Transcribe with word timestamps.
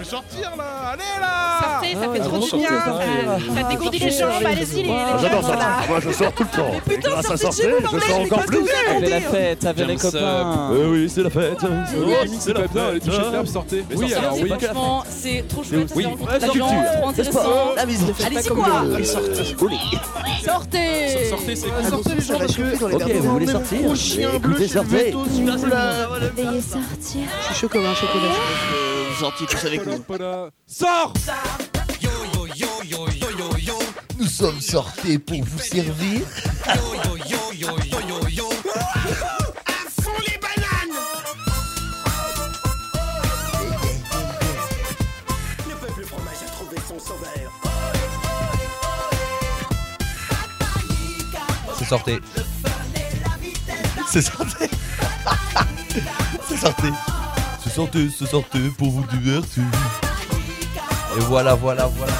peut 0.00 0.04
sortir 0.04 0.52
là 0.56 0.64
Allez 0.92 1.02
là 1.20 1.60
Sortez, 1.60 1.92
ça 1.92 1.98
Ah, 2.00 2.02
fait 2.02 2.08
ouais, 2.08 2.18
trop 2.20 2.38
du 2.38 2.56
bien. 2.56 2.68
sortez. 2.80 3.04
Ça, 3.54 3.54
ça 3.62 3.68
dégourdit 3.68 3.98
les 3.98 4.10
jambes. 4.10 4.30
Allez-y, 4.46 4.76
les 4.76 4.82
les 4.84 4.90
Ah, 4.90 5.18
J'adore 5.20 5.42
ça. 5.46 5.56
Moi, 5.88 6.00
je 6.00 6.10
sors 6.10 6.32
tout 6.32 6.42
le 6.44 6.56
temps. 6.56 6.80
putain, 6.88 7.22
sortir, 7.36 7.68
vous, 7.90 7.98
je 8.00 8.06
sors 8.06 8.20
encore 8.20 8.44
plus. 8.46 8.66
Ça 8.66 9.00
fait 9.00 9.08
la 9.10 9.20
fête, 9.20 9.62
ça 9.62 9.74
fait 9.74 9.84
les 9.84 9.96
copains. 9.96 10.70
Euh, 10.72 10.90
oui, 10.90 11.10
c'est 11.12 11.22
la 11.22 11.30
fête. 11.30 11.58
C'est 12.40 12.52
la 12.54 12.68
bien, 12.68 12.92
les 12.92 13.46
sortez. 13.46 13.84
Oui, 13.94 14.14
alors 14.14 14.36
oui. 14.40 14.48
Franchement, 14.48 15.04
c'est 15.08 15.44
trop 15.48 15.62
chouette. 15.62 15.92
Oui, 15.94 16.06
c'est 16.06 16.32
la 16.32 16.46
trop 16.46 16.52
culture, 16.52 17.08
intéressant. 17.08 17.74
La 17.76 17.86
mise, 17.86 18.04
Allez-y, 18.24 18.48
quoi 18.48 18.66
Sortez, 20.44 21.28
Sortez 21.28 21.56
c'est 21.56 21.90
Sortez 21.90 22.14
les 22.14 22.20
gens 22.20 22.38
parce 22.38 22.56
que 22.56 22.94
Ok, 22.94 23.12
vous 23.16 23.30
voulez 23.32 23.46
sortir 23.46 24.34
Écoutez, 24.34 24.66
je 24.66 24.72
sortez. 24.72 25.14
Veuillez 26.36 26.60
sortir. 26.62 27.20
Je 27.40 27.46
suis 27.46 27.54
chaud 27.54 27.68
comme 27.68 27.84
un 27.84 27.94
chocolat. 27.94 28.89
Sortiez 29.20 29.46
tous 29.46 29.66
avec 29.66 29.84
nous. 29.84 30.02
Sors 30.66 31.12
Nous 34.18 34.26
sommes 34.26 34.60
sortis 34.62 35.18
pour 35.18 35.44
vous 35.44 35.58
servir. 35.58 36.22
C'est 51.78 51.84
sorti. 51.84 52.18
C'est 54.08 54.22
sorti. 54.22 54.64
C'est 56.48 56.56
sorti. 56.56 56.86
C'est 57.72 58.26
sorti 58.26 58.58
pour 58.76 58.90
vous 58.90 59.04
divertir. 59.12 59.62
Et 61.16 61.20
voilà, 61.20 61.54
voilà, 61.54 61.86
voilà. 61.86 62.12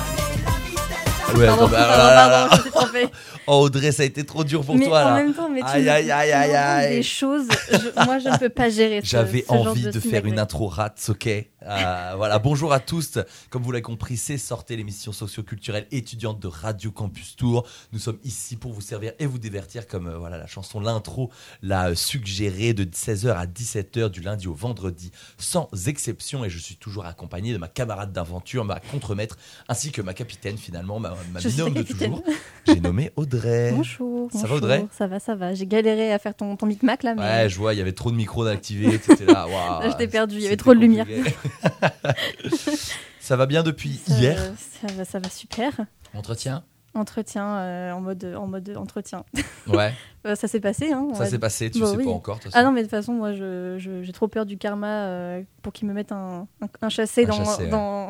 Ouais, 1.37 1.46
attends, 1.48 1.68
ah, 1.74 1.80
là, 1.80 2.15
là, 2.15 2.48
là. 2.48 3.04
Oh 3.46 3.62
Audrey, 3.65 3.90
ça 3.90 4.04
a 4.04 4.07
été 4.07 4.24
trop 4.24 4.45
dur 4.45 4.65
pour 4.65 4.76
mais 4.76 4.87
toi 4.87 5.01
en 5.02 5.09
là. 5.10 5.15
même 5.16 5.34
temps, 5.34 5.48
mais 5.48 5.60
tu 5.60 5.66
Aïe, 5.66 5.82
me- 5.84 5.90
aïe, 5.90 6.10
aïe, 6.12 6.29
tu 6.29 6.34
aïe, 6.37 6.54
aïe. 6.54 6.96
des 6.98 7.02
choses. 7.02 7.46
je- 7.73 8.04
moi, 8.04 8.18
je 8.20 8.29
ne 8.29 8.37
peux 8.38 8.48
pas 8.48 8.68
gérer. 8.68 9.01
J'avais 9.02 9.45
genre 9.48 9.66
envie 9.68 9.82
de, 9.82 9.90
faire 9.92 10.02
feedback. 10.02 10.24
une 10.26 10.38
intro 10.38 10.68
rats, 10.68 10.95
ok? 11.09 11.29
Euh, 11.66 12.13
Voilà, 12.16 12.39
bonjour 12.39 12.73
à 12.73 12.80
tous. 12.80 13.19
Comme 13.51 13.63
vous 13.63 13.73
l'avez 13.73 13.83
compris, 13.83 14.16
c'est 14.16 14.39
Sortez 14.39 14.77
l'émission 14.77 15.13
socio-culturelle 15.13 15.87
étudiante 15.91 16.41
de 16.41 16.49
Radio 16.49 16.91
Campus 16.91 17.37
Tour. 17.37 17.66
Nous 17.93 17.99
sommes 17.99 18.19
ici 18.25 18.57
pour 18.57 18.73
vous 18.73 18.80
servir 18.80 19.13
et 19.19 19.27
vous 19.27 19.39
divertir, 19.39 19.87
comme 19.87 20.07
euh, 20.07 20.19
voilà 20.19 20.38
la 20.38 20.47
chanson, 20.47 20.81
l'intro 20.81 21.31
l'a 21.63 21.88
euh, 21.91 21.95
suggéré 21.95 22.73
de 22.73 22.85
16h 22.85 23.31
à 23.33 23.47
17h 23.47 24.09
du 24.11 24.21
lundi 24.21 24.49
au 24.49 24.55
vendredi, 24.55 25.13
sans 25.38 25.69
exception. 25.87 26.45
Et 26.45 26.51
je 26.51 26.59
suis 26.59 26.77
toujours 26.77 27.05
accompagné 27.05 27.53
de 27.53 27.59
ma 27.59 27.69
camarade 27.69 28.13
d'aventure, 28.13 28.65
ma 28.65 28.81
contremaître, 28.81 29.37
ainsi 29.69 29.93
que 29.93 30.03
ma 30.03 30.15
capitaine 30.15 30.57
finalement, 30.57 30.99
ma, 30.99 31.15
ma 31.33 31.41
binôme 31.41 31.75
de 31.75 31.83
toujours. 31.83 32.23
J'ai 32.66 32.81
nommé 32.81 33.11
Audrey. 33.16 33.73
Bonjour. 33.77 34.31
Ça 34.33 34.47
va. 34.47 34.55
Audrey? 34.57 34.87
Ça 34.93 35.07
va, 35.07 35.21
ça 35.21 35.35
va. 35.35 35.55
J'ai 35.55 35.66
galéré 35.66 36.13
à 36.13 36.19
faire 36.19 36.35
ton, 36.35 36.57
ton 36.57 36.66
micmac 36.66 37.03
là, 37.03 37.15
mais 37.15 37.23
Ouais, 37.23 37.49
je 37.49 37.57
vois, 37.59 37.75
il 37.75 37.79
y 37.79 37.83
avait 37.83 37.93
trop 37.93 38.11
de 38.11 38.16
micros 38.16 38.45
d'activer, 38.45 38.99
je 39.09 39.97
t'ai 39.97 40.09
perdu, 40.09 40.37
il 40.37 40.43
y 40.43 40.47
avait 40.47 40.57
trop 40.57 40.75
de 40.75 40.81
lumière. 40.81 41.07
ça 43.20 43.37
va 43.37 43.46
bien 43.46 43.62
depuis 43.62 43.95
ça, 44.06 44.15
hier? 44.18 44.38
ça 44.80 44.87
va, 44.95 45.04
ça 45.04 45.18
va 45.18 45.29
super. 45.29 45.73
Entretien? 46.15 46.65
Entretien 46.95 47.46
euh, 47.59 47.92
en 47.92 48.01
mode 48.01 48.24
en 48.37 48.46
mode 48.46 48.76
entretien. 48.76 49.24
Ouais, 49.68 49.92
Euh, 50.26 50.34
ça 50.34 50.48
s'est 50.48 50.60
passé, 50.60 50.92
hein. 50.92 51.09
ça 51.15 51.24
s'est 51.24 51.38
passé, 51.38 51.70
tu 51.70 51.80
Bah 51.80 51.87
sais 51.87 51.96
oui. 51.96 52.04
pas 52.04 52.10
encore. 52.10 52.38
Ah 52.52 52.62
non, 52.62 52.73
mais 52.73 52.80
de 52.80 52.87
toute 52.87 52.90
façon, 52.90 53.15
moi, 53.15 53.32
je- 53.32 53.76
je- 53.79 54.02
j'ai 54.02 54.12
trop 54.12 54.29
peur 54.29 54.45
du 54.45 54.59
karma 54.59 55.07
euh, 55.07 55.42
pour 55.62 55.73
qu'ils 55.73 55.88
me 55.88 55.95
mettent 55.95 56.12
un, 56.12 56.46
un, 56.60 56.66
un 56.82 56.88
chassé, 56.90 57.24
Un 57.24 57.29
dans, 57.29 57.37
chassé, 57.45 57.62
ouais. 57.64 57.68
dans, 57.70 58.09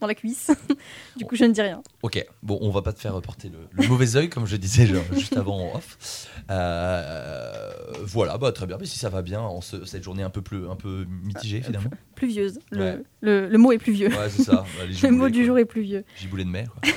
dans 0.00 0.06
la 0.06 0.14
cuisse. 0.14 0.50
du 1.16 1.24
coup, 1.24 1.36
je 1.36 1.44
ne 1.44 1.52
dis 1.52 1.60
rien. 1.62 1.82
Ok, 2.02 2.24
bon, 2.42 2.58
on 2.60 2.70
va 2.70 2.82
pas 2.82 2.92
te 2.92 3.00
faire 3.00 3.20
porter 3.20 3.48
le, 3.48 3.58
le 3.72 3.88
mauvais 3.88 4.16
œil, 4.16 4.28
comme 4.28 4.46
je 4.46 4.56
disais 4.56 4.86
genre, 4.86 5.02
juste 5.12 5.36
avant 5.36 5.70
en 5.72 5.76
off. 5.76 6.28
Euh, 6.50 7.70
voilà, 8.04 8.38
bah 8.38 8.52
très 8.52 8.66
bien, 8.66 8.76
mais 8.78 8.86
si 8.86 8.98
ça 8.98 9.08
va 9.08 9.22
bien 9.22 9.40
en 9.40 9.60
ce- 9.60 9.84
cette 9.84 10.02
journée 10.02 10.22
un 10.22 10.30
peu, 10.30 10.42
plus, 10.42 10.68
un 10.68 10.76
peu 10.76 11.04
mitigée 11.24 11.60
finalement. 11.62 11.90
Pluvieuse. 12.14 12.60
Le, 12.70 12.78
Ouais. 12.84 13.02
le, 13.20 13.48
le 13.48 13.58
mot 13.58 13.72
est 13.72 13.78
pluvieux. 13.78 14.08
Ouais, 14.08 14.30
c'est 14.30 14.42
ça. 14.44 14.64
bah, 14.78 14.84
le 15.02 15.10
mot 15.10 15.28
du 15.28 15.38
quoi. 15.40 15.46
jour 15.46 15.58
est 15.58 15.64
pluvieux. 15.64 16.04
Giboulées 16.16 16.44
de 16.44 16.50
mer. 16.50 16.68
quoi. 16.72 16.92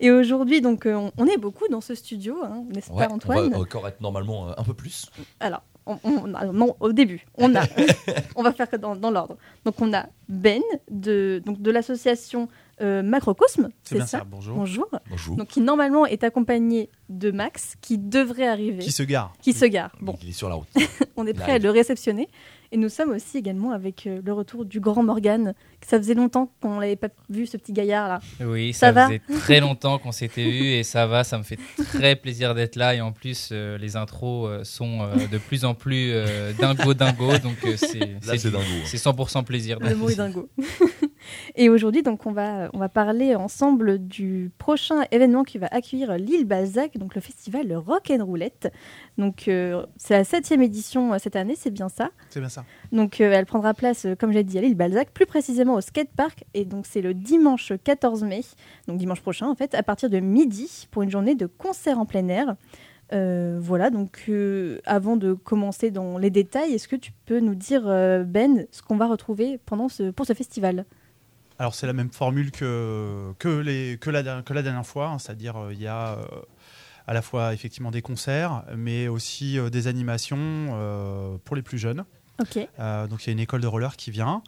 Et 0.00 0.10
aujourd'hui, 0.10 0.60
donc, 0.60 0.86
euh, 0.86 0.94
on, 0.94 1.12
on 1.16 1.26
est 1.26 1.38
beaucoup 1.38 1.66
dans 1.68 1.80
ce 1.80 1.94
studio, 1.94 2.36
hein, 2.44 2.64
n'est-ce 2.74 2.90
Ouais, 2.90 3.06
pas, 3.06 3.12
on 3.12 3.16
Antoine? 3.16 3.50
va 3.52 3.58
encore 3.58 3.86
être 3.88 4.00
normalement 4.00 4.48
euh, 4.50 4.52
un 4.58 4.64
peu 4.64 4.74
plus. 4.74 5.06
Alors, 5.40 5.62
on- 5.86 5.98
on- 6.04 6.34
alors, 6.34 6.52
non, 6.54 6.76
au 6.80 6.92
début, 6.92 7.26
on 7.36 7.54
a, 7.54 7.62
on 8.36 8.42
va 8.42 8.52
faire 8.52 8.68
dans, 8.78 8.96
dans 8.96 9.10
l'ordre. 9.10 9.36
Donc, 9.64 9.74
on 9.80 9.92
a 9.92 10.06
Ben 10.28 10.62
de, 10.90 11.42
donc, 11.44 11.60
de 11.60 11.70
l'association 11.70 12.48
euh, 12.80 13.02
Macrocosme, 13.02 13.68
c'est 13.84 13.98
ça, 14.00 14.06
ça, 14.06 14.24
bonjour. 14.28 14.56
Bonjour. 14.56 14.88
Bonjour. 15.08 15.36
Donc, 15.36 15.46
qui 15.48 15.60
normalement 15.60 16.06
est 16.06 16.24
accompagné 16.24 16.90
de 17.08 17.30
Max, 17.30 17.74
qui 17.80 17.98
devrait 17.98 18.48
arriver, 18.48 18.78
Qui 18.82 18.90
se 18.90 19.02
gare 19.04 19.32
qui 19.40 19.52
se 19.52 19.64
gare. 19.66 19.92
Bon, 20.00 20.16
Il 20.22 20.30
est 20.30 20.32
sur 20.32 20.48
la 20.48 20.56
route. 20.56 20.66
on 21.16 21.24
est 21.26 21.34
prêt 21.34 21.52
à 21.52 21.58
le 21.58 21.70
réceptionner. 21.70 22.28
Et 22.74 22.76
nous 22.76 22.88
sommes 22.88 23.10
aussi 23.10 23.38
également 23.38 23.70
avec 23.70 24.04
euh, 24.08 24.20
le 24.24 24.32
retour 24.32 24.64
du 24.64 24.80
grand 24.80 25.04
Morgan. 25.04 25.54
Ça 25.86 25.96
faisait 25.96 26.14
longtemps 26.14 26.50
qu'on 26.60 26.80
l'avait 26.80 26.96
pas 26.96 27.06
vu, 27.30 27.46
ce 27.46 27.56
petit 27.56 27.72
gaillard-là. 27.72 28.18
Oui, 28.40 28.72
Ça 28.72 28.88
ça, 28.88 28.92
va 28.92 29.06
faisait 29.06 29.20
très 29.38 29.60
longtemps 29.60 29.98
qu'on 30.00 30.10
s'était 30.10 30.42
vu 30.50 30.64
et 30.72 30.82
ça 30.82 31.06
va, 31.06 31.22
ça 31.22 31.38
me 31.38 31.44
fait 31.44 31.58
très 31.92 32.16
plaisir 32.16 32.52
d'être 32.52 32.74
là 32.74 32.96
et 32.96 33.00
en 33.00 33.12
plus 33.12 33.50
euh, 33.52 33.78
les 33.78 33.94
intros 33.94 34.48
euh, 34.48 34.64
sont 34.64 35.02
euh, 35.02 35.14
de 35.30 35.38
plus 35.38 35.64
en 35.64 35.74
plus 35.74 36.10
euh, 36.12 36.52
dingo 36.58 36.94
dingo 36.94 37.38
donc 37.38 37.58
euh, 37.64 37.76
c'est 37.76 37.98
Là, 38.00 38.06
c'est 38.22 38.38
c'est 38.38 38.48
du- 38.48 38.54
dingo. 38.54 38.64
hein. 38.68 38.82
c'est 38.86 38.96
100% 38.96 39.44
plaisir. 39.44 39.78
Le 39.78 39.94
mot 39.94 40.08
est 40.08 40.16
dingo. 40.16 40.48
Et 41.56 41.68
aujourd'hui, 41.68 42.02
donc, 42.02 42.26
on 42.26 42.32
va, 42.32 42.70
on 42.72 42.78
va 42.78 42.88
parler 42.88 43.34
ensemble 43.34 43.98
du 43.98 44.50
prochain 44.58 45.02
événement 45.10 45.44
qui 45.44 45.58
va 45.58 45.68
accueillir 45.70 46.16
l'île 46.16 46.44
Balzac, 46.44 46.96
donc 46.98 47.14
le 47.14 47.20
festival 47.20 47.74
Rock 47.74 48.10
and 48.10 48.24
Roulette. 48.24 48.72
Donc, 49.18 49.48
euh, 49.48 49.84
c'est 49.96 50.14
la 50.14 50.24
septième 50.24 50.62
édition 50.62 51.12
euh, 51.12 51.18
cette 51.18 51.36
année, 51.36 51.54
c'est 51.56 51.70
bien 51.70 51.88
ça? 51.88 52.10
C'est 52.30 52.40
bien 52.40 52.48
ça. 52.48 52.64
Donc, 52.92 53.20
euh, 53.20 53.30
elle 53.32 53.46
prendra 53.46 53.74
place, 53.74 54.06
comme 54.18 54.32
j'ai 54.32 54.44
dit, 54.44 54.58
à 54.58 54.60
l'île 54.60 54.74
Balzac, 54.74 55.10
plus 55.10 55.26
précisément 55.26 55.74
au 55.74 55.80
skatepark. 55.80 56.44
Et 56.54 56.64
donc, 56.64 56.86
c'est 56.86 57.00
le 57.00 57.14
dimanche 57.14 57.72
14 57.82 58.24
mai, 58.24 58.40
donc 58.88 58.98
dimanche 58.98 59.20
prochain, 59.20 59.48
en 59.48 59.54
fait, 59.54 59.74
à 59.74 59.82
partir 59.82 60.10
de 60.10 60.20
midi, 60.20 60.88
pour 60.90 61.02
une 61.02 61.10
journée 61.10 61.34
de 61.34 61.46
concert 61.46 61.98
en 61.98 62.06
plein 62.06 62.28
air. 62.28 62.56
Euh, 63.12 63.58
voilà, 63.60 63.90
donc 63.90 64.24
euh, 64.28 64.80
avant 64.86 65.16
de 65.16 65.34
commencer 65.34 65.90
dans 65.90 66.18
les 66.18 66.30
détails, 66.30 66.72
est-ce 66.72 66.88
que 66.88 66.96
tu 66.96 67.12
peux 67.26 67.40
nous 67.40 67.54
dire, 67.54 67.86
euh, 67.86 68.24
Ben, 68.24 68.66
ce 68.70 68.82
qu'on 68.82 68.96
va 68.96 69.06
retrouver 69.06 69.58
pendant 69.66 69.88
ce, 69.88 70.10
pour 70.10 70.26
ce 70.26 70.32
festival? 70.32 70.84
Alors 71.58 71.74
c'est 71.74 71.86
la 71.86 71.92
même 71.92 72.10
formule 72.10 72.50
que, 72.50 73.32
que, 73.38 73.48
les, 73.48 73.98
que, 73.98 74.10
la, 74.10 74.42
que 74.42 74.52
la 74.52 74.62
dernière 74.62 74.86
fois, 74.86 75.08
hein, 75.08 75.18
c'est-à-dire 75.18 75.56
euh, 75.56 75.72
il 75.72 75.80
y 75.80 75.86
a 75.86 76.14
euh, 76.14 76.24
à 77.06 77.14
la 77.14 77.22
fois 77.22 77.54
effectivement 77.54 77.90
des 77.90 78.02
concerts, 78.02 78.64
mais 78.76 79.08
aussi 79.08 79.58
euh, 79.58 79.70
des 79.70 79.86
animations 79.86 81.38
pour 81.44 81.56
les 81.56 81.62
plus 81.62 81.78
jeunes. 81.78 82.04
Donc 82.78 83.24
il 83.24 83.26
y 83.26 83.30
a 83.30 83.32
une 83.32 83.40
école 83.40 83.60
de 83.60 83.66
roller 83.68 83.96
qui 83.96 84.10
vient. 84.10 84.42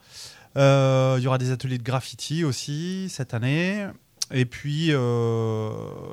Il 0.56 1.20
y 1.22 1.26
aura 1.26 1.38
des 1.38 1.50
ateliers 1.50 1.78
de 1.78 1.82
graffiti 1.82 2.44
aussi 2.44 3.08
cette 3.10 3.34
année. 3.34 3.86
Et 4.32 4.44
puis 4.44 4.88
euh, 4.90 5.70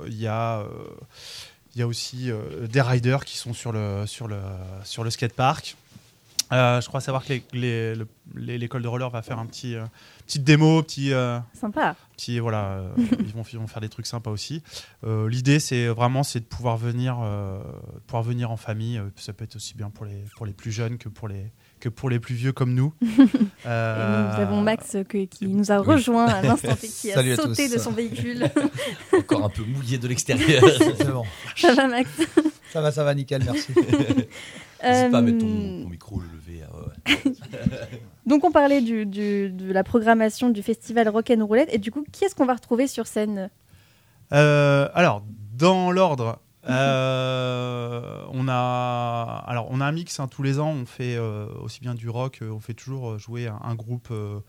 il 0.08 0.20
y 0.20 0.28
a 0.28 0.60
euh, 0.60 0.68
il 1.76 1.80
y 1.80 1.82
a 1.82 1.88
aussi 1.88 2.30
euh, 2.30 2.68
des 2.68 2.82
riders 2.82 3.26
qui 3.26 3.38
sont 3.38 3.54
sur 3.54 3.72
le 3.72 4.06
sur 4.06 4.28
le 4.28 4.40
sur 4.84 5.04
le 5.04 5.10
skatepark. 5.10 5.76
Euh, 6.52 6.82
je 6.82 6.88
crois 6.88 7.02
savoir 7.02 7.24
que 7.26 7.30
les- 7.34 7.44
les- 7.54 7.96
le- 7.96 8.08
les- 8.36 8.58
l'école 8.58 8.82
de 8.84 8.88
roller 8.88 9.10
va 9.10 9.22
faire 9.22 9.40
un 9.40 9.46
petit 9.46 9.76
euh, 9.76 9.86
petite 10.28 10.44
démo, 10.44 10.84
petit 10.84 11.12
euh, 11.14 11.40
Sympa. 11.60 11.96
petit 12.16 12.38
voilà, 12.40 12.66
euh, 12.74 12.90
ils, 13.20 13.34
vont, 13.34 13.44
ils 13.52 13.58
vont 13.60 13.68
faire 13.68 13.82
des 13.82 13.90
trucs 13.90 14.06
sympas 14.06 14.30
aussi. 14.30 14.62
Euh, 15.04 15.28
L'idée, 15.30 15.60
c'est 15.60 15.88
vraiment 15.88 16.22
c'est 16.24 16.42
de 16.42 16.46
pouvoir 16.46 16.78
venir, 16.78 17.18
euh, 17.24 17.60
pouvoir 18.08 18.24
venir 18.24 18.52
en 18.52 18.58
famille. 18.58 19.02
Ça 19.16 19.34
peut 19.34 19.46
être 19.46 19.56
aussi 19.56 19.74
bien 19.76 19.90
pour 19.90 20.06
les 20.06 20.24
pour 20.36 20.46
les 20.46 20.54
plus 20.54 20.72
jeunes 20.72 20.98
que 20.98 21.10
pour 21.10 21.28
les 21.28 21.52
que 21.80 21.90
pour 21.90 22.10
les 22.10 22.20
plus 22.20 22.36
vieux 22.36 22.52
comme 22.54 22.74
nous. 22.74 22.94
Et 23.02 23.08
Euh, 23.66 24.32
nous 24.36 24.42
avons 24.42 24.62
Max 24.62 24.98
que- 25.10 25.26
qui 25.26 25.48
nous 25.48 25.72
a 25.72 25.80
oui. 25.80 25.88
rejoint 25.88 26.26
à 26.28 26.42
l'instant 26.42 26.76
T, 26.80 26.88
qui 26.88 27.12
a 27.12 27.16
Salut 27.16 27.36
sauté 27.36 27.68
tous. 27.68 27.74
de 27.76 27.80
son 27.80 27.92
véhicule. 27.92 28.50
Encore 29.18 29.46
un 29.46 29.50
peu 29.50 29.64
mouillé 29.64 29.98
de 29.98 30.08
l'extérieur. 30.08 30.64
Bon. 31.12 31.24
Ça 31.56 31.74
va, 31.74 31.88
Max? 31.88 32.10
Ça 32.72 32.82
va, 32.82 32.92
ça 32.92 33.04
va, 33.04 33.14
nickel, 33.16 33.44
merci. 33.46 33.72
N'hésite 34.84 35.12
pas 35.12 35.18
à 35.20 35.22
mettre 35.22 35.40
ton, 35.40 35.48
Euh, 35.48 35.84
ton 35.84 35.90
micro 35.90 36.20
levé. 36.20 36.62
euh, 36.64 37.14
ouais. 37.14 37.34
Donc 38.26 38.44
on 38.44 38.52
parlait 38.52 38.82
du, 38.82 39.06
du- 39.06 39.50
de 39.50 39.72
la 39.72 39.84
programmation 39.84 40.50
du 40.50 40.62
festival 40.64 41.10
Rock'n'Roulette 41.10 41.70
et 41.74 41.78
du 41.78 41.92
coup 41.92 42.06
qui 42.12 42.24
est-ce 42.26 42.36
qu'on 42.36 42.46
va 42.46 42.54
retrouver 42.54 42.88
sur 42.88 43.06
scène? 43.08 43.50
Euh, 44.32 44.88
alors, 44.94 45.24
dans 45.58 45.92
l'ordre, 45.92 46.40
euh, 46.70 48.22
on 48.32 48.48
a 48.48 49.44
alors 49.46 49.68
on 49.70 49.82
a 49.82 49.86
un 49.86 49.92
mix 49.92 50.20
hein, 50.20 50.28
tous 50.28 50.44
les 50.44 50.60
ans. 50.60 50.70
On 50.70 50.86
fait 50.86 51.16
euh, 51.16 51.48
aussi 51.62 51.82
bien 51.82 51.94
du 51.94 52.10
rock, 52.10 52.40
euh, 52.42 52.50
on 52.52 52.60
fait 52.60 52.74
toujours 52.74 53.18
jouer 53.20 53.48
un, 53.48 53.60
un 53.62 53.76
groupe 53.76 54.08
euh, 54.12 54.40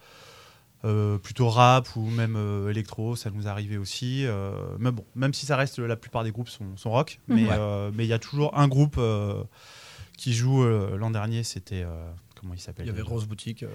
euh, 0.84 1.18
plutôt 1.18 1.48
rap 1.48 1.88
ou 1.96 2.02
même 2.06 2.36
euh, 2.36 2.70
électro. 2.70 3.16
Ça 3.16 3.30
nous 3.30 3.46
est 3.46 3.50
arrivé 3.50 3.76
aussi. 3.76 4.24
euh, 4.26 4.52
mais 4.78 4.90
bon, 4.92 5.04
même 5.14 5.34
si 5.34 5.46
ça 5.46 5.56
reste 5.56 5.78
la 5.78 5.96
plupart 5.96 6.24
des 6.24 6.30
groupes 6.30 6.48
sont, 6.48 6.76
sont 6.76 6.90
rock, 6.90 7.20
mais 7.28 7.42
Mhm. 7.44 7.48
euh, 7.50 7.90
il 7.98 8.04
y 8.06 8.12
a 8.12 8.18
toujours 8.18 8.56
un 8.58 8.68
groupe 8.68 8.96
euh, 8.98 9.42
qui 10.24 10.32
joue. 10.34 10.62
euh, 10.64 10.96
L'an 10.96 11.10
dernier, 11.10 11.42
c'était 11.42 11.82
euh, 11.82 12.10
comment 12.40 12.54
il 12.54 12.60
s'appelle. 12.60 12.86
Il 12.86 12.88
y 12.88 12.92
avait 12.92 13.02
grosse 13.02 13.26
boutique. 13.26 13.62
euh, 13.62 13.68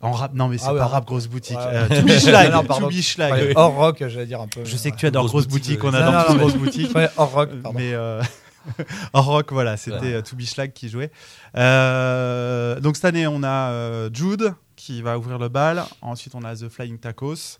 En 0.00 0.12
rap, 0.12 0.32
non 0.34 0.46
mais 0.48 0.56
c'est 0.58 0.66
Ah 0.68 0.72
ouais, 0.72 0.78
pas 0.78 0.84
en- 0.86 0.88
rap 0.88 1.04
grosse 1.06 1.26
boutique. 1.26 1.56
Ouais. 1.56 1.64
Euh, 1.66 1.88
To 1.88 2.02
Be 2.06 2.10
Schlag, 2.18 2.50
Non, 2.52 2.58
non, 2.58 2.64
pardon. 2.64 2.88
To 2.88 2.94
Be 2.94 3.00
Schlag. 3.00 3.32
ouais, 3.32 3.52
hors 3.56 3.74
rock, 3.74 3.96
j'allais 4.06 4.26
dire 4.26 4.40
un 4.40 4.46
peu. 4.48 4.64
Je 4.64 4.76
sais 4.76 4.90
que 4.92 4.96
tu 4.96 5.06
adores 5.06 5.24
Grosse 5.26 5.32
grosse 5.46 5.48
boutique, 5.48 5.82
on 5.84 5.90
Non, 5.90 5.98
adore 5.98 6.12
non, 6.12 6.22
tous 6.26 6.32
mais- 6.34 6.38
grosse 6.38 6.54
boutique. 6.56 6.94
Ouais, 6.94 7.08
hors 7.16 7.32
rock, 7.32 7.50
pardon. 7.62 7.78
mais 7.78 7.92
euh, 7.92 8.22
en 9.12 9.22
rock, 9.22 9.52
voilà, 9.52 9.76
c'était 9.76 10.14
euh, 10.14 10.22
To 10.22 10.36
Be 10.36 10.42
Schlag 10.42 10.72
qui 10.72 10.88
jouait. 10.88 11.10
Euh, 11.56 12.78
donc 12.80 12.96
cette 12.96 13.04
année, 13.06 13.26
on 13.26 13.42
a 13.42 13.70
euh, 13.72 14.10
Jude 14.12 14.54
qui 14.76 15.02
va 15.02 15.18
ouvrir 15.18 15.38
le 15.38 15.48
bal. 15.48 15.84
Ensuite, 16.02 16.34
on 16.34 16.44
a 16.44 16.54
The 16.54 16.68
Flying 16.68 16.98
Tacos, 16.98 17.58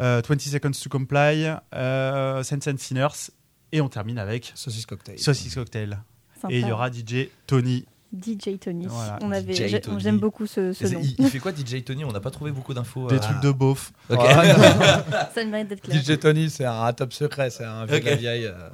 euh, 0.00 0.22
20 0.28 0.40
Seconds 0.40 0.70
to 0.82 0.88
Comply, 0.90 1.50
euh, 1.74 2.42
Sense 2.42 2.66
and 2.68 2.76
Sinners. 2.78 3.30
Et 3.72 3.80
on 3.80 3.88
termine 3.88 4.18
avec 4.18 4.52
Saucisse 4.54 4.86
cocktail. 4.86 5.18
Saucisse 5.18 5.54
Cocktail. 5.56 5.98
Sympa. 6.44 6.54
Et 6.54 6.60
il 6.60 6.68
y 6.68 6.72
aura 6.72 6.90
DJ 6.90 7.28
Tony. 7.46 7.84
DJ 8.16 8.60
Tony. 8.60 8.86
Voilà, 8.88 9.18
On 9.22 9.32
avait, 9.32 9.52
DJ 9.52 9.66
j'ai- 9.66 9.80
Tony. 9.80 10.00
J'aime 10.00 10.18
beaucoup 10.20 10.46
ce, 10.46 10.60
nom. 10.60 11.00
il, 11.02 11.16
il 11.18 11.26
fait 11.30 11.40
quoi 11.40 11.50
DJ 11.52 11.82
Tony? 11.84 12.04
On 12.04 12.12
n'a 12.12 12.20
pas 12.20 12.30
trouvé 12.30 12.52
beaucoup 12.52 12.72
d'infos. 12.72 13.08
Des 13.08 13.16
euh. 13.16 13.18
trucs 13.18 13.40
de 13.40 13.50
beauf. 13.50 13.92
Ok. 14.08 14.20
Ça 15.34 15.44
mérite 15.44 15.66
d'être 15.68 15.80
clair. 15.80 16.00
DJ 16.00 16.18
Tony, 16.20 16.48
c'est 16.48 16.64
un, 16.64 16.92
top 16.92 17.12
secret, 17.12 17.50
c'est 17.50 17.64
un 17.64 17.86
vieux 17.86 17.98
de 17.98 18.04
la 18.04 18.14
vieille. 18.14 18.44
euh, 18.46 18.68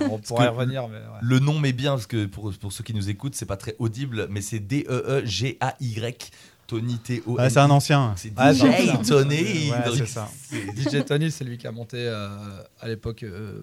on 0.10 0.18
pourrait 0.18 0.46
y 0.46 0.48
revenir, 0.48 0.88
mais 0.88 0.96
ouais. 0.96 1.02
Le 1.20 1.38
nom 1.40 1.58
met 1.58 1.72
bien 1.74 1.90
parce 1.90 2.06
que 2.06 2.24
pour, 2.24 2.50
pour 2.54 2.72
ceux 2.72 2.84
qui 2.84 2.94
nous 2.94 3.10
écoutent, 3.10 3.34
c'est 3.34 3.44
pas 3.44 3.58
très 3.58 3.76
audible, 3.78 4.28
mais 4.30 4.40
c'est 4.40 4.60
D-E-E-G-A-Y. 4.60 6.30
Tony 6.66 6.98
T-O. 6.98 7.36
Ouais, 7.38 7.48
c'est 7.48 7.60
un 7.60 7.70
ancien. 7.70 8.12
C'est 8.16 8.32
Ah, 8.36 8.52
DJ. 8.52 8.62
Tony. 9.06 9.70
Ouais, 9.70 9.96
c'est 9.96 10.06
ça. 10.06 10.28
DJ 10.50 11.04
Tony, 11.04 11.30
c'est 11.30 11.44
lui 11.44 11.58
qui 11.58 11.66
a 11.66 11.72
monté 11.72 11.96
euh, 11.98 12.28
à 12.80 12.88
l'époque 12.88 13.22
euh, 13.22 13.62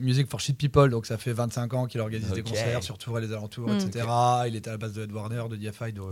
Music 0.00 0.28
for 0.28 0.40
Shit 0.40 0.58
People, 0.58 0.90
donc 0.90 1.06
ça 1.06 1.16
fait 1.18 1.32
25 1.32 1.72
ans 1.74 1.86
qu'il 1.86 2.00
organise 2.00 2.28
des 2.30 2.42
concerts 2.42 2.82
sur 2.82 2.98
Tours 2.98 3.18
et 3.18 3.22
les 3.22 3.32
alentours, 3.32 3.68
Mm. 3.68 3.78
etc. 3.78 4.06
Il 4.48 4.56
était 4.56 4.68
à 4.70 4.72
la 4.72 4.78
base 4.78 4.92
de 4.92 5.04
Ed 5.04 5.12
Warner, 5.12 5.44
de 5.50 5.56
DFI. 5.56 5.92
de-. 5.92 6.02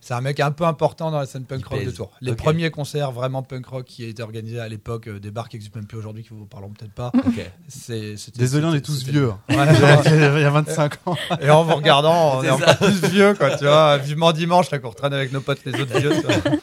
C'est 0.00 0.14
un 0.14 0.20
mec 0.20 0.38
un 0.40 0.50
peu 0.52 0.64
important 0.64 1.10
dans 1.10 1.18
la 1.18 1.26
scène 1.26 1.44
punk 1.44 1.60
Il 1.60 1.66
rock 1.68 1.80
de 1.80 1.84
pèse. 1.86 1.94
Tours. 1.94 2.12
Les 2.20 2.34
premiers 2.34 2.70
concerts 2.70 3.10
vraiment 3.12 3.42
punk 3.42 3.66
rock 3.66 3.84
qui 3.84 4.04
a 4.04 4.08
été 4.08 4.22
organisés 4.22 4.60
à 4.60 4.68
l'époque, 4.68 5.08
euh, 5.08 5.18
des 5.18 5.30
bars 5.30 5.48
qui 5.48 5.56
n'existent 5.56 5.78
même 5.78 5.86
plus 5.86 5.98
aujourd'hui, 5.98 6.22
qui 6.22 6.30
vous 6.30 6.46
parleront 6.46 6.70
peut-être 6.72 6.92
pas. 6.92 7.10
Ok. 7.14 7.50
C'est- 7.68 8.16
c'était- 8.16 8.38
Désolé, 8.38 8.66
on 8.66 8.74
est 8.74 8.80
tous 8.80 8.98
c'était- 9.00 9.12
vieux. 9.12 9.28
Ouais, 9.28 9.34
il 10.38 10.40
y 10.40 10.44
a 10.44 10.50
25 10.50 10.98
ans. 11.06 11.16
Et 11.40 11.50
en 11.50 11.64
vous 11.64 11.74
regardant, 11.74 12.38
on 12.38 12.40
C'est 12.42 12.46
est, 12.46 12.50
encore 12.50 12.76
plus 12.78 13.08
vieux, 13.10 13.34
quoi, 13.34 13.56
tu 13.56 13.64
vois. 13.64 13.98
Vivement 13.98 14.32
dimanche, 14.32 14.70
là, 14.70 14.78
qu'on 14.78 14.90
retraîne 14.90 15.12
avec 15.14 15.32
nos 15.32 15.40
potes, 15.40 15.64
les 15.64 15.80
autres 15.80 15.98
vieux. 15.98 16.10
tu 16.12 16.20
vois. 16.26 16.58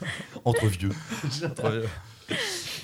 Entre 0.45 0.65
vieux. 0.67 0.91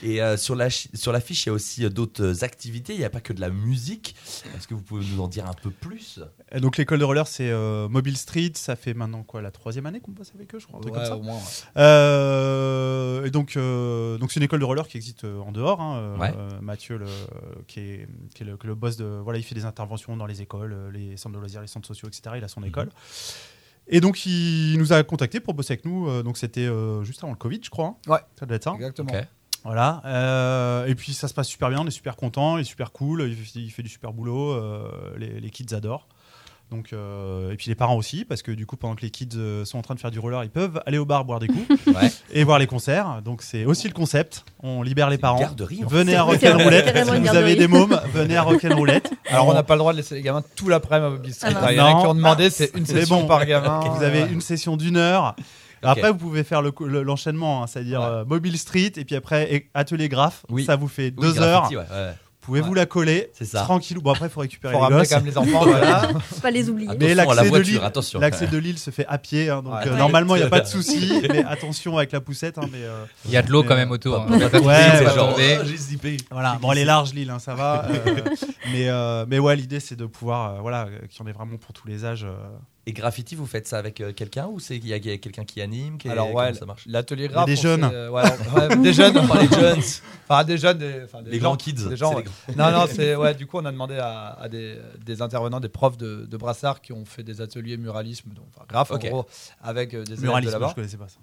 Et 0.03 0.21
euh, 0.21 0.37
sur 0.37 0.55
la 0.55 0.69
sur 0.69 1.11
l'affiche, 1.11 1.45
il 1.45 1.49
y 1.49 1.51
a 1.51 1.53
aussi 1.53 1.85
euh, 1.85 1.89
d'autres 1.89 2.23
euh, 2.23 2.43
activités. 2.43 2.93
Il 2.93 2.99
n'y 2.99 3.05
a 3.05 3.09
pas 3.09 3.21
que 3.21 3.33
de 3.33 3.41
la 3.41 3.49
musique. 3.49 4.15
Est-ce 4.55 4.67
que 4.67 4.73
vous 4.73 4.81
pouvez 4.81 5.05
nous 5.05 5.21
en 5.21 5.27
dire 5.27 5.47
un 5.47 5.53
peu 5.53 5.69
plus? 5.71 6.19
Et 6.51 6.59
donc 6.59 6.77
l'école 6.77 6.99
de 6.99 7.03
roller, 7.05 7.27
c'est 7.27 7.49
euh, 7.49 7.87
Mobile 7.89 8.17
Street. 8.17 8.51
Ça 8.55 8.75
fait 8.75 8.93
maintenant 8.93 9.23
quoi 9.23 9.41
la 9.41 9.51
troisième 9.51 9.85
année 9.85 9.99
qu'on 9.99 10.11
passe 10.13 10.31
avec 10.35 10.53
eux, 10.55 10.59
je 10.59 10.67
crois, 10.67 10.79
un 10.79 10.81
truc 10.81 10.93
Ouais, 10.93 10.99
comme 10.99 11.07
ça. 11.09 11.17
au 11.17 11.21
moins. 11.21 11.35
ouais. 11.37 11.41
Euh, 11.77 13.25
et 13.25 13.31
donc, 13.31 13.55
euh, 13.57 14.17
donc 14.17 14.31
c'est 14.31 14.39
une 14.39 14.43
école 14.45 14.59
de 14.59 14.65
roller 14.65 14.87
qui 14.87 14.97
existe 14.97 15.23
en 15.25 15.51
dehors. 15.51 15.81
hein, 15.81 16.15
Ouais. 16.19 16.31
Mathieu, 16.61 16.97
le, 16.97 17.05
qui, 17.67 17.79
est, 17.79 18.07
qui 18.33 18.43
est 18.43 18.45
le, 18.45 18.57
le 18.63 18.75
boss 18.75 18.97
de, 18.97 19.05
voilà, 19.05 19.39
il 19.39 19.43
fait 19.43 19.55
des 19.55 19.65
interventions 19.65 20.15
dans 20.17 20.25
les 20.25 20.41
écoles, 20.41 20.75
les 20.93 21.17
centres 21.17 21.35
de 21.35 21.39
loisirs, 21.39 21.61
les 21.61 21.67
centres 21.67 21.87
sociaux, 21.87 22.07
etc. 22.07 22.35
Il 22.37 22.43
a 22.43 22.47
son 22.47 22.61
Mhm. 22.61 22.67
école. 22.67 22.89
Et 23.87 24.01
donc 24.01 24.25
il 24.25 24.77
nous 24.79 24.93
a 24.93 25.03
contacté 25.03 25.39
pour 25.39 25.53
bosser 25.53 25.73
avec 25.73 25.85
nous. 25.85 26.23
donc 26.23 26.37
c'était 26.39 26.61
euh, 26.65 27.03
juste 27.03 27.23
avant 27.23 27.33
le 27.33 27.37
Covid, 27.37 27.59
je 27.63 27.69
crois. 27.69 27.97
hein. 28.07 28.11
Ouais. 28.11 28.19
Ça 28.39 28.45
doit 28.47 28.55
être 28.55 28.63
ça. 28.63 28.73
Exactement. 28.75 29.11
Voilà. 29.65 30.01
euh, 30.05 30.85
et 30.85 30.95
puis 30.95 31.13
ça 31.13 31.27
se 31.27 31.33
passe 31.33 31.47
super 31.47 31.69
bien, 31.69 31.79
on 31.81 31.87
est 31.87 31.91
super 31.91 32.15
content, 32.15 32.57
il 32.57 32.61
est 32.61 32.63
super 32.65 32.91
cool, 32.91 33.23
il 33.27 33.35
fait, 33.35 33.59
il 33.59 33.69
fait 33.71 33.83
du 33.83 33.89
super 33.89 34.13
boulot, 34.13 34.51
euh, 34.51 34.87
les, 35.17 35.39
les 35.41 35.49
kids 35.49 35.73
adorent. 35.75 36.07
Donc, 36.71 36.93
euh, 36.93 37.51
et 37.51 37.57
puis 37.57 37.67
les 37.69 37.75
parents 37.75 37.95
aussi, 37.95 38.25
parce 38.25 38.41
que 38.41 38.51
du 38.51 38.65
coup, 38.65 38.75
pendant 38.75 38.95
que 38.95 39.01
les 39.03 39.11
kids 39.11 39.37
sont 39.65 39.77
en 39.77 39.81
train 39.83 39.93
de 39.93 39.99
faire 39.99 40.09
du 40.09 40.17
roller, 40.17 40.43
ils 40.43 40.49
peuvent 40.49 40.81
aller 40.87 40.97
au 40.97 41.05
bar 41.05 41.23
boire 41.23 41.39
des 41.39 41.45
coups 41.47 41.67
Ouais. 41.87 42.11
et 42.31 42.43
voir 42.43 42.57
les 42.57 42.65
concerts. 42.65 43.21
Donc 43.23 43.43
c'est 43.43 43.65
aussi 43.65 43.87
le 43.87 43.93
concept. 43.93 44.45
On 44.63 44.81
libère 44.81 45.11
les 45.11 45.19
parents. 45.19 45.39
garderie. 45.39 45.83
Venez 45.87 46.15
à 46.15 46.23
Rock'n'Roulette. 46.23 46.91
si 47.05 47.19
vous 47.19 47.35
avez 47.35 47.55
des 47.55 47.67
mômes, 47.67 47.99
venez 48.13 48.35
à 48.35 48.41
Rock'n'Roulette. 48.41 49.11
Alors, 49.29 49.47
on 49.47 49.53
n'a 49.53 49.61
pas 49.61 49.75
le 49.75 49.79
droit 49.79 49.91
de 49.93 49.97
laisser 49.97 50.15
les 50.15 50.23
gamins 50.23 50.43
tout 50.55 50.67
l'après-midi. 50.67 51.37
Ah 51.43 51.51
non. 51.51 51.59
Il 51.69 51.75
y 51.77 51.81
en 51.81 51.97
a 51.97 52.01
qui 52.01 52.07
ont 52.07 52.15
demandé, 52.15 52.49
c'est 52.49 52.71
une 52.75 52.85
C'est 52.87 53.01
session 53.01 53.21
bon. 53.21 53.27
par 53.27 53.45
gamin. 53.45 53.81
Vous 53.81 54.03
avez 54.03 54.21
une 54.21 54.41
session 54.41 54.75
d'une 54.75 54.97
heure. 54.97 55.35
Après, 55.85 56.11
vous 56.11 56.17
pouvez 56.17 56.43
faire 56.43 56.61
le 56.61 56.71
co- 56.71 56.87
le- 56.87 57.03
l'enchaînement, 57.03 57.63
hein, 57.63 57.67
c'est-à-dire 57.67 57.99
Ouais. 58.01 58.05
euh, 58.07 58.25
Mobile 58.25 58.57
Street 58.57 58.91
et 58.95 59.05
puis 59.05 59.15
après 59.15 59.67
atelier 59.73 60.09
graph. 60.09 60.45
Oui. 60.49 60.65
Ça 60.65 60.75
vous 60.75 60.87
fait 60.87 61.13
Oui, 61.17 61.27
deux 61.27 61.41
heures. 61.41 61.69
ouais, 61.71 61.77
ouais. 61.77 62.13
Pouvez-vous 62.41 62.73
Ouais. 62.73 62.75
la 62.75 62.85
coller 62.85 63.31
ça. 63.41 63.61
tranquillou. 63.63 64.01
Bon 64.01 64.11
après, 64.11 64.27
il 64.27 64.29
faut 64.31 64.41
récupérer 64.41 64.75
Faut 64.75 64.87
les 64.87 64.95
gosses. 64.97 65.09
quand 65.09 65.15
même 65.15 65.25
les 65.25 65.35
enfants. 65.35 65.65
voilà. 65.65 66.09
Faut 66.31 66.41
pas 66.41 66.51
les 66.51 66.69
oublier. 66.69 66.87
Attention 66.89 67.07
Mais 67.07 67.15
la 67.15 67.25
l'accès 67.25 68.45
de 68.45 68.57
l'île, 68.59 68.77
se 68.77 68.91
fait 68.91 69.05
à 69.07 69.17
pied, 69.17 69.49
hein, 69.49 69.63
donc 69.63 69.73
euh, 69.87 69.97
normalement 69.97 70.35
il 70.35 70.41
n'y 70.41 70.45
a 70.45 70.49
pas 70.49 70.59
de 70.59 70.67
souci. 70.67 71.23
mais 71.31 71.43
attention 71.43 71.97
avec 71.97 72.11
la 72.11 72.21
poussette. 72.21 72.59
hein, 72.59 72.67
mais, 72.71 72.83
euh, 72.83 73.03
Il 73.25 73.31
y 73.31 73.37
a 73.37 73.41
de 73.41 73.49
l'eau 73.49 73.63
quand 73.63 73.73
même 73.75 73.89
autour. 73.89 74.27
Ouais, 74.29 75.03
oh, 75.17 75.33
j'ai 75.65 75.77
zippé. 75.77 76.17
voilà. 76.29 76.59
Bon, 76.61 76.71
elle 76.71 76.77
est 76.77 76.85
large 76.85 77.15
l'île, 77.15 77.31
hein, 77.31 77.39
ça 77.39 77.55
va. 77.55 77.85
euh, 77.89 78.15
mais 78.71 78.89
euh, 78.89 79.25
mais 79.27 79.39
ouais, 79.39 79.55
l'idée 79.55 79.79
c'est 79.79 79.95
de 79.95 80.05
pouvoir, 80.05 80.53
euh, 80.53 80.59
voilà, 80.61 80.87
qu'il 81.09 81.19
y 81.19 81.23
en 81.23 81.27
ait 81.27 81.33
vraiment 81.33 81.57
pour 81.57 81.73
tous 81.73 81.87
les 81.87 82.05
âges. 82.05 82.27
Et 82.87 82.93
graffiti, 82.93 83.33
vous 83.33 83.47
faites 83.47 83.67
ça 83.67 83.79
avec 83.79 83.99
euh, 83.99 84.13
quelqu'un 84.13 84.45
ou 84.45 84.59
c'est 84.59 84.79
qu'il 84.79 84.89
y 84.89 84.93
a 84.93 84.99
quelqu'un 85.17 85.43
qui 85.43 85.59
anime 85.59 85.97
qui- 85.97 86.07
Alors, 86.07 86.31
ouais, 86.33 86.53
ça 86.53 86.67
marche 86.67 86.85
l'atelier 86.85 87.27
graphe. 87.27 87.47
des 87.47 87.55
jeunes. 87.55 87.83
euh, 87.83 88.09
ouais, 88.11 88.21
ouais, 88.55 88.77
des 88.77 88.93
jeunes. 88.93 89.17
Enfin, 89.17 89.41
les 89.41 89.47
jeunes, 89.59 89.79
Enfin, 90.29 90.43
des 90.43 90.57
jeunes. 90.59 90.77
Des, 90.77 91.01
enfin, 91.03 91.23
des 91.23 91.31
les 91.31 91.39
gens- 91.39 91.43
grands 91.45 91.57
kids. 91.57 91.73
Des 91.73 91.97
gens, 91.97 92.09
c'est 92.11 92.15
ouais. 92.17 92.23
les 92.47 92.53
grands- 92.55 92.71
Non, 92.71 92.77
non, 92.79 92.85
c'est 92.91 93.15
ouais. 93.15 93.33
Du 93.33 93.47
coup, 93.47 93.57
on 93.57 93.65
a 93.65 93.71
demandé 93.71 93.95
à, 93.97 94.37
à 94.39 94.47
des, 94.49 94.77
des 95.03 95.21
intervenants, 95.23 95.59
des 95.59 95.69
profs 95.69 95.97
de, 95.97 96.27
de 96.29 96.37
brassard 96.37 96.79
qui 96.81 96.93
ont 96.93 97.05
fait 97.05 97.23
des 97.23 97.41
ateliers 97.41 97.77
muralisme, 97.77 98.29
donc 98.35 98.45
enfin, 98.55 98.65
graphe 98.69 98.91
Ok. 98.91 99.05
en 99.05 99.09
gros, 99.09 99.25
avec 99.63 99.93
euh, 99.95 100.03
des 100.03 100.09
élèves 100.11 100.17
de 100.21 100.25
Muralisme, 100.27 100.53
là-bas. 100.53 100.67
je 100.69 100.75
connaissais 100.75 100.97
pas 100.97 101.07
ça. 101.07 101.17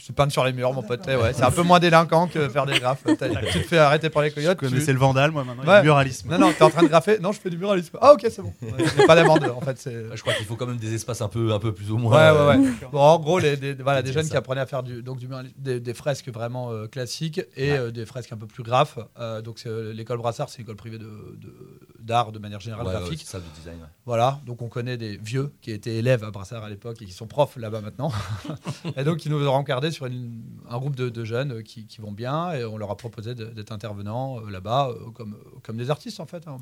Se 0.00 0.12
peindre 0.12 0.32
sur 0.32 0.44
les 0.44 0.52
murs, 0.52 0.72
mon 0.72 0.82
pote. 0.82 1.06
Ouais, 1.06 1.32
c'est 1.34 1.42
un 1.44 1.50
peu 1.50 1.62
moins 1.62 1.78
délinquant 1.78 2.26
que 2.26 2.48
faire 2.48 2.66
des 2.66 2.78
graphes. 2.80 3.02
Tu 3.06 3.16
te 3.16 3.68
fais 3.68 3.78
arrêter 3.78 4.08
par 4.10 4.22
les 4.22 4.30
Je 4.30 4.34
coyotes. 4.34 4.58
tu- 4.58 4.66
connaissais 4.68 4.92
le 4.92 4.98
vandal, 4.98 5.30
moi 5.30 5.44
maintenant. 5.44 5.64
Ouais. 5.64 5.78
le 5.78 5.82
muralisme. 5.84 6.30
Non, 6.30 6.38
non, 6.38 6.52
t'es 6.52 6.62
en 6.62 6.70
train 6.70 6.82
de 6.82 6.88
graffer. 6.88 7.18
Non, 7.20 7.32
je 7.32 7.40
fais 7.40 7.50
du 7.50 7.58
muralisme. 7.58 7.98
Ah, 8.00 8.12
ok, 8.14 8.26
c'est 8.30 8.42
bon. 8.42 8.52
Ouais, 8.62 9.06
pas 9.06 9.14
d'amende, 9.14 9.44
en 9.54 9.60
fait. 9.60 9.78
C'est... 9.78 10.06
Je 10.16 10.20
crois 10.22 10.32
qu'il 10.34 10.46
faut 10.46 10.56
quand 10.56 10.66
même 10.66 10.76
des 10.78 10.94
espaces 10.94 11.20
un 11.20 11.28
peu, 11.28 11.52
un 11.52 11.58
peu 11.58 11.72
plus 11.72 11.90
ou 11.90 11.96
Ouais, 11.96 12.00
moins. 12.00 12.16
euh, 12.18 12.48
ouais, 12.52 12.56
ouais. 12.64 12.70
Bon, 12.92 12.98
en 13.00 13.18
gros, 13.18 13.38
les, 13.38 13.56
des, 13.56 13.74
voilà, 13.74 14.00
des 14.02 14.08
C'est 14.08 14.14
jeunes 14.14 14.24
ça. 14.24 14.30
qui 14.30 14.36
apprenaient 14.36 14.60
à 14.62 14.66
faire 14.66 14.82
du, 14.82 15.02
donc, 15.02 15.18
du, 15.18 15.28
muralisme- 15.28 15.52
des, 15.58 15.80
des 15.80 15.94
fresques 15.94 16.28
vraiment 16.30 16.70
euh, 16.72 16.86
classiques 16.86 17.40
et 17.56 17.72
Ouais. 17.72 17.78
euh, 17.78 17.90
des 17.90 18.06
fresques 18.06 18.32
un 18.32 18.36
peu 18.36 18.46
plus 18.46 18.62
graphes. 18.62 18.98
Euh, 19.18 19.42
donc, 19.42 19.58
c'est, 19.58 19.68
euh, 19.68 19.92
l'école 19.92 20.18
Brassard, 20.18 20.48
c'est 20.48 20.58
une 20.58 20.62
école 20.64 20.76
privée 20.76 20.98
de, 20.98 21.04
de- 21.04 21.80
d'art 22.00 22.32
de 22.32 22.38
manière 22.38 22.60
générale 22.60 22.86
ouais, 22.86 22.94
ouais, 22.94 23.00
graphique. 23.00 23.20
c'est 23.24 23.32
ça, 23.32 23.38
du 23.40 23.44
design. 23.58 23.76
ouais. 23.76 23.86
Voilà, 24.06 24.40
donc 24.46 24.62
on 24.62 24.68
connaît 24.68 24.96
des 24.96 25.16
vieux 25.18 25.52
qui 25.60 25.70
étaient 25.70 25.94
élèves 25.96 26.24
à 26.24 26.30
Brassard 26.30 26.64
à 26.64 26.68
l'époque 26.70 26.96
et 27.02 27.04
qui 27.04 27.12
sont 27.12 27.26
profs 27.26 27.56
là-bas 27.56 27.80
maintenant. 27.82 28.10
et 28.96 29.04
donc 29.04 29.24
ils 29.24 29.30
nous 29.30 29.46
ont 29.46 29.52
encadrés 29.52 29.89
sur 29.90 30.06
une- 30.06 30.42
un 30.68 30.78
groupe 30.78 30.96
de, 30.96 31.08
de 31.08 31.24
jeunes 31.24 31.52
euh, 31.52 31.62
qui, 31.62 31.86
qui 31.86 32.00
vont 32.00 32.12
bien 32.12 32.52
et 32.52 32.64
on 32.64 32.76
leur 32.76 32.90
a 32.90 32.96
proposé 32.96 33.34
d'être 33.34 33.72
intervenants 33.72 34.40
euh, 34.40 34.50
là-bas 34.50 34.90
euh, 34.90 35.10
comme, 35.10 35.36
comme 35.62 35.76
des 35.76 35.90
artistes 35.90 36.20
en 36.20 36.26
fait. 36.26 36.46
hein. 36.48 36.56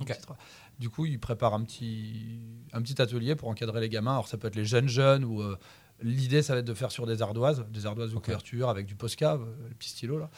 Du 0.79 0.88
coup 0.91 1.07
ils 1.07 1.19
préparent 1.21 1.55
un 1.55 1.62
petit, 1.64 2.41
un 2.73 2.83
petit 2.83 3.00
atelier 3.00 3.35
pour 3.37 3.49
encadrer 3.49 3.81
les 3.81 3.88
gamins. 3.88 4.12
Alors 4.12 4.29
ça 4.29 4.37
peut 4.38 4.49
être 4.49 4.57
les 4.57 4.64
jeunes 4.64 4.88
jeunes 4.88 5.25
ou 5.25 5.41
euh, 5.43 5.57
l'idée 6.03 6.43
ça 6.43 6.53
va 6.55 6.61
être 6.61 6.67
de 6.67 6.75
faire 6.75 6.91
sur 6.93 7.07
des 7.07 7.23
ardoises, 7.23 7.64
des 7.71 7.87
ardoises 7.87 8.11
de 8.12 8.17
Ok. 8.17 8.25
couverture 8.25 8.69
avec 8.69 8.87
du 8.87 8.95
Posca, 8.95 9.37
le 9.37 9.75
petit 9.75 9.91
stylo 9.91 10.19
là. 10.19 10.31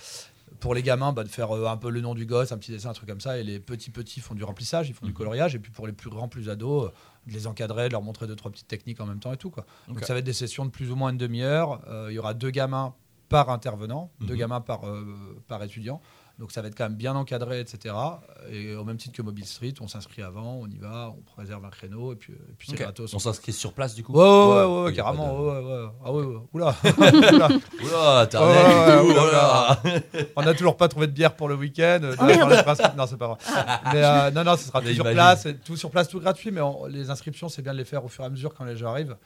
Pour 0.58 0.74
les 0.74 0.82
gamins, 0.82 1.12
bah, 1.12 1.22
de 1.22 1.28
faire 1.28 1.54
euh, 1.56 1.68
un 1.68 1.76
peu 1.76 1.90
le 1.90 2.00
nom 2.00 2.12
du 2.14 2.26
gosse, 2.26 2.50
un 2.50 2.58
petit 2.58 2.72
dessin, 2.72 2.90
un 2.90 2.92
truc 2.92 3.08
comme 3.08 3.20
ça. 3.20 3.38
Et 3.38 3.44
les 3.44 3.60
petits 3.60 3.90
petits 3.92 4.18
font 4.18 4.34
du 4.34 4.42
remplissage, 4.42 4.88
ils 4.88 4.94
font 4.94 5.06
du 5.06 5.12
Mhm. 5.12 5.16
coloriage. 5.16 5.54
Et 5.54 5.60
puis 5.60 5.70
pour 5.70 5.86
les 5.86 5.92
plus 5.92 6.10
grands, 6.10 6.26
plus 6.28 6.48
ados, 6.50 6.86
euh, 6.88 6.90
de 7.26 7.32
les 7.32 7.46
encadrer, 7.46 7.88
de 7.88 7.92
leur 7.92 8.02
montrer 8.02 8.26
deux 8.26 8.36
trois 8.36 8.50
petites 8.50 8.68
techniques 8.68 9.00
en 9.00 9.06
même 9.06 9.20
temps 9.20 9.32
et 9.32 9.36
tout 9.36 9.50
quoi. 9.50 9.64
Donc 9.88 10.00
ça 10.04 10.12
va 10.14 10.18
être 10.20 10.24
des 10.24 10.32
sessions 10.32 10.64
de 10.64 10.70
plus 10.70 10.90
ou 10.90 10.96
moins 10.96 11.10
une 11.10 11.18
demi-heure. 11.18 11.82
Euh, 11.88 12.06
Il 12.10 12.14
y 12.14 12.18
aura 12.18 12.34
deux 12.34 12.50
gamins 12.50 12.94
par 13.28 13.50
intervenant, 13.50 14.10
deux 14.20 14.34
Mhm. 14.34 14.38
gamins 14.40 14.60
par 14.60 14.88
euh, 14.88 15.04
par 15.46 15.62
étudiant. 15.62 16.00
Donc 16.40 16.50
ça 16.52 16.62
va 16.62 16.68
être 16.68 16.74
quand 16.74 16.84
même 16.84 16.96
bien 16.96 17.14
encadré, 17.14 17.60
etc. 17.60 17.94
Et 18.50 18.74
au 18.74 18.82
même 18.82 18.96
titre 18.96 19.14
que 19.14 19.20
Mobile 19.20 19.44
Street, 19.44 19.74
on 19.82 19.86
s'inscrit 19.88 20.22
avant, 20.22 20.54
on 20.54 20.66
y 20.68 20.78
va, 20.78 21.12
on 21.16 21.20
préserve 21.20 21.62
un 21.66 21.68
créneau 21.68 22.14
et 22.14 22.16
puis, 22.16 22.32
et 22.32 22.54
puis 22.56 22.66
c'est 22.68 22.74
Ok. 22.76 22.80
gratos. 22.80 23.12
On 23.12 23.18
s'inscrit 23.18 23.52
sur 23.52 23.74
place 23.74 23.94
du 23.94 24.02
coup 24.02 24.14
Ouais, 24.14 24.24
ouais, 24.24 24.82
ouais, 24.84 24.92
carrément. 24.94 25.26
pas 25.26 25.32
de- 25.34 25.38
ouais, 25.38 25.58
ouais, 25.58 25.82
ouais. 25.84 25.88
Ah 26.02 26.12
ouais, 26.12 26.24
ouais. 26.24 26.40
Oula. 26.54 26.74
Oula. 27.84 28.26
T'as 28.26 29.02
oula. 29.04 29.82
On 30.36 30.42
n'a 30.42 30.54
toujours 30.54 30.76
pas 30.76 30.88
trouvé 30.88 31.06
de 31.06 31.12
bière 31.12 31.36
pour 31.36 31.48
le 31.48 31.54
week-end. 31.56 32.00
Oh, 32.02 32.14
principes- 32.64 32.96
Non, 32.96 33.06
c'est 33.06 33.18
pas 33.18 33.28
vrai. 33.28 33.36
Mais 33.92 34.02
euh, 34.02 34.30
non, 34.30 34.44
non, 34.44 34.56
ce 34.56 34.64
sera 34.64 34.80
tout 34.80 34.92
sur 34.94 35.04
place, 35.04 35.46
tout 35.64 35.76
sur 35.76 35.90
place, 35.90 36.08
tout 36.08 36.20
gratuit. 36.20 36.50
Mais 36.50 36.60
on- 36.60 36.86
les 36.86 37.10
inscriptions, 37.10 37.48
c'est 37.48 37.62
bien 37.62 37.72
de 37.72 37.78
les 37.78 37.84
faire 37.84 38.04
au 38.04 38.08
fur 38.08 38.24
et 38.24 38.26
à 38.26 38.30
mesure 38.30 38.54
quand 38.54 38.64
les 38.64 38.76
gens 38.76 38.90
arrivent. 38.92 39.16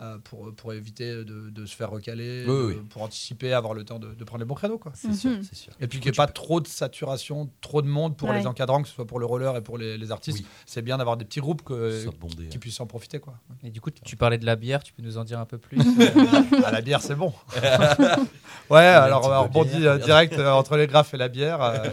Euh, 0.00 0.18
pour, 0.24 0.52
pour 0.54 0.72
éviter 0.72 1.24
de, 1.24 1.50
de 1.50 1.66
se 1.66 1.76
faire 1.76 1.90
recaler, 1.90 2.44
Oui, 2.46 2.52
de- 2.52 2.64
oui. 2.66 2.74
pour 2.90 3.02
anticiper, 3.02 3.52
avoir 3.52 3.74
le 3.74 3.84
temps 3.84 3.98
de, 3.98 4.12
de 4.14 4.24
prendre 4.24 4.40
les 4.40 4.46
bons 4.46 4.54
créneaux. 4.54 4.78
Quoi. 4.78 4.92
C'est 4.94 5.14
sûr, 5.14 5.30
c'est 5.42 5.54
sûr. 5.54 5.72
Et 5.80 5.86
puis 5.86 6.00
qu'il 6.00 6.10
n'y 6.10 6.14
ait 6.14 6.16
pas 6.16 6.26
trop 6.26 6.60
de 6.60 6.66
saturation, 6.66 7.48
trop 7.60 7.80
de 7.82 7.86
monde 7.86 8.16
pour 8.16 8.28
Ouais. 8.30 8.38
les 8.40 8.46
encadrants, 8.46 8.82
que 8.82 8.88
ce 8.88 8.94
soit 8.94 9.06
pour 9.06 9.18
le 9.20 9.26
roller 9.26 9.56
et 9.56 9.60
pour 9.62 9.78
les, 9.78 9.96
les 9.96 10.10
artistes. 10.10 10.38
Oui. 10.40 10.46
C'est 10.66 10.82
bien 10.82 10.98
d'avoir 10.98 11.16
des 11.16 11.24
petits 11.24 11.40
groupes 11.40 11.62
que- 11.62 12.00
Ça 12.04 12.10
bondé, 12.18 12.46
qui 12.48 12.56
hein. 12.56 12.60
puissent 12.60 12.80
en 12.80 12.86
profiter. 12.86 13.20
Quoi. 13.20 13.34
Et 13.62 13.70
du 13.70 13.80
coup, 13.80 13.90
tu 13.90 14.16
parlais 14.16 14.38
de 14.38 14.46
la 14.46 14.56
bière, 14.56 14.82
tu 14.82 14.92
peux 14.92 15.02
nous 15.02 15.16
en 15.18 15.24
dire 15.24 15.38
un 15.38 15.46
peu 15.46 15.58
plus 15.58 15.78
Ah, 16.64 16.70
la 16.72 16.80
bière, 16.80 17.00
c'est 17.00 17.14
bon. 17.14 17.32
ouais, 18.70 18.80
alors 18.80 19.26
on 19.28 19.42
rebondit 19.44 19.86
euh, 19.86 19.98
direct 19.98 20.34
euh, 20.34 20.50
entre 20.50 20.76
les 20.76 20.86
graphes 20.86 21.14
et 21.14 21.18
la 21.18 21.28
bière. 21.28 21.62
euh. 21.62 21.78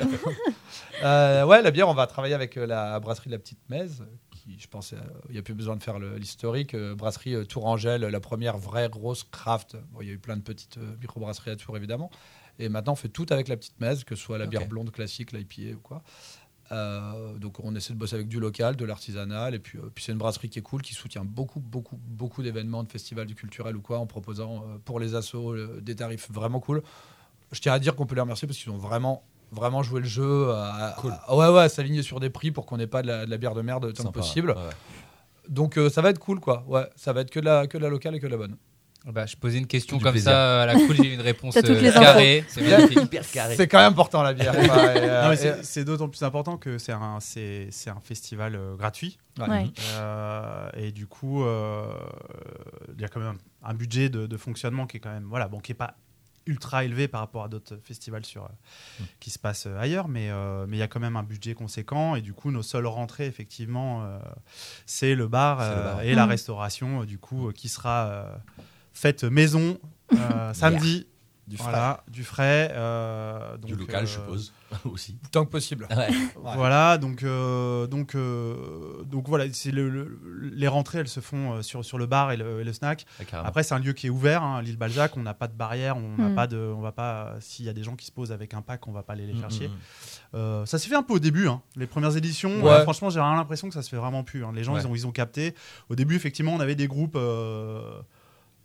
Euh, 1.03 1.45
ouais, 1.45 1.63
la 1.63 1.71
bière, 1.71 1.89
on 1.89 1.95
va 1.95 2.05
travailler 2.05 2.35
avec 2.35 2.57
euh, 2.57 2.67
la 2.67 2.99
brasserie 2.99 3.29
de 3.29 3.31
la 3.33 3.39
Petite 3.39 3.57
Mèze, 3.69 4.03
je 4.59 4.67
pense 4.67 4.89
qu'il 4.89 5.33
n'y 5.33 5.37
a 5.37 5.41
plus 5.41 5.53
besoin 5.53 5.75
de 5.75 5.83
faire 5.83 5.99
l'historique. 5.99 6.73
Euh, 6.73 6.95
brasserie 6.95 7.35
euh, 7.35 7.45
Tourangelle, 7.45 8.01
la 8.01 8.19
première 8.19 8.57
vraie 8.57 8.89
grosse 8.89 9.23
craft. 9.23 9.77
Bon, 9.91 10.01
il 10.01 10.07
y 10.07 10.09
a 10.11 10.13
eu 10.13 10.19
plein 10.19 10.37
de 10.37 10.41
petites 10.41 10.77
euh, 10.77 10.95
microbrasseries 11.01 11.51
à 11.51 11.55
Tours, 11.55 11.77
évidemment. 11.77 12.09
Et 12.59 12.69
maintenant, 12.69 12.93
on 12.93 12.95
fait 12.95 13.09
tout 13.09 13.25
avec 13.29 13.47
la 13.47 13.57
petite 13.57 13.79
messe, 13.79 14.03
que 14.03 14.15
ce 14.15 14.23
soit 14.23 14.37
la 14.37 14.45
bière 14.45 14.67
blonde 14.67 14.91
classique, 14.91 15.31
l'IPA 15.31 15.75
ou 15.75 15.79
quoi. 15.79 16.03
Euh, 16.71 17.37
donc 17.37 17.59
on 17.63 17.75
essaie 17.75 17.93
de 17.93 17.97
bosser 17.97 18.15
avec 18.15 18.29
du 18.29 18.39
local, 18.39 18.77
de 18.77 18.85
l'artisanal, 18.85 19.53
et 19.53 19.59
puis, 19.59 19.77
euh, 19.77 19.91
puis 19.93 20.03
c'est 20.05 20.13
une 20.13 20.17
brasserie 20.17 20.49
qui 20.49 20.59
est 20.59 20.61
cool, 20.61 20.81
qui 20.81 20.93
soutient 20.93 21.25
beaucoup, 21.25 21.59
beaucoup, 21.59 21.99
beaucoup 22.01 22.43
d'événements, 22.43 22.83
de 22.83 22.91
festivals 22.91 23.27
du 23.27 23.35
culturel 23.35 23.75
ou 23.75 23.81
quoi, 23.81 23.99
en 23.99 24.05
proposant 24.05 24.63
euh, 24.63 24.77
pour 24.85 24.99
les 24.99 25.15
assos 25.15 25.53
euh, 25.53 25.81
des 25.81 25.95
tarifs 25.95 26.31
vraiment 26.31 26.61
cool. 26.61 26.81
Je 27.51 27.59
tiens 27.59 27.73
à 27.73 27.79
dire 27.79 27.95
qu'on 27.95 28.05
peut 28.05 28.15
les 28.15 28.21
remercier 28.21 28.47
parce 28.47 28.57
qu'ils 28.57 28.71
ont 28.71 28.77
vraiment, 28.77 29.23
vraiment 29.51 29.83
joué 29.83 30.01
le 30.01 30.07
jeu. 30.07 30.51
à- 30.51 30.95
Cool. 30.99 31.13
à- 31.27 31.35
ouais, 31.35 31.47
ouais, 31.49 31.69
s'aligner 31.69 32.03
sur 32.03 32.19
des 32.19 32.29
prix 32.29 32.51
pour 32.51 32.65
qu'on 32.65 32.77
n'ait 32.77 32.87
pas 32.87 33.01
de 33.01 33.07
la, 33.07 33.25
de 33.25 33.31
la 33.31 33.37
bière 33.37 33.53
de 33.55 33.61
merde 33.61 33.93
tant 33.93 34.03
que 34.05 34.09
possible. 34.09 34.51
ouais. 34.51 34.55
Donc 35.49 35.77
euh, 35.77 35.89
ça 35.89 36.01
va 36.01 36.09
être 36.11 36.19
cool, 36.19 36.39
quoi. 36.39 36.63
Ouais, 36.67 36.87
ça 36.95 37.13
va 37.13 37.21
être 37.21 37.29
que 37.31 37.39
de 37.39 37.45
la, 37.45 37.67
que 37.67 37.77
de 37.77 37.83
la 37.83 37.89
locale 37.89 38.15
et 38.15 38.19
que 38.19 38.27
de 38.27 38.31
la 38.31 38.37
bonne. 38.37 38.55
Bah, 39.07 39.25
je 39.25 39.35
posais 39.35 39.57
une 39.57 39.65
question 39.65 39.97
comme 39.97 40.11
plaisir. 40.11 40.29
ça 40.31 40.61
à 40.61 40.65
la 40.67 40.75
cool, 40.75 40.95
j'ai 40.95 41.07
eu 41.09 41.13
une 41.15 41.21
réponse 41.21 41.57
euh, 41.57 41.91
carrée. 41.91 42.45
C'est 42.47 42.61
magnifique. 42.61 42.99
Hyper 43.05 43.31
carré. 43.31 43.55
C'est 43.55 43.67
quand 43.67 43.79
même 43.79 43.91
important 43.93 44.21
la 44.21 44.33
bière. 44.35 44.53
Euh, 44.61 45.35
c'est- 45.35 45.63
c'est 45.63 45.83
d'autant 45.83 46.07
plus 46.07 46.21
important 46.21 46.57
que 46.57 46.77
c'est 46.77 46.91
un, 46.91 47.17
c'est, 47.19 47.67
c'est 47.71 47.89
un 47.89 47.99
festival 47.99 48.55
euh, 48.55 48.75
gratuit. 48.75 49.17
ouais. 49.39 49.49
Ouais. 49.49 49.71
Euh, 49.95 50.69
et 50.77 50.91
du 50.91 51.07
coup, 51.07 51.43
euh, 51.43 51.85
il 52.95 53.01
y 53.01 53.03
a 53.03 53.07
quand 53.07 53.19
même 53.19 53.37
un 53.63 53.73
budget 53.73 54.09
de, 54.09 54.27
de 54.27 54.37
fonctionnement 54.37 54.85
qui 54.85 54.97
est 54.97 54.99
quand 54.99 55.11
même, 55.11 55.25
voilà, 55.27 55.47
bon, 55.47 55.59
qui 55.59 55.71
est 55.71 55.75
pas 55.75 55.95
ultra 56.47 56.83
élevé 56.85 57.07
par 57.07 57.21
rapport 57.21 57.43
à 57.43 57.47
d'autres 57.49 57.77
festivals 57.83 58.25
sur, 58.25 58.43
euh, 58.45 58.47
Mm. 58.99 59.03
qui 59.19 59.29
se 59.29 59.39
passent 59.39 59.67
euh, 59.67 59.77
ailleurs, 59.79 60.07
mais 60.07 60.29
euh, 60.29 60.65
mais 60.67 60.77
il 60.77 60.79
y 60.79 60.83
a 60.83 60.87
quand 60.87 60.99
même 60.99 61.15
un 61.15 61.23
budget 61.23 61.53
conséquent. 61.53 62.15
Et 62.15 62.21
du 62.21 62.33
coup, 62.33 62.51
nos 62.51 62.63
seules 62.63 62.87
rentrées, 62.87 63.27
effectivement, 63.27 64.03
euh, 64.03 64.19
c'est 64.85 65.15
le 65.15 65.27
bar, 65.27 65.61
C'est 65.61 65.75
le 65.75 65.83
bar. 65.83 66.01
et 66.03 66.15
la 66.15 66.25
Mm. 66.25 66.29
restauration, 66.29 67.03
du 67.05 67.17
coup, 67.19 67.49
euh, 67.49 67.51
qui 67.51 67.69
sera 67.69 68.07
euh, 68.07 68.35
faite 68.93 69.23
maison 69.23 69.77
euh, 70.13 70.53
samedi. 70.53 71.07
Du 71.51 71.57
frais. 71.57 71.69
Voilà, 71.69 72.03
du 72.07 72.23
frais. 72.23 72.71
euh, 72.73 73.57
Du 73.57 73.75
local, 73.75 74.03
euh, 74.03 74.05
je 74.05 74.11
suppose, 74.13 74.53
aussi. 74.85 75.17
Tant 75.33 75.43
que 75.45 75.51
possible. 75.51 75.85
Ouais. 75.89 76.07
Ouais. 76.41 76.53
voilà, 76.55 76.97
donc, 76.97 77.23
euh, 77.23 77.85
donc, 77.87 78.15
euh, 78.15 79.03
donc 79.03 79.27
voilà, 79.27 79.45
c'est 79.51 79.69
le, 79.71 79.89
le- 79.89 80.17
les 80.53 80.67
rentrées, 80.69 80.99
elles 80.99 81.07
se 81.09 81.19
font 81.19 81.53
euh, 81.55 81.61
sur, 81.61 81.83
sur 81.85 81.97
le 81.97 82.05
bar 82.05 82.31
et 82.31 82.37
le, 82.37 82.61
et 82.61 82.63
le 82.63 82.71
snack. 82.73 83.05
Après, 83.33 83.63
c'est 83.63 83.73
un 83.75 83.79
lieu 83.79 83.91
qui 83.93 84.07
est 84.07 84.09
ouvert, 84.09 84.41
hein, 84.43 84.61
l'île 84.61 84.77
Balzac, 84.77 85.17
on 85.17 85.21
n'a 85.23 85.33
pas 85.33 85.47
de 85.47 85.53
barrière, 85.53 85.97
on 85.97 86.15
n'a 86.17 86.29
Mm. 86.29 86.35
pas 86.35 86.47
de, 86.47 86.57
on 86.57 86.79
va 86.81 86.91
pas, 86.93 87.35
s'il 87.41 87.65
y 87.65 87.69
a 87.69 87.73
des 87.73 87.83
gens 87.83 87.95
qui 87.97 88.05
se 88.05 88.11
posent 88.13 88.31
avec 88.31 88.53
un 88.53 88.61
pack, 88.61 88.87
on 88.87 88.91
va 88.93 89.03
pas 89.03 89.13
aller 89.13 89.27
les 89.27 89.33
Mm, 89.33 89.39
faire 89.39 89.49
mm, 89.49 89.51
chier. 89.51 89.67
mm. 89.67 89.71
Euh, 90.35 90.65
ça 90.65 90.79
s'est 90.79 90.87
fait 90.87 90.95
un 90.95 91.03
peu 91.03 91.13
au 91.13 91.19
début, 91.19 91.47
hein, 91.49 91.61
les 91.75 91.85
premières 91.87 92.15
éditions. 92.15 92.61
Ouais. 92.63 92.69
euh, 92.71 92.83
franchement, 92.83 93.09
j'ai 93.09 93.19
rien 93.19 93.35
l'impression 93.35 93.67
que 93.67 93.73
ça 93.73 93.81
se 93.81 93.89
fait 93.89 93.97
vraiment 93.97 94.23
plus. 94.23 94.45
hein. 94.45 94.51
Les 94.55 94.63
gens, 94.63 94.73
Ouais. 94.75 94.81
ils 94.81 94.87
ont, 94.87 94.95
ils 94.95 95.05
ont 95.05 95.11
capté. 95.11 95.53
Au 95.89 95.95
début, 95.95 96.15
effectivement, 96.15 96.53
on 96.53 96.59
avait 96.61 96.75
des 96.75 96.87
groupes. 96.87 97.17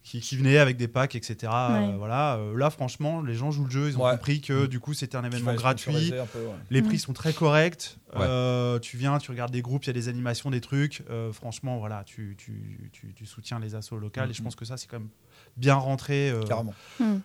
Qui, 0.09 0.21
qui 0.21 0.37
venaient 0.37 0.59
avec 0.59 0.77
des 0.77 0.87
packs, 0.87 1.17
etc. 1.17 1.53
Euh, 1.53 1.95
voilà. 1.99 2.37
Euh, 2.37 2.57
là, 2.57 2.71
franchement, 2.71 3.23
les 3.23 3.35
gens 3.35 3.51
jouent 3.51 3.65
le 3.65 3.71
jeu. 3.73 3.89
Ils 3.89 3.99
ont 3.99 4.05
Ouais. 4.05 4.13
compris 4.13 4.41
que 4.41 4.67
du 4.67 4.79
coup, 4.79 4.95
c'était 4.95 5.17
un 5.17 5.25
événement 5.25 5.53
gratuit. 5.55 5.91
sponsoriser 5.91 6.19
un 6.21 6.27
peu, 6.27 6.39
ouais. 6.39 6.55
Les 6.71 6.81
Mm. 6.81 6.87
prix 6.87 6.99
sont 7.01 7.13
très 7.13 7.33
corrects. 7.33 7.97
Ouais. 8.15 8.21
Euh, 8.23 8.79
tu 8.79 8.97
viens, 8.99 9.19
tu 9.19 9.33
regardes 9.33 9.51
des 9.53 9.63
groupes, 9.63 9.83
il 9.83 9.89
y 9.89 9.91
a 9.91 9.95
des 9.95 10.09
animations, 10.09 10.49
des 10.51 10.61
trucs. 10.61 11.03
Euh, 11.11 11.33
franchement, 11.33 11.79
voilà, 11.79 12.05
tu, 12.05 12.37
tu, 12.39 12.89
tu, 12.93 13.15
tu 13.15 13.27
soutiens 13.27 13.59
les 13.59 13.75
assos 13.75 13.99
locales. 13.99 14.31
Et 14.31 14.33
je 14.33 14.41
Mhm. 14.43 14.45
pense 14.45 14.55
que 14.55 14.65
ça, 14.65 14.77
c'est 14.77 14.87
quand 14.87 15.01
même 15.01 15.09
bien 15.57 15.75
rentré 15.75 16.31
euh, 16.31 16.43
Carrément. 16.43 16.75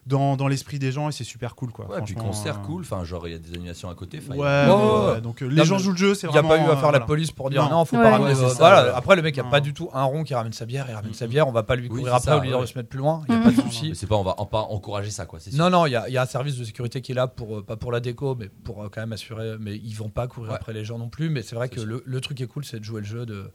dans, 0.07 0.37
dans 0.37 0.47
l'esprit 0.47 0.79
des 0.79 0.91
gens 0.91 1.09
et 1.09 1.11
c'est 1.11 1.23
super 1.23 1.55
cool. 1.55 1.71
Quoi, 1.71 1.87
Ouais, 1.89 2.01
puis 2.01 2.15
concert 2.15 2.59
euh, 2.59 2.65
cool, 2.65 2.81
enfin, 2.83 3.03
genre, 3.03 3.27
il 3.27 3.31
y 3.31 3.35
a 3.35 3.39
des 3.39 3.53
animations 3.53 3.89
à 3.89 3.95
côté. 3.95 4.21
Ouais, 4.29 4.47
a- 4.47 5.19
donc 5.21 5.41
euh, 5.41 5.47
Non, 5.49 5.55
les 5.55 5.65
gens 5.65 5.77
jouent 5.77 5.91
le 5.91 5.97
jeu, 5.97 6.15
c'est 6.15 6.27
Il 6.27 6.31
n'y 6.31 6.37
a 6.37 6.41
vraiment. 6.41 6.63
pas 6.63 6.69
eu 6.69 6.73
à 6.73 6.77
euh, 6.77 6.81
faire 6.81 6.91
la 6.91 7.01
police 7.01 7.31
pour 7.31 7.49
dire 7.49 7.63
Non. 7.63 7.69
non, 7.79 7.85
faut 7.85 7.97
Ouais. 7.97 8.03
pas 8.03 8.11
ramener. 8.11 8.35
ça, 8.35 8.47
voilà. 8.57 8.83
ouais. 8.85 8.91
Après, 8.95 9.15
le 9.15 9.21
mec, 9.21 9.35
il 9.35 9.39
n'y 9.39 9.41
a 9.41 9.45
Non. 9.45 9.49
pas 9.51 9.59
du 9.59 9.73
tout 9.73 9.89
un 9.93 10.03
rond 10.03 10.23
qui 10.23 10.33
ramène 10.33 10.53
sa 10.53 10.65
bière, 10.65 10.85
il 10.87 10.93
ramène 10.95 11.13
sa 11.13 11.27
bière, 11.27 11.47
on 11.47 11.51
va 11.51 11.63
pas 11.63 11.75
lui 11.75 11.89
courir 11.89 12.13
après 12.15 12.31
ça, 12.31 12.37
ou 12.37 12.41
lui 12.41 12.47
dire 12.49 12.59
de 12.61 12.65
se 12.65 12.77
mettre 12.77 12.89
plus 12.89 12.99
loin, 12.99 13.23
il 13.27 13.35
n'y 13.35 13.41
a 13.41 13.43
Mhm. 13.45 13.53
pas 13.55 13.61
de 13.61 13.67
souci. 13.67 13.89
Mais 13.89 13.95
c'est 13.95 14.07
pas, 14.07 14.15
on 14.15 14.23
va 14.23 14.33
pas 14.49 14.61
encourager 14.61 15.11
ça, 15.11 15.25
quoi. 15.25 15.39
Non, 15.53 15.69
non, 15.69 15.85
il 15.85 15.91
y, 15.91 15.95
a- 15.95 16.07
il 16.07 16.13
y 16.13 16.17
a 16.17 16.21
un 16.21 16.25
service 16.25 16.57
de 16.57 16.63
sécurité 16.63 17.01
qui 17.01 17.11
est 17.11 17.15
là 17.15 17.27
pour 17.27 17.57
euh, 17.57 17.61
pas 17.63 17.75
pour 17.75 17.91
la 17.91 17.99
déco, 17.99 18.35
mais 18.39 18.47
pour 18.63 18.77
quand 18.91 19.01
même 19.01 19.13
assurer. 19.13 19.57
Mais 19.59 19.75
ils 19.75 19.93
vont 19.93 20.09
pas 20.09 20.27
courir 20.27 20.53
après 20.53 20.73
les 20.73 20.85
gens 20.85 20.97
non 20.97 21.09
plus. 21.09 21.29
Mais 21.29 21.41
c'est 21.41 21.55
vrai 21.55 21.67
que 21.69 21.81
le 21.81 22.21
truc 22.21 22.37
qui 22.37 22.43
est 22.43 22.47
cool, 22.47 22.63
c'est 22.65 22.79
de 22.79 22.85
jouer 22.85 23.01
le 23.01 23.07
jeu, 23.07 23.25
de, 23.25 23.51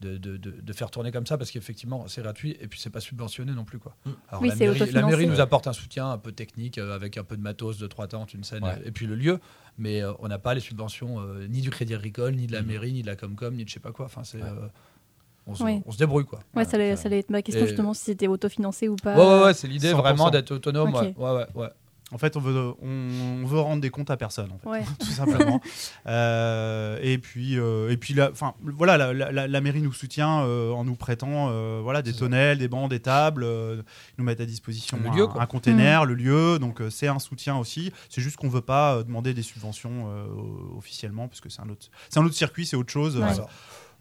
de, 0.00 0.16
de, 0.16 0.36
de- 0.36 0.50
de 0.60 0.72
faire 0.72 0.90
tourner 0.90 1.10
comme 1.12 1.26
ça, 1.26 1.36
parce 1.38 1.50
qu'effectivement, 1.50 2.06
c'est 2.08 2.22
gratuit 2.22 2.56
et 2.60 2.68
puis 2.68 2.78
c'est 2.80 2.90
pas 2.90 3.00
subventionné 3.00 3.52
non 3.52 3.64
plus. 3.64 3.78
Quoi. 3.78 3.96
Mm. 4.04 4.10
Alors, 4.28 4.42
Oui, 4.42 4.48
la, 4.50 4.54
mairie, 4.56 4.90
la 4.92 5.02
mairie 5.06 5.26
nous 5.26 5.40
apporte 5.40 5.66
un 5.66 5.72
soutien 5.72 6.10
un 6.10 6.18
peu 6.18 6.32
technique, 6.32 6.78
euh, 6.78 6.94
avec 6.94 7.18
un 7.18 7.24
peu 7.24 7.36
de 7.36 7.42
matos, 7.42 7.78
de 7.78 7.86
trois 7.86 8.06
tentes, 8.06 8.32
une 8.34 8.44
scène, 8.44 8.62
Ouais. 8.64 8.80
et 8.84 8.90
puis 8.92 9.06
le 9.06 9.14
lieu. 9.16 9.40
Mais 9.76 10.02
euh, 10.02 10.12
on 10.20 10.28
n'a 10.28 10.38
pas 10.38 10.54
les 10.54 10.60
subventions 10.60 11.20
euh, 11.20 11.46
ni 11.48 11.60
du 11.60 11.70
Crédit 11.70 11.94
Agricole, 11.94 12.34
ni 12.34 12.46
de 12.46 12.52
la 12.52 12.62
Mhm. 12.62 12.68
mairie, 12.68 12.92
ni 12.92 13.02
de 13.02 13.06
la 13.06 13.16
Comcom, 13.16 13.54
ni 13.54 13.64
de 13.64 13.68
je 13.68 13.74
sais 13.74 13.80
pas 13.80 13.92
quoi. 13.92 14.06
Enfin, 14.06 14.22
c'est. 14.24 14.38
Ouais. 14.42 14.48
euh, 14.48 14.68
on, 15.46 15.54
se, 15.54 15.62
Oui. 15.64 15.80
on 15.86 15.90
se 15.92 15.98
débrouille 15.98 16.26
quoi. 16.26 16.40
Ouais, 16.54 16.64
ça 16.64 16.76
allait, 16.76 16.90
Ouais, 16.90 16.96
ça 16.96 17.06
allait 17.06 17.20
être 17.20 17.30
ma 17.30 17.40
question 17.42 17.64
Et- 17.64 17.68
justement 17.68 17.94
si 17.94 18.04
c'était 18.04 18.26
autofinancé 18.28 18.86
ou 18.88 18.96
pas. 18.96 19.16
Ouais, 19.16 19.24
ouais, 19.40 19.44
ouais, 19.46 19.54
c'est 19.54 19.66
l'idée 19.66 19.90
100%. 19.92 19.96
vraiment 19.98 20.30
d'être 20.30 20.50
autonome. 20.52 20.92
Ouais, 20.94 21.14
ouais. 21.54 21.68
En 22.10 22.16
fait, 22.18 22.36
on 22.36 22.40
veut, 22.40 22.72
on, 22.80 23.42
on 23.42 23.46
veut 23.46 23.60
rendre 23.60 23.82
des 23.82 23.90
comptes 23.90 24.10
à 24.10 24.16
personne, 24.16 24.50
en 24.50 24.58
fait, 24.58 24.68
Ouais. 24.68 24.82
tout 24.98 25.06
simplement. 25.06 25.60
Euh, 26.06 26.98
et 27.02 27.18
puis, 27.18 27.58
euh, 27.58 27.90
et 27.90 27.96
puis 27.96 28.14
la, 28.14 28.30
enfin, 28.30 28.54
voilà, 28.62 28.96
la, 28.96 29.12
la- 29.12 29.30
la- 29.30 29.46
la 29.46 29.60
mairie 29.60 29.82
nous 29.82 29.92
soutient 29.92 30.40
euh, 30.42 30.70
en 30.72 30.84
nous 30.84 30.94
prêtant, 30.94 31.48
euh, 31.50 31.80
voilà, 31.82 32.00
des 32.02 32.12
tonnelles, 32.14 32.58
des 32.58 32.68
bancs, 32.68 32.88
des 32.88 33.00
tables, 33.00 33.44
euh, 33.44 33.82
ils 34.12 34.14
nous 34.20 34.24
mettent 34.24 34.40
à 34.40 34.46
disposition 34.46 34.98
Le 35.02 35.10
un, 35.10 35.14
lieu, 35.14 35.28
un 35.38 35.46
container, 35.46 36.04
le 36.06 36.14
lieu. 36.14 36.58
Donc 36.58 36.80
euh, 36.80 36.88
c'est 36.90 37.08
un 37.08 37.18
soutien 37.18 37.56
aussi. 37.56 37.92
C'est 38.08 38.22
juste 38.22 38.36
qu'on 38.36 38.48
veut 38.48 38.62
pas 38.62 38.94
euh, 38.96 39.02
demander 39.04 39.34
des 39.34 39.42
subventions 39.42 40.06
euh, 40.08 40.26
officiellement, 40.76 41.28
parce 41.28 41.40
que 41.42 41.48
c'est 41.50 41.60
un 41.60 41.68
autre, 41.68 41.88
c'est 42.08 42.18
un 42.18 42.24
autre 42.24 42.34
circuit, 42.34 42.64
c'est 42.66 42.76
autre 42.76 42.90
chose. 42.92 43.16
Ouais. 43.18 43.24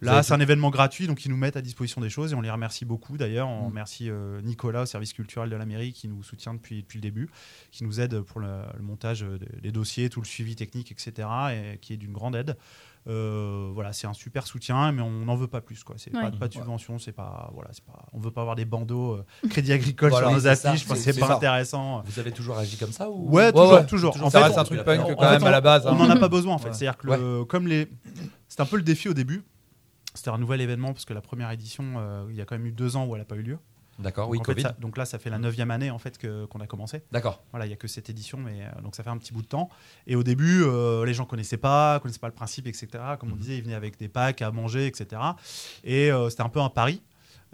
Là, 0.01 0.21
c'est 0.21 0.33
un 0.33 0.39
événement 0.39 0.69
gratuit, 0.69 1.07
donc 1.07 1.25
ils 1.25 1.29
nous 1.29 1.37
mettent 1.37 1.57
à 1.57 1.61
disposition 1.61 2.01
des 2.01 2.09
choses 2.09 2.31
et 2.31 2.35
on 2.35 2.41
les 2.41 2.51
remercie 2.51 2.85
beaucoup. 2.85 3.17
D'ailleurs, 3.17 3.47
on 3.47 3.63
Mm. 3.63 3.67
remercie 3.67 4.09
euh, 4.09 4.41
Nicolas 4.41 4.83
au 4.83 4.85
service 4.85 5.11
culturel 5.13 5.49
de 5.49 5.55
la 5.55 5.65
mairie 5.65 5.91
qui 5.91 6.07
nous 6.07 6.21
soutient 6.21 6.53
depuis, 6.53 6.81
depuis 6.83 6.97
le 6.97 7.01
début, 7.01 7.29
qui 7.71 7.83
nous 7.83 7.99
aide 7.99 8.21
pour 8.21 8.39
le, 8.39 8.47
le 8.75 8.83
montage 8.83 9.21
des- 9.21 9.61
des 9.61 9.71
dossiers, 9.71 10.09
tout 10.09 10.21
le 10.21 10.27
suivi 10.27 10.55
technique, 10.55 10.91
etc. 10.91 11.27
et 11.51 11.77
qui 11.79 11.93
est 11.93 11.97
d'une 11.97 12.13
grande 12.13 12.35
aide. 12.35 12.55
Euh, 13.07 13.69
voilà, 13.73 13.93
c'est 13.93 14.05
un 14.05 14.13
super 14.13 14.45
soutien, 14.45 14.91
mais 14.91 15.01
on 15.01 15.09
n'en 15.25 15.35
veut 15.35 15.47
pas 15.47 15.61
plus. 15.61 15.81
Quoi. 15.83 15.95
C'est 15.97 16.13
Ouais. 16.13 16.23
pas, 16.23 16.31
pas 16.31 16.47
de 16.49 16.53
subvention, 16.53 16.99
c'est 16.99 17.13
pas, 17.13 17.49
voilà, 17.53 17.69
c'est 17.71 17.83
pas, 17.85 18.05
on 18.11 18.19
veut 18.19 18.31
pas 18.31 18.41
avoir 18.41 18.55
des 18.57 18.65
bandeaux 18.65 19.13
euh, 19.13 19.25
Crédit 19.49 19.71
Agricole 19.71 20.09
Voilà, 20.09 20.27
sur 20.27 20.35
nos 20.35 20.41
c'est 20.41 20.55
ça, 20.55 20.71
affiches, 20.71 20.85
c'est- 20.85 20.95
c'est 20.95 21.13
c'est 21.13 21.19
pas 21.21 21.27
ça. 21.27 21.35
intéressant. 21.37 22.03
Vous 22.05 22.19
avez 22.19 22.31
toujours 22.33 22.57
agi 22.57 22.75
comme 22.77 22.91
ça 22.91 23.09
ou... 23.09 23.29
Ouais, 23.29 23.45
Ouais, 23.45 23.51
toujours, 23.53 23.71
ouais. 23.71 23.85
toujours. 23.85 24.11
Toujours 24.13 24.27
En 24.27 24.29
ça 24.29 24.39
fait, 24.39 24.45
reste 24.47 24.57
on- 24.57 24.61
un 24.61 24.65
truc 24.65 24.79
on- 24.81 24.83
punk 24.83 25.01
on- 25.05 25.15
quand 25.15 25.29
même 25.31 25.39
fait, 25.41 25.47
à 25.47 25.51
la 25.51 25.61
base. 25.61 25.85
on 25.85 25.89
hein. 25.91 25.95
n'en 25.95 26.09
a 26.09 26.17
pas 26.17 26.27
besoin 26.27 26.53
en 26.53 26.57
fait. 26.57 26.67
Ouais. 26.69 26.73
C'est-à-dire 26.73 26.97
que 26.97 27.07
Ouais. 27.07 27.17
le- 27.17 27.45
comme 27.45 27.67
les, 27.67 27.87
c'était 28.49 28.61
un 28.61 28.65
peu 28.65 28.75
le 28.77 28.83
défi 28.83 29.07
au 29.09 29.13
début. 29.13 29.41
C'était 30.17 30.29
un 30.31 30.37
nouvel 30.37 30.59
événement 30.61 30.91
parce 30.93 31.05
que 31.05 31.13
la 31.13 31.21
première 31.21 31.49
édition, 31.51 31.83
euh, 31.97 32.25
il 32.29 32.35
y 32.35 32.41
a 32.41 32.45
quand 32.45 32.55
même 32.57 32.65
eu 32.67 32.71
deux 32.71 32.95
ans 32.97 33.05
où 33.05 33.15
elle 33.15 33.21
n'a 33.21 33.25
pas 33.25 33.35
eu 33.35 33.41
lieu. 33.43 33.57
D'accord, 33.99 34.25
Donc, 34.25 34.33
oui, 34.33 34.37
en 34.39 34.43
fait, 34.43 34.51
Covid. 34.53 34.61
ça- 34.63 34.75
donc 34.79 34.95
là, 34.97 35.05
ça 35.05 35.17
fait 35.17 35.31
la 35.31 35.39
neuvième 35.39 35.71
année 35.71 35.89
en 35.89 35.97
fait 35.97 36.19
qu'on 36.19 36.59
a 36.59 36.67
commencé. 36.67 37.01
D'accord. 37.11 37.41
Voilà, 37.51 37.65
il 37.65 37.69
y 37.69 37.73
a 37.73 37.77
que 37.77 37.87
cette 37.87 38.09
édition, 38.11 38.37
mais 38.37 38.61
euh, 38.61 38.81
donc 38.83 38.95
ça 38.95 39.01
fait 39.03 39.09
un 39.09 39.17
petit 39.17 39.33
bout 39.33 39.41
de 39.41 39.47
temps. 39.47 39.69
Et 40.05 40.15
au 40.15 40.21
début, 40.23 40.61
euh, 40.63 41.03
les 41.03 41.15
gens 41.15 41.25
connaissaient 41.25 41.57
pas, 41.57 41.99
connaissaient 41.99 42.19
pas 42.19 42.27
le 42.27 42.33
principe, 42.33 42.67
etc. 42.67 42.87
Comme 43.19 43.29
on 43.31 43.35
Mhm. 43.35 43.39
disait, 43.41 43.57
ils 43.57 43.63
venaient 43.63 43.73
avec 43.73 43.97
des 43.97 44.07
packs 44.07 44.41
à 44.43 44.51
manger, 44.51 44.85
etc. 44.85 45.19
Et 45.83 46.11
euh, 46.11 46.29
c'était 46.29 46.43
un 46.43 46.49
peu 46.49 46.59
un 46.61 46.69
pari. 46.69 47.01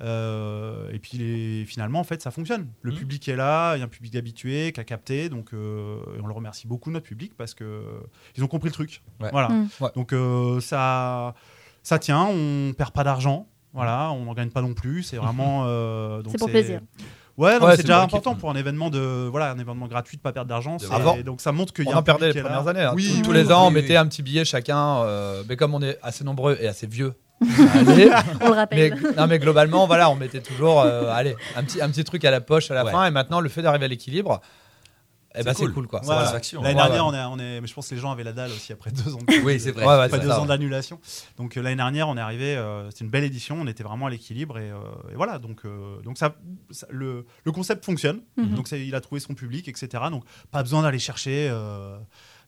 Euh, 0.02 0.90
et 0.92 1.00
puis 1.00 1.18
les- 1.18 1.66
finalement, 1.66 2.00
en 2.00 2.04
fait, 2.04 2.22
ça 2.22 2.32
fonctionne. 2.32 2.68
Le 2.82 2.92
Mhm. 2.92 2.98
public 2.98 3.30
est 3.30 3.36
là, 3.36 3.76
il 3.76 3.80
y 3.80 3.82
a 3.82 3.86
un 3.86 3.90
public 3.90 4.16
habitué 4.16 4.72
qui 4.74 4.80
a 4.80 4.84
capté, 4.84 5.30
donc 5.30 5.54
euh, 5.54 6.00
et 6.18 6.22
on 6.22 6.28
le 6.28 6.34
remercie 6.34 6.68
beaucoup 6.68 6.92
notre 6.92 7.06
public 7.06 7.34
parce 7.38 7.54
que 7.54 7.84
ils 8.36 8.44
ont 8.44 8.48
compris 8.48 8.70
le 8.70 8.74
truc. 8.74 9.02
Ouais. 9.22 9.30
Voilà. 9.32 9.50
Mhm. 9.50 9.70
Ouais. 9.82 9.90
Donc 9.96 10.14
euh, 10.14 10.60
ça, 10.60 11.36
ça 11.84 12.00
tient. 12.00 12.24
On 12.30 12.74
perd 12.74 12.92
pas 12.92 13.04
d'argent. 13.04 13.46
Voilà, 13.74 14.12
on 14.12 14.26
n'en 14.26 14.34
gagne 14.34 14.50
pas 14.50 14.62
non 14.62 14.74
plus. 14.74 15.04
C'est 15.04 15.18
vraiment. 15.24 15.64
euh, 15.68 16.22
C'est 16.30 16.38
pour 16.40 16.50
plaisir. 16.50 16.80
Ouais, 17.36 17.58
Ouais, 17.58 17.76
c'est 17.76 17.82
déjà 17.82 18.04
important 18.04 18.36
pour 18.36 18.52
un 18.52 18.56
événement 18.56 18.92
de 18.92 19.28
voilà 19.32 19.50
un 19.50 19.58
événement 19.58 19.88
gratuit 19.88 20.18
de 20.18 20.22
pas 20.22 20.32
perdre 20.32 20.50
d'argent. 20.50 20.78
Donc 21.26 21.42
ça 21.42 21.52
montre 21.52 21.74
qu'il 21.74 21.86
y 21.86 21.88
On 21.88 21.94
a 21.94 21.96
un 21.96 22.00
en 22.00 22.04
perdait 22.04 22.32
les 22.32 22.42
premières 22.42 22.68
années. 22.68 22.82
hein. 22.84 22.94
Oui, 22.96 23.08
tous, 23.08 23.16
oui, 23.16 23.22
tous 23.24 23.32
oui, 23.32 23.38
les 23.38 23.52
ans, 23.52 23.68
on 23.68 23.72
mettait 23.72 23.90
oui. 23.94 23.98
un 23.98 24.06
petit 24.06 24.22
billet 24.22 24.46
chacun. 24.46 24.98
euh, 25.04 25.44
mais 25.50 25.56
comme 25.56 25.74
on 25.74 25.82
est 25.82 25.98
assez 26.04 26.24
nombreux 26.24 26.56
et 26.62 26.68
assez 26.68 26.86
vieux, 26.86 27.16
allez, 27.42 28.10
On 28.40 28.46
le 28.50 28.52
mais, 28.52 28.56
rappelle. 28.56 29.00
non, 29.18 29.26
mais 29.28 29.40
globalement, 29.40 29.88
voilà, 29.88 30.12
on 30.12 30.16
mettait 30.16 30.42
toujours 30.42 30.82
euh, 30.82 31.10
allez, 31.12 31.36
un, 31.56 31.64
petit, 31.64 31.82
un 31.82 31.90
petit 31.90 32.04
truc 32.04 32.24
à 32.24 32.30
la 32.32 32.40
poche 32.40 32.70
à 32.70 32.76
la 32.76 32.86
Ouais. 32.86 32.92
fin. 32.92 33.04
Et 33.08 33.12
maintenant, 33.12 33.40
le 33.40 33.50
fait 33.50 33.64
d'arriver 33.64 33.86
à 33.86 33.88
l'équilibre, 33.88 34.40
eh 35.36 35.40
C'est 35.40 35.44
ben, 35.46 35.54
c'est 35.54 35.64
cool. 35.64 35.74
cool. 35.74 35.88
quoi. 35.88 36.02
Voilà. 36.04 36.22
Satisfaction. 36.22 36.62
L'année 36.62 36.76
Ouais, 36.80 36.88
dernière, 36.88 37.06
ouais. 37.08 37.12
on, 37.26 37.38
est, 37.38 37.42
on 37.42 37.44
est, 37.44 37.62
mais 37.62 37.68
je 37.68 37.74
pense 37.74 37.88
que 37.90 37.96
les 37.96 38.02
gens 38.02 38.12
avaient 38.12 38.24
la 38.24 38.34
dalle 38.34 38.52
aussi 38.52 38.72
après 38.74 38.92
deux 38.92 39.14
ans. 39.16 39.20
De 39.20 39.34
Oui, 39.44 39.60
c'est 39.60 39.72
vrai. 39.72 39.86
Ouais, 39.86 39.94
Après 40.06 40.20
deux 40.20 40.28
ça, 40.28 40.38
ans 40.40 40.42
ouais. 40.44 40.48
d'annulation. 40.48 41.00
Donc 41.38 41.58
euh, 41.58 41.62
l'année 41.62 41.76
dernière, 41.76 42.08
on 42.10 42.18
est 42.18 42.22
arrivé. 42.22 42.56
euh, 42.56 42.90
C'était 42.92 43.06
une 43.06 43.10
belle 43.12 43.24
édition. 43.24 43.58
On 43.60 43.68
était 43.68 43.84
vraiment 43.84 44.06
à 44.06 44.10
l'équilibre 44.10 44.58
et, 44.60 44.70
euh, 44.72 44.78
et 45.12 45.16
voilà. 45.16 45.40
Donc 45.40 45.66
euh, 45.66 46.02
donc 46.04 46.18
ça, 46.18 46.36
ça- 46.70 46.88
le, 46.90 47.26
le 47.44 47.52
concept 47.52 47.84
fonctionne. 47.86 48.22
Mhm. 48.38 48.56
Donc 48.56 48.68
ça, 48.68 48.78
il 48.78 48.94
a 48.96 49.02
trouvé 49.02 49.20
son 49.20 49.34
public, 49.34 49.68
etc. 49.68 49.88
Donc 50.12 50.24
pas 50.52 50.62
besoin 50.64 50.82
d'aller 50.84 51.00
chercher. 51.00 51.50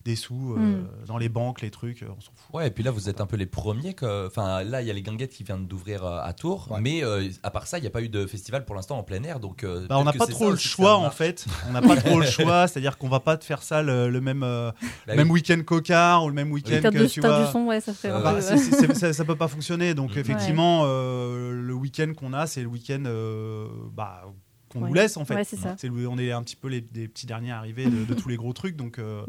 Des 0.06 0.16
sous 0.16 0.54
euh, 0.54 0.58
Mm. 0.58 0.86
dans 1.06 1.18
les 1.18 1.28
banques, 1.28 1.60
les 1.60 1.70
trucs, 1.70 2.02
euh, 2.02 2.06
on 2.16 2.20
s'en 2.20 2.30
fout. 2.34 2.54
Ouais, 2.54 2.68
et 2.68 2.70
puis 2.70 2.82
là, 2.84 2.90
vous 2.90 3.08
êtes 3.08 3.20
un 3.20 3.26
peu 3.26 3.36
les 3.36 3.44
premiers. 3.46 3.92
que- 3.94 4.26
Enfin, 4.26 4.62
là, 4.62 4.80
il 4.80 4.86
y 4.88 4.90
a 4.90 4.94
les 4.94 5.02
Guinguettes 5.02 5.32
qui 5.32 5.42
viennent 5.44 5.66
d'ouvrir 5.66 6.04
euh, 6.04 6.20
à 6.22 6.32
Tours. 6.32 6.68
Ouais. 6.70 6.80
Mais 6.80 7.04
euh, 7.04 7.28
à 7.42 7.50
part 7.50 7.66
ça, 7.66 7.78
il 7.78 7.80
n'y 7.82 7.86
a 7.86 7.90
pas 7.90 8.00
eu 8.02 8.08
de 8.08 8.24
festival 8.26 8.64
pour 8.64 8.74
l'instant 8.76 8.96
en 8.98 9.02
plein 9.02 9.22
air. 9.24 9.40
Donc, 9.40 9.64
euh, 9.64 9.86
Bah, 9.88 9.98
on 9.98 10.04
n'a 10.04 10.12
pas 10.12 10.26
trop 10.26 10.44
ça 10.46 10.50
le 10.50 10.56
choix 10.56 10.96
en 10.96 11.10
fait. 11.10 11.44
On 11.68 11.72
n'a 11.72 11.82
pas 11.82 11.96
trop 11.96 12.18
le 12.20 12.26
choix, 12.26 12.68
c'est-à-dire 12.68 12.96
qu'on 12.98 13.08
va 13.08 13.20
pas 13.20 13.36
te 13.36 13.44
faire 13.44 13.62
ça 13.62 13.82
le, 13.82 14.08
le 14.08 14.20
même, 14.20 14.42
euh, 14.42 14.70
Bah 15.06 15.16
même 15.16 15.26
oui. 15.30 15.40
week-end 15.40 15.60
cocard 15.66 16.24
ou 16.24 16.28
le 16.28 16.34
même 16.34 16.52
week-end 16.52 16.80
que 16.90 16.98
de, 16.98 17.06
tu 17.06 17.20
vois. 17.20 17.44
du 17.44 17.50
son, 17.52 17.64
ouais, 17.66 17.80
ça 17.80 17.92
Euh, 18.04 18.14
un 18.16 18.22
Bah, 18.22 18.40
ça, 18.40 19.12
ça 19.12 19.24
peut 19.24 19.36
pas 19.36 19.48
fonctionner. 19.48 19.94
Donc 19.94 20.12
Mhm. 20.12 20.18
effectivement, 20.18 20.82
euh, 20.84 21.52
le 21.52 21.74
week-end 21.74 22.12
qu'on 22.16 22.32
a, 22.32 22.46
c'est 22.46 22.62
le 22.62 22.68
week-end 22.68 23.02
euh, 23.06 23.66
bah, 23.92 24.22
qu'on 24.68 24.80
nous 24.80 24.94
laisse 24.94 25.16
en 25.16 25.24
fait. 25.24 25.34
Ouais, 25.34 25.44
c'est 25.44 25.56
ça. 25.56 25.74
C'est 25.78 25.88
le- 25.88 26.08
on 26.08 26.18
est 26.18 26.32
un 26.32 26.42
petit 26.42 26.56
peu 26.56 26.68
les, 26.68 26.80
petits 26.82 27.26
derniers 27.26 27.52
arrivés 27.52 27.86
de, 27.86 28.04
de 28.04 28.14
tous 28.14 28.28
les 28.28 28.36
gros 28.36 28.52
trucs. 28.52 28.76
Donc, 28.76 28.98
euh, 28.98 29.22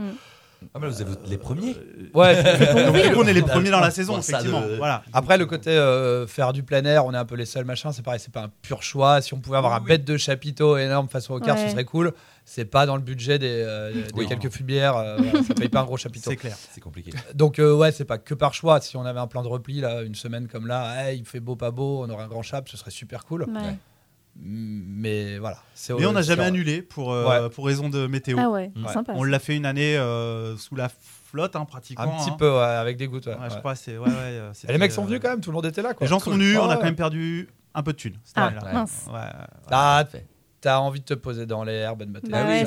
Ah, 0.74 0.80
mais 0.82 0.88
vous 0.88 1.02
êtes 1.02 1.08
les 1.28 1.38
premiers. 1.38 1.76
Ouais, 2.14 2.44
donc, 2.86 2.96
du 3.02 3.12
coup, 3.12 3.20
on 3.24 3.28
est 3.28 3.34
les 3.34 3.42
premiers 3.42 3.70
dans 3.70 3.80
la 3.80 3.92
saison, 3.92 4.18
effectivement. 4.20 4.64
Voilà. 4.78 5.04
Après, 5.14 5.38
le 5.38 5.46
côté 5.46 5.70
euh, 5.70 6.26
faire 6.28 6.52
du 6.54 6.64
plein 6.64 6.84
air, 6.86 7.06
on 7.06 7.14
est 7.14 7.18
un 7.18 7.26
peu 7.26 7.36
les 7.36 7.46
seuls, 7.46 7.66
machin, 7.66 7.92
c'est 7.92 8.02
pareil, 8.04 8.20
c'est 8.20 8.34
pas 8.34 8.44
un 8.44 8.52
pur 8.62 8.82
choix. 8.84 9.22
Si 9.22 9.34
on 9.34 9.40
pouvait 9.40 9.58
avoir 9.58 9.74
un 9.74 9.80
bête 9.82 10.04
de 10.06 10.18
chapiteau 10.18 10.78
énorme 10.78 11.10
façon 11.10 11.34
au 11.36 11.40
quart, 11.40 11.56
Ouais. 11.58 11.66
ce 11.66 11.72
serait 11.72 11.86
cool. 11.86 12.14
C'est 12.46 12.66
pas 12.66 12.86
dans 12.86 12.96
le 12.96 13.02
budget 13.02 13.40
des, 13.40 13.48
euh, 13.50 13.94
des 13.94 14.04
Oui. 14.14 14.26
quelques 14.28 14.50
fumières, 14.50 14.96
euh, 14.96 15.18
voilà, 15.20 15.44
ça 15.44 15.54
paye 15.54 15.68
pas 15.70 15.82
un 15.82 15.86
gros 15.86 15.98
chapiteau. 15.98 16.30
C'est 16.32 16.38
clair. 16.38 16.56
C'est 16.72 16.82
compliqué. 16.82 17.12
Donc, 17.36 17.60
euh, 17.60 17.74
ouais, 17.76 17.92
c'est 17.92 18.06
pas 18.06 18.18
que 18.18 18.34
par 18.34 18.54
choix. 18.54 18.80
Si 18.82 18.96
on 18.98 19.06
avait 19.06 19.20
un 19.20 19.28
plan 19.28 19.44
de 19.44 19.48
repli, 19.50 19.82
là, 19.82 20.02
une 20.04 20.16
semaine 20.16 20.48
comme 20.48 20.66
là, 20.66 21.10
hey, 21.12 21.20
il 21.20 21.26
fait 21.26 21.40
beau, 21.42 21.56
pas 21.56 21.72
beau, 21.72 22.04
on 22.06 22.10
aurait 22.10 22.24
un 22.24 22.28
grand 22.28 22.44
chap, 22.44 22.68
ce 22.70 22.78
serait 22.78 22.92
super 22.92 23.26
cool. 23.26 23.44
Ouais. 23.44 23.76
Mais 24.40 25.38
voilà. 25.40 25.58
c'est- 25.74 25.94
Mais 25.94 26.06
on 26.06 26.12
n'a 26.14 26.22
jamais 26.22 26.44
annulé 26.44 26.82
pour, 26.82 27.12
euh, 27.12 27.44
Ouais. 27.46 27.50
pour 27.50 27.66
raison 27.66 27.90
de 27.90 28.08
météo. 28.08 28.38
Ah 28.40 28.50
ouais, 28.50 28.72
Ouais. 28.76 28.94
sympa. 28.94 29.14
On 29.16 29.24
l'a 29.24 29.40
fait 29.40 29.56
une 29.56 29.66
année 29.66 29.98
euh, 29.98 30.56
sous 30.58 30.76
la 30.76 30.90
flotte, 30.90 31.56
hein, 31.56 31.66
pratiquement. 31.66 32.04
Un 32.06 32.18
petit 32.24 32.30
hein. 32.30 32.36
peu, 32.38 32.50
ouais, 32.52 32.64
avec 32.64 32.98
des 32.98 33.08
gouttes. 33.08 33.26
ouais, 33.28 33.34
Ouais, 33.34 33.40
ouais. 33.42 33.50
Je 33.50 33.58
crois, 33.58 33.76
c'est. 33.76 33.98
Ouais, 33.98 34.06
ouais, 34.08 34.14
euh, 34.16 34.52
Et 34.68 34.72
les 34.72 34.78
mecs 34.78 34.92
sont 34.92 35.06
venus 35.06 35.20
quand 35.22 35.30
même, 35.30 35.42
tout 35.42 35.50
le 35.50 35.56
monde 35.56 35.66
était 35.66 35.82
là. 35.82 35.94
Quoi. 35.94 36.06
Les 36.06 36.10
gens 36.10 36.20
sont 36.20 36.32
venus, 36.32 36.58
on 36.58 36.64
a 36.66 36.70
Ouais. 36.70 36.76
quand 36.76 36.84
même 36.84 36.96
perdu 36.96 37.50
un 37.74 37.84
peu 37.84 37.94
de 37.94 37.98
thunes. 37.98 38.18
cette 38.24 38.38
Ah, 38.38 38.46
année-là. 38.48 38.74
mince. 38.74 39.06
Ouais. 39.12 39.20
Ah, 39.72 40.06
t'as 40.62 40.80
envie 40.80 41.00
de 41.02 41.06
te 41.06 41.14
poser 41.14 41.46
dans 41.46 41.64
l'herbe, 41.64 42.04
de 42.04 42.12
mater 42.12 42.30
Bah 42.32 42.58
il 42.60 42.66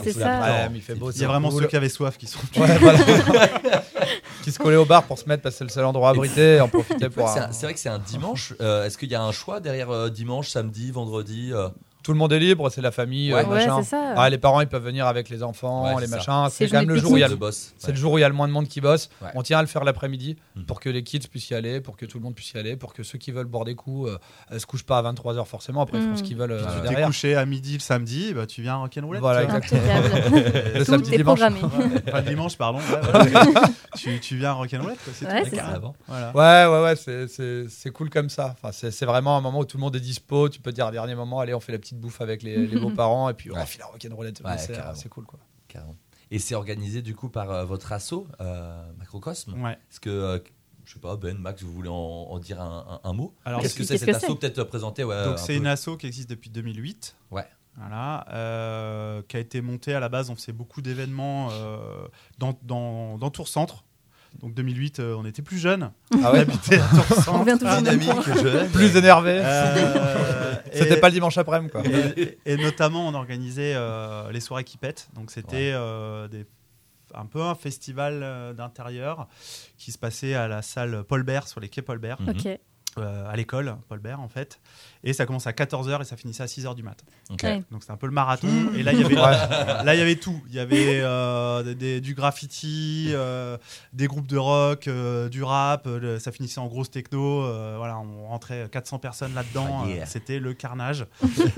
fait 0.80 0.94
beau, 0.94 1.10
Il 1.10 1.20
y 1.20 1.24
a 1.24 1.28
vraiment 1.28 1.50
cool. 1.50 1.62
ceux 1.62 1.68
qui 1.68 1.76
avaient 1.76 1.88
soif 1.88 2.16
qui 2.18 2.26
sont 2.28 2.38
Ouais, 2.56 2.78
voilà. 2.78 2.98
qui 4.50 4.54
se 4.54 4.62
collaient 4.62 4.76
au 4.76 4.84
bar 4.84 5.04
pour 5.04 5.18
se 5.18 5.28
mettre 5.28 5.42
parce 5.42 5.54
que 5.54 5.58
c'est 5.58 5.64
le 5.64 5.70
seul 5.70 5.84
endroit 5.84 6.10
abrité 6.10 6.56
et 6.56 6.60
en 6.60 6.68
profiter 6.68 7.08
pour. 7.08 7.28
C'est 7.28 7.38
un- 7.40 7.44
un- 7.48 7.52
c'est 7.52 7.66
vrai 7.66 7.74
que 7.74 7.80
c'est 7.80 7.88
un 7.88 7.98
dimanche. 7.98 8.54
Euh, 8.60 8.84
Est-ce 8.84 8.98
qu'il 8.98 9.10
y 9.10 9.14
a 9.14 9.22
un 9.22 9.32
choix 9.32 9.60
derrière 9.60 9.90
euh, 9.90 10.08
dimanche, 10.10 10.48
samedi, 10.50 10.90
vendredi 10.90 11.50
euh, 11.52 11.68
Tout 12.02 12.12
le 12.12 12.18
monde 12.18 12.32
est 12.32 12.38
libre, 12.38 12.70
c'est 12.70 12.80
la 12.80 12.90
famille, 12.90 13.32
Ouais. 13.34 13.44
euh, 13.44 13.46
machin. 13.46 13.82
ça. 13.82 14.14
Ah, 14.16 14.30
les 14.30 14.38
parents 14.38 14.60
ils 14.60 14.66
peuvent 14.66 14.82
venir 14.84 15.06
avec 15.06 15.28
les 15.28 15.42
enfants, 15.42 15.94
Ouais, 15.94 16.00
les 16.00 16.06
machins. 16.06 16.46
C'est 16.50 16.68
quand 16.68 16.78
même 16.80 16.88
le 16.88 16.96
jour 16.96 17.12
où 17.12 17.16
il 17.16 17.20
y 17.20 17.24
a 17.24 17.28
le 17.28 17.36
boss 17.36 17.74
C'est 17.78 17.90
le 17.92 17.96
jour 17.98 18.12
où 18.12 18.18
il 18.18 18.22
y 18.22 18.24
a 18.24 18.28
le 18.28 18.34
moins 18.34 18.48
de 18.48 18.52
monde 18.52 18.68
qui 18.68 18.80
bosse. 18.80 19.10
Ouais. 19.22 19.28
On 19.34 19.42
tient 19.42 19.58
à 19.58 19.62
le 19.62 19.68
faire 19.68 19.84
l'après-midi 19.84 20.36
Mhm. 20.56 20.64
pour 20.64 20.80
que 20.80 20.88
les 20.88 21.02
kids 21.02 21.20
puissent 21.30 21.50
y 21.50 21.54
aller, 21.54 21.80
pour 21.80 21.96
que 21.96 22.06
tout 22.06 22.18
le 22.18 22.24
monde 22.24 22.34
puisse 22.34 22.52
y 22.52 22.58
aller, 22.58 22.76
pour 22.76 22.94
que 22.94 23.02
ceux 23.02 23.18
qui 23.18 23.30
veulent 23.32 23.46
boire 23.46 23.64
des 23.64 23.74
coups 23.74 24.10
euh, 24.50 24.58
se 24.58 24.66
couchent 24.66 24.84
pas 24.84 24.98
à 24.98 25.02
23h 25.02 25.44
forcément. 25.46 25.82
Après, 25.82 25.98
ils 25.98 26.02
font 26.04 26.10
Mhm. 26.10 26.16
ce 26.16 26.22
qu'ils 26.22 26.36
veulent 26.36 26.52
euh. 26.52 26.64
Tu 26.88 26.94
t'es 26.94 27.02
couché 27.02 27.34
à 27.36 27.44
midi 27.46 27.74
le 27.74 27.80
samedi, 27.80 28.32
bah, 28.34 28.46
tu 28.46 28.62
viens 28.62 28.74
à 28.74 28.76
Rock'n'Roulette. 28.78 29.20
Voilà, 29.20 29.42
tu 29.44 29.46
vois. 29.48 29.56
Impeccable. 29.58 30.10
Le 30.74 30.78
Tout 30.78 30.84
samedi, 30.84 31.14
est 31.14 31.16
dimanche. 31.18 31.40
Enfin, 31.40 32.22
dimanche, 32.22 32.56
pardon. 32.56 32.78
tu, 33.96 34.36
viens 34.36 34.50
à 34.50 34.52
Rock'n'Roulette, 34.54 34.98
quoi, 35.04 35.12
c'est 35.14 35.26
Ouais. 35.26 35.44
Voilà. 36.34 36.70
Ouais, 36.70 36.82
ouais, 36.84 36.96
c'est- 37.68 37.90
cool 37.90 38.08
comme 38.10 38.28
ça. 38.30 38.54
Enfin, 38.62 38.70
c'est 38.72 39.04
vraiment 39.06 39.36
un 39.36 39.40
moment 39.40 39.60
où 39.60 39.64
tout 39.64 39.76
le 39.76 39.80
monde 39.82 39.96
est 39.96 40.00
dispo. 40.00 40.48
Tu 40.48 40.60
peux 40.60 40.72
dire 40.72 40.86
à 40.86 40.92
dernier 40.92 41.14
moment, 41.14 41.40
allez, 41.40 41.54
on 41.54 41.60
fait 41.60 41.72
la 41.72 41.78
petite 41.78 41.89
bouffe 41.98 42.20
avec 42.20 42.42
les, 42.42 42.66
les 42.66 42.78
beaux-parents 42.78 43.28
et 43.28 43.34
puis 43.34 43.50
on 43.50 43.54
Ouais. 43.56 43.66
file 43.66 43.82
rock'n'rollette. 43.84 44.40
Ouais, 44.44 44.56
c'est 44.94 45.08
cool 45.08 45.24
quoi. 45.26 45.38
Carrément. 45.68 45.96
Et 46.30 46.38
c'est 46.38 46.54
organisé 46.54 47.02
du 47.02 47.14
coup 47.16 47.28
par 47.28 47.50
euh, 47.50 47.64
votre 47.64 47.90
asso, 47.92 48.26
euh, 48.40 48.92
Macrocosme. 48.98 49.60
Ouais. 49.62 49.72
Est-ce 49.90 49.98
que, 50.00 50.10
euh, 50.10 50.38
je 50.84 50.92
sais 50.94 51.00
pas, 51.00 51.16
Ben, 51.16 51.36
Max, 51.36 51.62
vous 51.62 51.72
voulez 51.72 51.88
en, 51.88 51.94
en 51.94 52.38
dire 52.38 52.60
un, 52.60 53.00
un- 53.04 53.08
un 53.08 53.12
mot 53.12 53.34
Alors, 53.44 53.60
Qu'est-ce 53.62 53.74
que 53.74 53.82
c'est 53.84 53.98
cet 53.98 54.08
que 54.10 54.14
asso 54.14 54.24
c'est 54.28 54.38
Peut-être 54.38 54.62
présenter. 54.64 55.02
Ouais, 55.04 55.24
Donc 55.24 55.34
un 55.34 55.36
c'est 55.38 55.56
une 55.56 55.66
asso 55.66 55.96
qui 55.98 56.06
existe 56.06 56.30
depuis 56.30 56.50
2008. 56.50 57.16
Ouais. 57.32 57.46
Voilà, 57.76 58.26
euh, 58.32 59.22
qui 59.28 59.36
a 59.36 59.40
été 59.40 59.60
montée 59.60 59.94
à 59.94 60.00
la 60.00 60.08
base. 60.08 60.28
On 60.30 60.34
faisait 60.36 60.52
beaucoup 60.52 60.82
d'événements 60.82 61.48
euh, 61.52 62.06
dans, 62.38 62.56
dans, 62.62 63.16
dans 63.18 63.30
Tours 63.30 63.48
Centre. 63.48 63.84
Donc 64.40 64.54
2008, 64.54 65.00
euh, 65.00 65.14
on 65.18 65.24
était 65.26 65.42
plus 65.42 65.58
jeunes. 65.58 65.90
Ah 66.14 66.16
On 66.16 66.32
ouais 66.32 66.40
habitait 66.40 66.76
à 66.80 66.88
Tours 66.88 67.04
On 67.10 67.12
toujours 67.16 67.40
au 67.40 67.44
même 67.44 67.58
point. 68.00 68.22
Plus 68.72 68.96
énervé. 68.96 69.40
Euh, 69.44 70.54
C'était 70.72 70.96
pas 70.98 71.08
le 71.08 71.14
dimanche 71.14 71.36
après-midi 71.36 71.70
quoi. 71.70 71.82
et, 72.16 72.38
et 72.46 72.56
notamment, 72.56 73.06
on 73.06 73.14
organisait 73.14 73.74
euh, 73.74 74.30
les 74.32 74.40
soirées 74.40 74.64
qui 74.64 74.78
pètent. 74.78 75.08
Donc, 75.14 75.30
c'était 75.30 75.72
euh, 75.74 76.26
un 77.14 77.26
peu 77.26 77.42
un 77.42 77.54
festival 77.54 78.54
d'intérieur 78.56 79.28
qui 79.76 79.92
se 79.92 79.98
passait 79.98 80.34
à 80.34 80.48
la 80.48 80.62
salle 80.62 81.04
Paul 81.04 81.22
Bert 81.22 81.46
sur 81.48 81.60
les 81.60 81.68
quais 81.68 81.82
Paul 81.82 81.98
Bert. 81.98 82.18
Ok. 82.26 82.48
Euh, 82.98 83.30
à 83.30 83.36
l'école 83.36 83.76
Paul 83.88 83.98
Bert 84.00 84.20
en 84.20 84.28
fait. 84.28 84.58
Et 85.04 85.12
ça 85.14 85.24
commence 85.24 85.46
à 85.46 85.52
14h 85.52 86.02
et 86.02 86.04
ça 86.04 86.16
finissait 86.16 86.42
à 86.42 86.46
6h 86.46 86.74
du 86.74 86.82
mat. 86.82 86.98
Ouais. 87.42 87.62
Donc, 87.70 87.80
c'était 87.82 87.92
un 87.92 87.96
peu 87.96 88.06
le 88.06 88.12
marathon. 88.12 88.48
Et 88.76 88.82
là, 88.82 88.92
il 88.92 89.00
y 89.00 89.04
avait, 89.04 89.14
là, 89.14 89.94
il 89.94 89.98
y 89.98 90.02
avait 90.02 90.16
tout. 90.16 90.42
Il 90.48 90.54
y 90.54 90.58
avait 90.58 91.00
euh, 91.00 91.62
des- 91.62 91.74
des- 91.74 92.00
du 92.02 92.14
graffiti, 92.14 93.06
euh, 93.12 93.56
des 93.94 94.06
groupes 94.08 94.26
de 94.26 94.36
rock, 94.36 94.88
euh, 94.88 95.30
du 95.30 95.42
rap. 95.42 95.86
euh, 95.86 95.98
le- 95.98 96.18
ça 96.18 96.32
finissait 96.32 96.60
en 96.60 96.66
grosse 96.66 96.90
techno. 96.90 97.44
euh, 97.44 97.76
voilà, 97.78 97.98
on 97.98 98.28
rentrait 98.28 98.68
400 98.70 98.98
personnes 98.98 99.32
là-dedans. 99.34 99.84
Ah, 99.84 99.88
yeah. 99.88 100.02
euh, 100.02 100.06
C'était 100.06 100.38
le 100.38 100.52
carnage. 100.52 101.06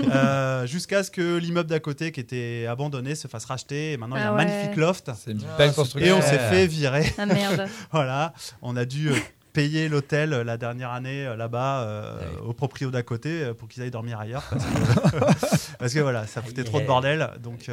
Euh, 0.01 0.65
Jusqu'à 0.67 1.03
ce 1.03 1.11
que 1.11 1.37
l'immeuble 1.37 1.69
d'à 1.69 1.79
côté, 1.79 2.11
qui 2.13 2.19
était 2.19 2.65
abandonné, 2.69 3.15
se 3.15 3.27
fasse 3.27 3.45
racheter. 3.45 3.91
Et 3.93 3.97
maintenant, 3.97 4.15
il 4.15 4.19
y 4.19 4.23
a 4.23 4.27
Ah 4.27 4.33
un 4.33 4.37
ouais. 4.37 4.45
magnifique 4.45 4.77
loft. 4.77 5.11
C'est 5.15 5.31
une 5.31 5.37
belle 5.39 5.49
super. 5.71 5.75
construction. 5.75 6.07
Et 6.09 6.11
on 6.13 6.21
s'est 6.21 6.39
fait 6.39 6.67
virer. 6.67 7.11
Ah 7.17 7.25
merde. 7.25 7.67
voilà, 7.91 8.33
on 8.61 8.75
a 8.77 8.85
dû 8.85 9.09
euh, 9.09 9.15
payer 9.53 9.87
l'hôtel 9.87 10.33
euh, 10.33 10.43
la 10.43 10.57
dernière 10.57 10.91
année 10.91 11.25
euh, 11.25 11.35
là-bas 11.35 11.83
euh, 11.83 12.19
Ouais. 12.19 12.39
au 12.41 12.53
proprio 12.53 12.91
d'à 12.91 13.03
côté 13.03 13.53
pour 13.57 13.67
qu'ils 13.67 13.81
aillent 13.83 13.91
dormir 13.91 14.19
ailleurs 14.19 14.43
parce 14.49 14.65
que, 14.65 15.75
parce 15.79 15.93
que 15.93 15.99
voilà, 15.99 16.27
ça 16.27 16.41
foutait 16.41 16.63
trop 16.63 16.79
de 16.81 16.85
bordel. 16.85 17.29
Donc, 17.41 17.69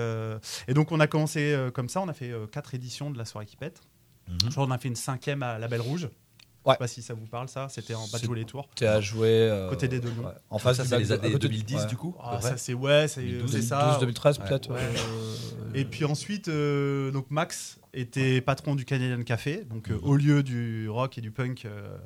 et 0.69 0.75
donc 0.75 0.93
on 0.93 1.01
a 1.01 1.07
commencé 1.07 1.57
comme 1.75 1.89
ça, 1.89 2.01
on 2.01 2.09
a 2.09 2.13
fait 2.13 2.33
quatre 2.53 2.75
éditions 2.75 3.11
de 3.11 3.19
la 3.19 3.25
soirée 3.25 3.47
qui 3.47 3.57
pète. 3.57 3.81
Je 4.45 4.51
crois 4.51 4.65
qu'on 4.67 4.71
a 4.73 4.79
fait 4.79 4.89
une 4.89 4.97
cinquième 4.97 5.43
à 5.43 5.59
la 5.59 5.67
Belle 5.69 5.81
Rouge. 5.81 6.09
Ouais. 6.67 6.73
Je 6.73 6.75
sais 6.75 6.79
pas 6.79 6.89
si 6.89 7.03
ça 7.03 7.15
vous 7.15 7.27
parle 7.27 7.49
ça, 7.49 7.69
c'était 7.71 7.95
en 7.95 8.07
bas 8.09 8.19
de 8.19 8.25
jouer 8.25 8.39
les 8.41 8.45
tours. 8.45 8.69
À 8.83 9.01
jouer. 9.01 9.29
euh, 9.29 9.71
Côté 9.71 9.89
des 9.89 9.99
deux 10.01 10.09
ouais. 10.11 10.33
En 10.51 10.59
face 10.59 10.77
ça, 10.77 10.85
c'est 10.85 10.99
les 10.99 11.11
années 11.13 11.33
côté- 11.33 11.49
2010 11.49 11.75
ouais. 11.77 11.87
du 11.87 11.97
coup 11.97 12.15
Ah, 12.23 12.39
ça 12.41 12.57
c'est 12.59 12.75
ouais, 12.75 13.09
c'est 13.09 13.23
2012, 13.23 13.51
c'est 13.51 13.57
2012, 13.59 13.69
ça. 13.69 13.97
2013 14.01 14.39
Ouais. 14.39 14.45
peut-être. 14.49 14.71
Ouais. 14.71 14.79
euh, 14.81 15.35
Et 15.75 15.85
puis 15.85 16.05
ensuite, 16.05 16.49
euh, 16.49 17.11
donc 17.13 17.27
Max 17.31 17.79
était 17.95 18.41
patron 18.41 18.75
du 18.75 18.85
Canadian 18.85 19.23
Café, 19.23 19.65
donc 19.71 19.91
euh, 19.91 19.95
Mhm. 19.95 20.01
au 20.03 20.17
lieu 20.17 20.43
du 20.43 20.89
rock 20.91 21.17
et 21.17 21.21
du 21.21 21.31
punk 21.31 21.65
euh, 21.65 21.97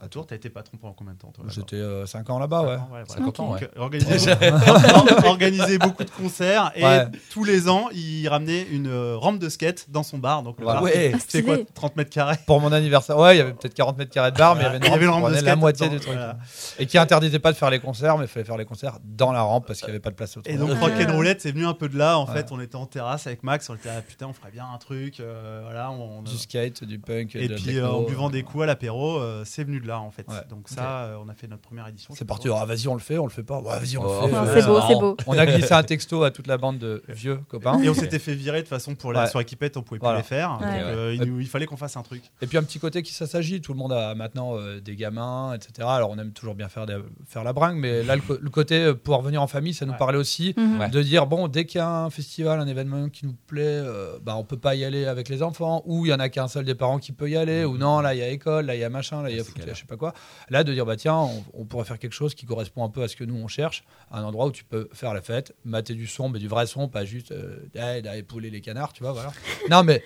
à 0.00 0.08
Tours. 0.08 0.26
T'as 0.26 0.36
été 0.36 0.50
patron 0.50 0.76
pendant 0.76 0.92
combien 0.94 1.14
de 1.14 1.18
temps 1.18 1.32
J'étais 1.48 1.82
5 2.06 2.28
ans 2.30 2.38
là-bas, 2.38 2.62
ouais. 2.62 2.76
Voilà. 2.88 3.06
50 3.06 3.40
ans, 3.40 3.52
ouais. 3.54 3.64
euh, 3.64 3.80
organiser, 3.80 4.34
beaucoup, 4.34 5.26
organiser 5.26 5.78
beaucoup 5.78 6.04
de 6.04 6.10
concerts 6.10 6.72
et 6.74 6.84
Ouais. 6.84 7.06
tous 7.30 7.44
les 7.44 7.68
ans, 7.68 7.88
il 7.92 8.28
ramenait 8.28 8.62
une 8.70 8.86
euh, 8.88 9.16
rampe 9.16 9.38
de 9.38 9.48
skate 9.48 9.86
dans 9.90 10.02
son 10.02 10.18
bar. 10.18 10.42
Donc, 10.42 10.56
Voilà. 10.60 10.82
Ouais. 10.82 11.12
C'est 11.28 11.42
quoi 11.42 11.54
stylé. 11.54 11.66
30 11.74 11.96
mètres 11.96 12.10
carrés 12.10 12.36
Pour 12.46 12.60
mon 12.60 12.72
anniversaire, 12.72 13.16
ouais, 13.18 13.36
il 13.36 13.38
y 13.38 13.40
avait 13.40 13.52
peut-être 13.54 13.74
40 13.74 13.98
mètres 13.98 14.10
carrés 14.12 14.32
de 14.32 14.36
bar, 14.36 14.54
mais 14.54 14.62
il 14.62 14.64
y 14.64 14.66
avait 14.68 14.76
une 14.78 14.84
Il 14.84 14.90
y 14.90 14.92
avait 14.92 15.04
une 15.04 15.10
rampe 15.10 15.24
rampe 15.24 15.34
de 15.34 15.40
la 15.44 15.56
moitié 15.56 15.88
du 15.88 15.98
truc. 15.98 16.12
voilà. 16.14 16.36
Et 16.78 16.86
qui 16.86 16.98
interdisait 16.98 17.38
pas 17.38 17.52
de 17.52 17.56
faire 17.56 17.70
les 17.70 17.80
concerts, 17.80 18.18
mais 18.18 18.24
il 18.24 18.28
fallait 18.28 18.44
faire 18.46 18.56
les 18.56 18.64
concerts 18.64 18.98
dans 19.04 19.32
la 19.32 19.42
rampe 19.42 19.66
parce 19.66 19.78
qu'il 19.80 19.88
n'y 19.88 19.92
avait 19.92 20.00
pas 20.00 20.10
de 20.10 20.14
place 20.16 20.36
autour. 20.36 20.52
Et 20.52 20.56
donc. 20.56 20.70
Rock'n'Roulette, 20.78 21.40
c'est 21.40 21.52
venu 21.52 21.66
un 21.66 21.74
peu 21.74 21.88
de 21.88 21.96
là. 21.98 22.18
En 22.18 22.26
Ouais. 22.26 22.32
fait, 22.34 22.48
on 22.52 22.60
était 22.60 22.76
en 22.76 22.86
terrasse 22.86 23.26
avec 23.26 23.42
Max. 23.42 23.68
On 23.70 23.74
était 23.74 23.88
ah, 23.88 24.02
putain, 24.02 24.26
on 24.26 24.32
ferait 24.32 24.50
bien 24.50 24.66
un 24.72 24.78
truc. 24.78 25.20
euh, 25.20 25.60
voilà, 25.64 25.90
on, 25.90 26.22
du 26.22 26.36
skate, 26.36 26.84
du 26.84 26.98
punk, 26.98 27.34
et 27.36 27.48
puis 27.48 27.78
euh, 27.78 27.88
en 27.88 28.02
buvant 28.02 28.30
des 28.30 28.42
coups 28.42 28.64
à 28.64 28.66
l'apéro, 28.66 29.18
euh, 29.18 29.42
c'est 29.44 29.64
venu 29.64 29.80
de 29.80 29.85
là 29.86 30.00
en 30.00 30.10
fait. 30.10 30.26
Ouais. 30.28 30.34
Donc 30.50 30.68
ça, 30.68 31.04
euh, 31.04 31.16
on 31.24 31.28
a 31.28 31.34
fait 31.34 31.46
notre 31.48 31.62
première 31.62 31.86
édition. 31.88 32.12
C'est 32.16 32.24
parti, 32.24 32.48
ah, 32.54 32.64
vas-y, 32.64 32.88
on 32.88 32.94
le 32.94 33.00
fait, 33.00 33.18
on 33.18 33.24
le 33.24 33.30
fait 33.30 33.42
pas. 33.42 33.60
Ouais, 33.60 33.78
vas-y, 33.78 33.96
on 33.96 34.02
Oh, 34.04 34.20
le 34.22 34.28
fait. 34.28 34.32
Non, 34.34 34.42
Ouais, 34.42 34.48
c'est 34.54 34.60
c'est 34.60 34.66
beau, 34.66 34.74
marrant. 34.74 34.88
c'est 34.88 34.94
beau. 35.00 35.16
On 35.26 35.38
a 35.38 35.46
glissé 35.46 35.72
un 35.72 35.82
texto 35.82 36.22
à 36.24 36.30
toute 36.30 36.46
la 36.46 36.58
bande 36.58 36.78
de 36.78 37.02
vieux 37.08 37.38
copains. 37.48 37.80
Et 37.82 37.88
on 37.88 37.94
s'était 37.94 38.18
fait 38.18 38.34
virer 38.34 38.58
de 38.58 38.62
toute 38.62 38.68
façon 38.70 38.94
pour 38.94 39.12
la 39.12 39.22
Ouais. 39.22 39.26
soirée 39.28 39.44
qui 39.44 39.56
pète, 39.56 39.76
on 39.76 39.82
pouvait 39.82 39.98
Voilà. 40.00 40.18
plus 40.20 40.22
les 40.24 40.28
faire. 40.28 40.58
Donc, 40.58 40.62
euh, 40.68 41.14
il, 41.18 41.22
nous- 41.24 41.40
il 41.40 41.46
fallait 41.48 41.66
qu'on 41.66 41.76
fasse 41.76 41.96
un 41.96 42.02
truc. 42.02 42.22
Et 42.42 42.46
puis 42.46 42.58
un 42.58 42.62
petit 42.62 42.78
côté 42.78 43.02
qui 43.02 43.12
ça 43.14 43.26
s'agit. 43.26 43.60
Tout 43.60 43.72
le 43.72 43.78
monde 43.78 43.92
a 43.92 44.14
maintenant 44.14 44.56
euh, 44.56 44.80
des 44.80 44.96
gamins, 44.96 45.54
etc. 45.54 45.86
Alors 45.90 46.10
on 46.10 46.18
aime 46.18 46.32
toujours 46.32 46.54
bien 46.54 46.68
faire, 46.68 46.86
des- 46.86 46.98
faire 47.26 47.44
la 47.44 47.52
bringue, 47.52 47.78
mais 47.78 48.02
là 48.02 48.16
le, 48.16 48.50
côté 48.50 48.76
euh, 48.82 48.94
pouvoir 48.94 49.22
venir 49.22 49.40
en 49.42 49.46
famille, 49.46 49.74
ça 49.74 49.86
nous 49.86 49.92
Ouais. 49.92 49.98
parlait 49.98 50.18
aussi. 50.18 50.54
Mhm. 50.56 50.90
De 50.90 51.02
dire 51.02 51.26
bon, 51.26 51.48
dès 51.48 51.64
qu'il 51.66 51.78
y 51.78 51.82
a 51.82 51.88
un 51.88 52.10
festival, 52.10 52.60
un 52.60 52.66
événement 52.66 53.08
qui 53.08 53.26
nous 53.26 53.34
plaît, 53.46 53.62
euh, 53.66 54.18
bah 54.22 54.34
on 54.36 54.44
peut 54.44 54.56
pas 54.58 54.74
y 54.74 54.84
aller 54.84 55.06
avec 55.06 55.28
les 55.28 55.42
enfants, 55.42 55.82
ou 55.86 56.06
il 56.06 56.10
y 56.10 56.14
en 56.14 56.20
a 56.20 56.28
qu'un 56.28 56.48
seul 56.48 56.64
des 56.64 56.74
parents 56.74 56.98
qui 56.98 57.12
peut 57.12 57.28
y 57.30 57.36
aller, 57.36 57.64
ou 57.64 57.76
non 57.78 58.00
là 58.00 58.14
il 58.14 58.18
y 58.18 58.22
a 58.22 58.28
école, 58.28 58.66
là 58.66 58.74
il 58.74 58.80
y 58.80 58.84
a 58.84 58.88
machin, 58.90 59.22
là 59.22 59.30
il 59.30 59.36
y 59.36 59.40
a 59.40 59.44
Je 59.76 59.82
sais 59.82 59.86
pas 59.86 59.96
quoi. 59.96 60.14
Là 60.50 60.64
de 60.64 60.72
dire 60.72 60.84
bah 60.84 60.96
tiens, 60.96 61.28
on, 61.54 61.64
pourrait 61.64 61.84
faire 61.84 61.98
quelque 61.98 62.12
chose 62.12 62.34
qui 62.34 62.46
correspond 62.46 62.84
un 62.84 62.88
peu 62.88 63.02
à 63.02 63.08
ce 63.08 63.16
que 63.16 63.24
nous 63.24 63.36
on 63.36 63.48
cherche, 63.48 63.84
un 64.10 64.22
endroit 64.24 64.46
où 64.46 64.52
tu 64.52 64.64
peux 64.64 64.88
faire 64.92 65.14
la 65.14 65.22
fête, 65.22 65.54
mater 65.64 65.94
du 65.94 66.06
son, 66.06 66.28
mais 66.28 66.38
du 66.38 66.48
vrai 66.48 66.66
son, 66.66 66.88
pas 66.88 67.04
juste 67.04 67.32
euh, 67.32 67.68
hey, 67.74 68.02
là, 68.02 68.16
épauler 68.16 68.50
les 68.50 68.60
canards, 68.60 68.92
tu 68.92 69.02
vois 69.02 69.12
voilà. 69.12 69.32
non 69.70 69.84
mais 69.84 70.02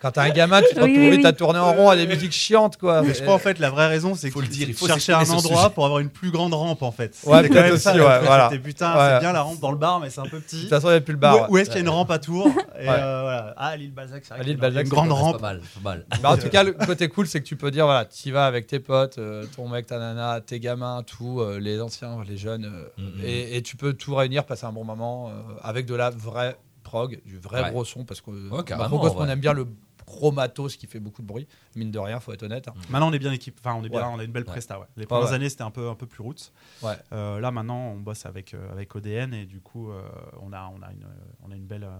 Quand 0.00 0.12
t'es 0.12 0.20
un 0.20 0.30
gamin, 0.30 0.62
tu 0.62 0.74
te 0.74 0.80
Oui, 0.80 0.90
retrouves 0.92 1.08
oui, 1.10 1.16
vite 1.16 1.26
à 1.26 1.30
oui. 1.30 1.34
tourner 1.34 1.58
en 1.58 1.72
rond 1.72 1.88
à 1.88 1.96
des 1.96 2.06
musiques 2.06 2.32
chiantes, 2.32 2.76
quoi. 2.76 3.02
Mais 3.02 3.14
je 3.14 3.22
crois 3.22 3.34
en 3.34 3.38
fait 3.38 3.58
la 3.58 3.68
vraie 3.70 3.88
raison 3.88 4.14
c'est 4.14 4.30
Faut 4.30 4.38
que 4.40 4.44
le 4.44 4.50
dire, 4.50 4.68
il 4.68 4.74
faut 4.74 4.86
chercher 4.86 5.12
un 5.12 5.28
endroit 5.28 5.70
pour 5.70 5.84
avoir 5.84 6.00
une 6.00 6.08
plus 6.10 6.30
grande 6.30 6.54
rampe 6.54 6.82
en 6.82 6.92
fait. 6.92 7.16
Ouais, 7.24 7.42
C'est 7.42 7.48
quand 7.48 7.54
peut-être 7.54 7.64
même 7.64 7.72
aussi, 7.74 7.82
ça, 7.82 7.92
ouais, 7.94 7.98
voilà. 8.24 8.48
c'était, 8.50 8.62
putain, 8.62 8.96
Ouais. 8.96 9.10
c'est 9.14 9.20
bien 9.20 9.32
la 9.32 9.42
rampe 9.42 9.60
dans 9.60 9.70
le 9.72 9.76
bar 9.76 9.98
mais 10.00 10.10
c'est 10.10 10.20
un 10.20 10.24
peu 10.26 10.38
De 10.38 10.42
petit. 10.44 10.60
toute 10.60 10.68
façon, 10.70 10.88
il 10.88 10.92
n'y 10.92 10.96
a 10.96 11.00
plus 11.00 11.12
le 11.12 11.18
Où, 11.18 11.20
bar. 11.20 11.50
où 11.50 11.58
est-ce 11.58 11.70
qu'il 11.70 11.78
y 11.78 11.78
a 11.78 11.82
une 11.82 11.88
rampe 11.88 12.10
à 12.10 12.18
Tours 12.18 12.46
Et 12.78 12.86
Ouais. 12.86 12.88
euh, 12.88 13.20
voilà. 13.22 13.54
Ah 13.56 13.76
l'île 13.76 13.92
Balzac, 13.92 14.22
c'est 14.24 14.34
vrai 14.34 14.40
À 14.40 14.44
qu'il 14.44 14.48
y 14.48 14.50
a 14.50 14.54
l'île 14.54 14.60
Balzac, 14.60 14.82
une 14.84 14.88
c'est 14.90 14.94
grande 14.94 15.12
rampe. 15.12 15.36
pas 15.40 15.42
mal, 15.54 15.60
c'est 15.74 15.82
pas 15.82 15.90
mal. 15.90 16.06
Bah, 16.22 16.30
en 16.32 16.36
tout 16.38 16.48
cas, 16.48 16.62
le 16.62 16.72
côté 16.72 17.08
cool, 17.08 17.26
c'est 17.26 17.40
que 17.40 17.46
tu 17.46 17.56
peux 17.56 17.70
dire, 17.70 17.84
voilà, 17.86 18.04
tu 18.04 18.30
vas 18.30 18.46
avec 18.46 18.66
tes 18.66 18.78
potes, 18.78 19.18
euh, 19.18 19.44
ton 19.56 19.68
mec, 19.68 19.86
ta 19.86 19.98
nana, 19.98 20.40
tes 20.40 20.60
gamins, 20.60 21.02
tout, 21.04 21.40
euh, 21.40 21.58
les 21.58 21.80
anciens, 21.80 22.18
les 22.28 22.36
jeunes, 22.36 22.66
euh, 22.66 22.88
Mhm. 22.98 23.20
et, 23.24 23.62
tu 23.62 23.76
peux 23.76 23.94
tout 23.94 24.14
réunir, 24.14 24.44
passer 24.44 24.64
un 24.66 24.72
bon 24.72 24.84
moment 24.84 25.30
avec 25.62 25.86
de 25.86 25.94
la 25.94 26.10
vraie 26.10 26.56
prog, 26.84 27.20
du 27.26 27.38
vrai 27.38 27.62
Ouais. 27.64 27.70
gros 27.70 27.84
son, 27.84 28.04
parce 28.04 28.20
que 28.20 28.30
Ouais, 28.30 28.62
bah, 28.68 28.88
ouais. 28.90 29.28
aime 29.30 29.40
bien 29.40 29.52
le 29.52 29.66
gros 30.08 30.32
matos 30.32 30.76
qui 30.76 30.86
fait 30.86 31.00
beaucoup 31.00 31.22
de 31.22 31.26
bruit, 31.26 31.46
mine 31.76 31.90
de 31.90 31.98
rien, 31.98 32.18
faut 32.20 32.32
être 32.32 32.42
honnête. 32.42 32.68
hein. 32.68 32.74
Maintenant 32.90 33.10
on 33.10 33.12
est 33.12 33.18
bien 33.18 33.32
équipé, 33.32 33.58
enfin 33.62 33.78
on 33.78 33.84
est 33.84 33.88
bien, 33.88 34.00
Ouais. 34.00 34.14
on 34.14 34.18
a 34.18 34.24
une 34.24 34.32
belle 34.32 34.44
presta. 34.44 34.78
Ouais. 34.80 34.86
Les 34.96 35.06
premières 35.06 35.32
années 35.32 35.48
c'était 35.48 35.62
un 35.62 35.70
peu 35.70 35.88
un 35.88 35.94
peu 35.94 36.06
plus 36.06 36.22
roots. 36.22 36.52
Ouais. 36.82 36.94
Euh, 37.12 37.40
là 37.40 37.50
maintenant 37.50 37.90
on 37.92 37.96
bosse 37.96 38.26
avec 38.26 38.54
euh, 38.54 38.72
avec 38.72 38.94
ODN 38.96 39.34
et 39.34 39.44
du 39.44 39.60
coup 39.60 39.90
euh, 39.90 40.02
on 40.40 40.52
a 40.52 40.70
on 40.74 40.82
a 40.82 40.90
une 40.92 41.06
on 41.46 41.52
a 41.52 41.56
une 41.56 41.66
belle 41.66 41.84
euh, 41.84 41.98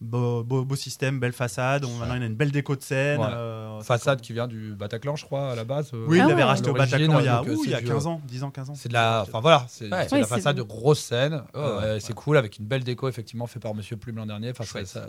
beau, 0.00 0.44
beau, 0.44 0.64
beau 0.64 0.76
système, 0.76 1.18
belle 1.20 1.32
façade. 1.32 1.84
On, 1.84 1.96
maintenant 1.98 2.14
a 2.14 2.26
une 2.26 2.34
belle 2.34 2.50
déco 2.50 2.76
de 2.76 2.82
scène. 2.82 3.20
Ouais. 3.20 3.26
euh, 3.30 3.80
Façade 3.80 4.20
qui 4.20 4.32
vient 4.32 4.46
du 4.48 4.74
Bataclan, 4.74 5.16
je 5.16 5.24
crois, 5.24 5.50
à 5.52 5.54
la 5.54 5.64
base. 5.64 5.90
euh, 5.94 6.04
Oui, 6.08 6.18
Ah 6.20 6.24
il 6.24 6.28
l'avait 6.28 6.42
ouais. 6.42 6.48
racheté 6.48 6.70
au 6.70 6.74
Bataclan 6.74 7.18
il 7.20 7.24
y 7.24 7.28
a, 7.28 7.40
euh, 7.42 7.54
ouh, 7.54 7.64
il 7.64 7.70
y 7.70 7.74
a 7.74 7.78
c'est 7.78 7.84
du- 7.84 7.90
15 7.90 8.06
ans, 8.06 8.20
10 8.26 8.42
ans, 8.44 8.50
15 8.50 8.70
ans. 8.70 8.74
C'est 8.74 8.88
de 8.88 8.94
la, 8.94 9.22
enfin 9.22 9.40
voilà, 9.40 9.64
c'est 9.68 9.92
Ouais. 9.92 10.06
c'est 10.08 10.14
Oui, 10.16 10.20
la 10.22 10.26
façade 10.26 10.56
de 10.56 10.62
grosse 10.62 11.00
scène. 11.00 11.34
Ouais, 11.34 11.40
euh, 11.56 11.94
ouais, 11.94 12.00
c'est 12.00 12.14
cool 12.14 12.36
avec 12.36 12.58
une 12.58 12.66
belle 12.66 12.84
déco 12.84 13.08
effectivement 13.08 13.46
fait 13.46 13.60
par 13.60 13.74
Monsieur 13.74 13.96
Plume 13.96 14.16
l'an 14.16 14.26
dernier. 14.26 14.50
Enfin, 14.50 14.64
ça- 14.84 15.08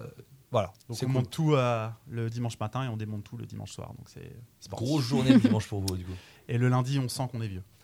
voilà, 0.52 0.72
Donc 0.88 0.98
c'est 0.98 1.06
on 1.06 1.08
cool. 1.10 1.14
monte 1.16 1.30
tout 1.30 1.56
euh, 1.56 1.88
le 2.10 2.30
dimanche 2.30 2.58
matin 2.60 2.84
et 2.84 2.88
on 2.88 2.96
démonte 2.96 3.24
tout 3.26 3.36
le 3.36 3.46
dimanche 3.46 3.72
soir. 3.74 3.90
Donc 3.98 4.08
c'est. 4.08 4.32
Grosse 4.70 5.04
journée 5.04 5.34
le 5.34 5.40
dimanche 5.40 5.68
pour 5.68 5.82
vous, 5.82 5.98
du 5.98 6.06
coup. 6.06 6.12
Et 6.50 6.58
le 6.58 6.70
lundi 6.70 7.00
on 7.04 7.10
sent 7.10 7.24
qu'on 7.32 7.42
est 7.42 7.48
vieux. 7.48 7.64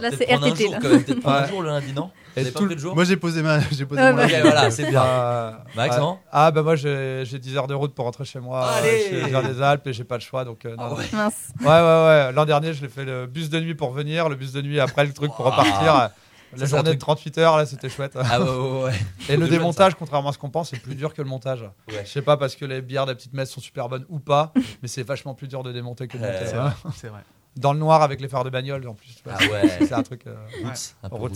Là, 0.00 0.10
Peut-être 0.10 0.18
c'est 0.18 0.26
prendre 0.26 0.46
un 0.46 0.50
RTT. 0.50 0.62
jour, 0.64 0.72
là. 0.74 0.78
quand 0.80 0.88
même, 0.90 1.02
peut-être 1.04 1.20
prendre 1.20 1.36
un 1.38 1.42
Ouais. 1.42 1.48
jour 1.48 1.62
le 1.62 1.68
lundi, 1.70 1.92
non 1.92 2.02
Vous 2.04 2.10
Et 2.36 2.40
avez 2.42 2.50
pas 2.52 2.58
tout 2.60 2.66
pris 2.66 2.74
le 2.76 2.80
jour 2.80 2.94
Moi 2.94 3.02
j'ai 3.02 3.16
posé 3.16 3.42
ma 3.42 3.58
j'ai 3.72 3.84
posé 3.84 4.00
Ouais, 4.00 4.12
mon 4.12 4.16
bah. 4.18 4.24
Ok, 4.26 4.32
voilà, 4.42 4.70
c'est 4.70 4.86
bien. 4.88 5.02
Euh, 5.02 5.52
Max, 5.74 5.96
ouais. 5.96 6.00
non 6.00 6.18
Ah 6.30 6.50
bah 6.52 6.62
moi 6.62 6.76
j'ai 6.76 7.24
j'ai 7.24 7.38
10 7.40 7.56
heures 7.56 7.66
de 7.66 7.74
route 7.74 7.94
pour 7.96 8.04
rentrer 8.04 8.24
chez 8.24 8.38
moi. 8.38 8.64
euh, 8.64 8.78
Allez 8.78 9.20
je 9.22 9.26
viens 9.26 9.42
des 9.42 9.60
Alpes 9.60 9.86
et 9.88 9.92
j'ai 9.92 10.04
pas 10.04 10.14
le 10.14 10.20
choix 10.20 10.44
donc. 10.44 10.64
euh, 10.66 10.76
non, 10.76 10.84
Ah 10.90 10.94
ouais. 10.94 11.04
Mince. 11.12 11.48
Ouais 11.60 11.66
ouais 11.66 11.72
ouais. 12.06 12.32
L'an 12.32 12.44
dernier 12.44 12.74
je 12.74 12.82
l'ai 12.82 12.88
fait 12.88 13.04
le 13.04 13.26
bus 13.26 13.50
de 13.50 13.58
nuit 13.58 13.74
pour 13.74 13.90
venir, 13.90 14.28
le 14.28 14.36
bus 14.36 14.52
de 14.52 14.62
nuit 14.62 14.78
après 14.78 15.04
le 15.04 15.12
truc 15.12 15.32
pour 15.34 15.46
Wow. 15.46 15.50
repartir. 15.50 16.10
La 16.56 16.66
journée 16.66 16.82
de 16.84 16.88
truc- 16.90 17.00
38 17.00 17.38
heures 17.38 17.56
là 17.56 17.66
c'était 17.66 17.88
chouette. 17.88 18.12
Ah 18.16 18.40
ouais, 18.40 18.48
ouais, 18.48 18.82
ouais. 18.84 18.92
Et 19.28 19.36
le 19.36 19.48
démontage 19.48 19.94
contrairement 19.96 20.30
à 20.30 20.32
ce 20.32 20.38
qu'on 20.38 20.50
pense 20.50 20.70
c'est 20.70 20.78
plus 20.80 20.94
dur 20.94 21.12
que 21.14 21.22
le 21.22 21.28
montage. 21.28 21.62
Ouais. 21.88 22.04
Je 22.04 22.10
sais 22.10 22.22
pas 22.22 22.36
parce 22.36 22.56
que 22.56 22.64
les 22.64 22.80
bières 22.82 23.04
de 23.06 23.10
la 23.10 23.16
petite 23.16 23.32
messe 23.34 23.50
sont 23.50 23.60
super 23.60 23.88
bonnes 23.88 24.06
ou 24.08 24.18
pas, 24.18 24.52
mais 24.82 24.88
c'est 24.88 25.02
vachement 25.02 25.34
plus 25.34 25.48
dur 25.48 25.62
de 25.62 25.72
démonter 25.72 26.08
que 26.08 26.16
de 26.16 26.22
monter. 26.22 26.46
C'est 26.46 26.56
vrai, 26.56 26.72
c'est 26.96 27.08
vrai. 27.08 27.20
Dans 27.56 27.72
le 27.72 27.78
noir 27.80 28.02
avec 28.02 28.20
les 28.20 28.28
phares 28.28 28.44
de 28.44 28.50
bagnole 28.50 28.86
en 28.86 28.94
plus. 28.94 29.16
Ah 29.28 29.36
ouais. 29.50 29.78
C'est 29.80 29.92
un 29.92 30.02
truc. 30.04 30.26
euh, 30.28 30.36
Roots, 30.62 30.94
un 31.02 31.08
peu 31.08 31.16
route. 31.16 31.32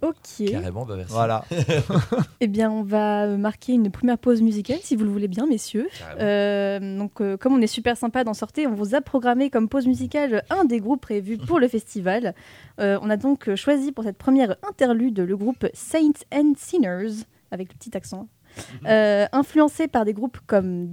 Ok. 0.00 0.44
Carrément, 0.50 0.84
bah 0.84 0.94
merci. 0.96 1.12
Voilà. 1.12 1.44
Eh 2.40 2.46
bien, 2.46 2.70
on 2.70 2.82
va 2.84 3.26
marquer 3.36 3.72
une 3.72 3.90
première 3.90 4.18
pause 4.18 4.42
musicale, 4.42 4.78
si 4.80 4.94
vous 4.94 5.04
le 5.04 5.10
voulez 5.10 5.26
bien, 5.26 5.46
messieurs. 5.46 5.88
Carrément. 5.98 6.20
Euh, 6.22 6.98
donc, 6.98 7.20
euh, 7.20 7.36
comme 7.36 7.54
on 7.54 7.60
est 7.60 7.66
super 7.66 7.96
sympa 7.96 8.22
d'en 8.22 8.34
sortir, 8.34 8.70
on 8.70 8.74
vous 8.74 8.94
a 8.94 9.00
programmé 9.00 9.50
comme 9.50 9.68
pause 9.68 9.86
musicale 9.86 10.44
un 10.50 10.64
des 10.64 10.78
groupes 10.78 11.00
prévus 11.00 11.36
pour 11.36 11.58
le 11.58 11.66
festival. 11.76 12.34
Euh, 12.80 12.98
on 13.02 13.10
a 13.10 13.16
donc 13.16 13.52
choisi 13.56 13.90
pour 13.90 14.04
cette 14.04 14.18
première 14.18 14.54
interlude 14.68 15.18
le 15.18 15.36
groupe 15.36 15.66
Saints 15.74 16.22
and 16.32 16.52
Sinners, 16.56 17.24
avec 17.50 17.72
le 17.72 17.76
petit 17.76 17.96
accent. 17.96 18.28
Euh, 18.86 19.26
influencé 19.32 19.88
par 19.88 20.04
des 20.04 20.12
groupes 20.12 20.38
comme 20.46 20.92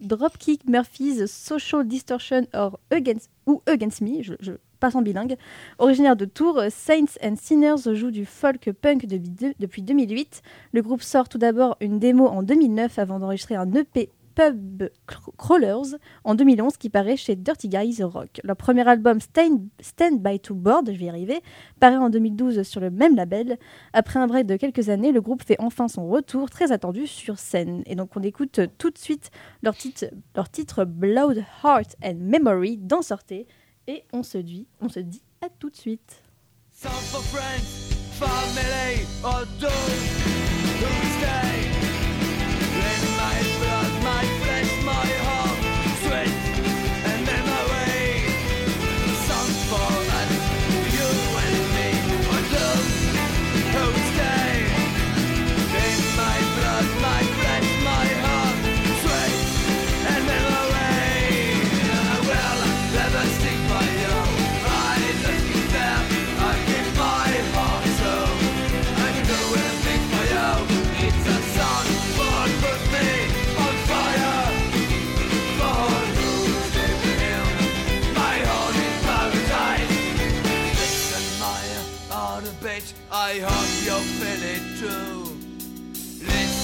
Dropkick 0.00 0.68
Murphys, 0.68 1.28
Social 1.28 1.86
Distortion 1.86 2.46
or 2.52 2.78
Against, 2.90 3.30
ou 3.46 3.62
Against 3.66 4.00
Me, 4.00 4.22
je, 4.22 4.34
je 4.40 4.52
en 4.82 5.02
bilingue. 5.02 5.36
Originaire 5.78 6.16
de 6.16 6.24
Tours, 6.24 6.60
Saints 6.70 7.16
and 7.22 7.34
Sinners 7.36 7.94
joue 7.94 8.10
du 8.10 8.24
folk 8.24 8.70
punk 8.72 9.06
depuis, 9.06 9.30
deux- 9.30 9.54
depuis 9.58 9.82
2008. 9.82 10.42
Le 10.72 10.82
groupe 10.82 11.02
sort 11.02 11.28
tout 11.28 11.38
d'abord 11.38 11.76
une 11.80 11.98
démo 11.98 12.26
en 12.28 12.42
2009 12.42 12.98
avant 12.98 13.18
d'enregistrer 13.18 13.56
un 13.56 13.72
EP 13.74 14.10
Pub 14.36 14.82
Cr- 15.08 15.30
Crawlers 15.38 15.96
en 16.24 16.34
2011 16.34 16.76
qui 16.76 16.90
paraît 16.90 17.16
chez 17.16 17.36
Dirty 17.36 17.70
Guys 17.70 18.02
Rock. 18.02 18.38
Leur 18.44 18.56
premier 18.56 18.86
album 18.86 19.18
Stand, 19.18 19.62
Stand 19.80 20.20
by 20.22 20.38
to 20.38 20.54
Board, 20.54 20.90
je 20.92 20.98
vais 20.98 21.06
y 21.06 21.08
arriver, 21.08 21.40
paraît 21.80 21.96
en 21.96 22.10
2012 22.10 22.62
sur 22.62 22.82
le 22.82 22.90
même 22.90 23.16
label. 23.16 23.56
Après 23.94 24.18
un 24.18 24.26
break 24.26 24.46
de 24.46 24.56
quelques 24.56 24.90
années, 24.90 25.10
le 25.10 25.22
groupe 25.22 25.42
fait 25.42 25.56
enfin 25.58 25.88
son 25.88 26.06
retour 26.06 26.50
très 26.50 26.70
attendu 26.70 27.06
sur 27.06 27.38
scène. 27.38 27.82
Et 27.86 27.94
donc 27.94 28.10
on 28.14 28.22
écoute 28.22 28.60
tout 28.76 28.90
de 28.90 28.98
suite 28.98 29.30
leur 29.62 29.74
titre, 29.74 30.04
leur 30.36 30.50
titre 30.50 30.84
Blood, 30.84 31.42
Heart 31.64 31.96
and 32.04 32.16
Memory 32.20 32.76
d'en 32.76 33.00
sortez 33.00 33.46
et 33.86 34.04
on 34.12 34.22
se 34.22 34.38
dit, 34.38 34.66
on 34.80 34.88
se 34.88 35.00
dit 35.00 35.22
à 35.40 35.48
tout 35.48 35.70
de 35.70 35.76
suite. 35.76 36.22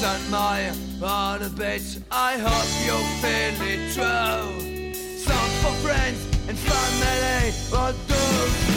Listen, 0.02 0.30
my 0.32 0.72
heart 1.00 1.42
a 1.42 1.48
bit. 1.48 1.82
I 2.10 2.36
hope 2.36 2.70
you 2.84 2.98
feel 3.22 3.54
it 3.68 3.92
true. 3.94 5.14
Song 5.16 5.50
for 5.62 5.74
friends 5.86 6.26
and 6.48 6.58
family, 6.58 7.52
but 7.70 7.94
those 8.08 8.71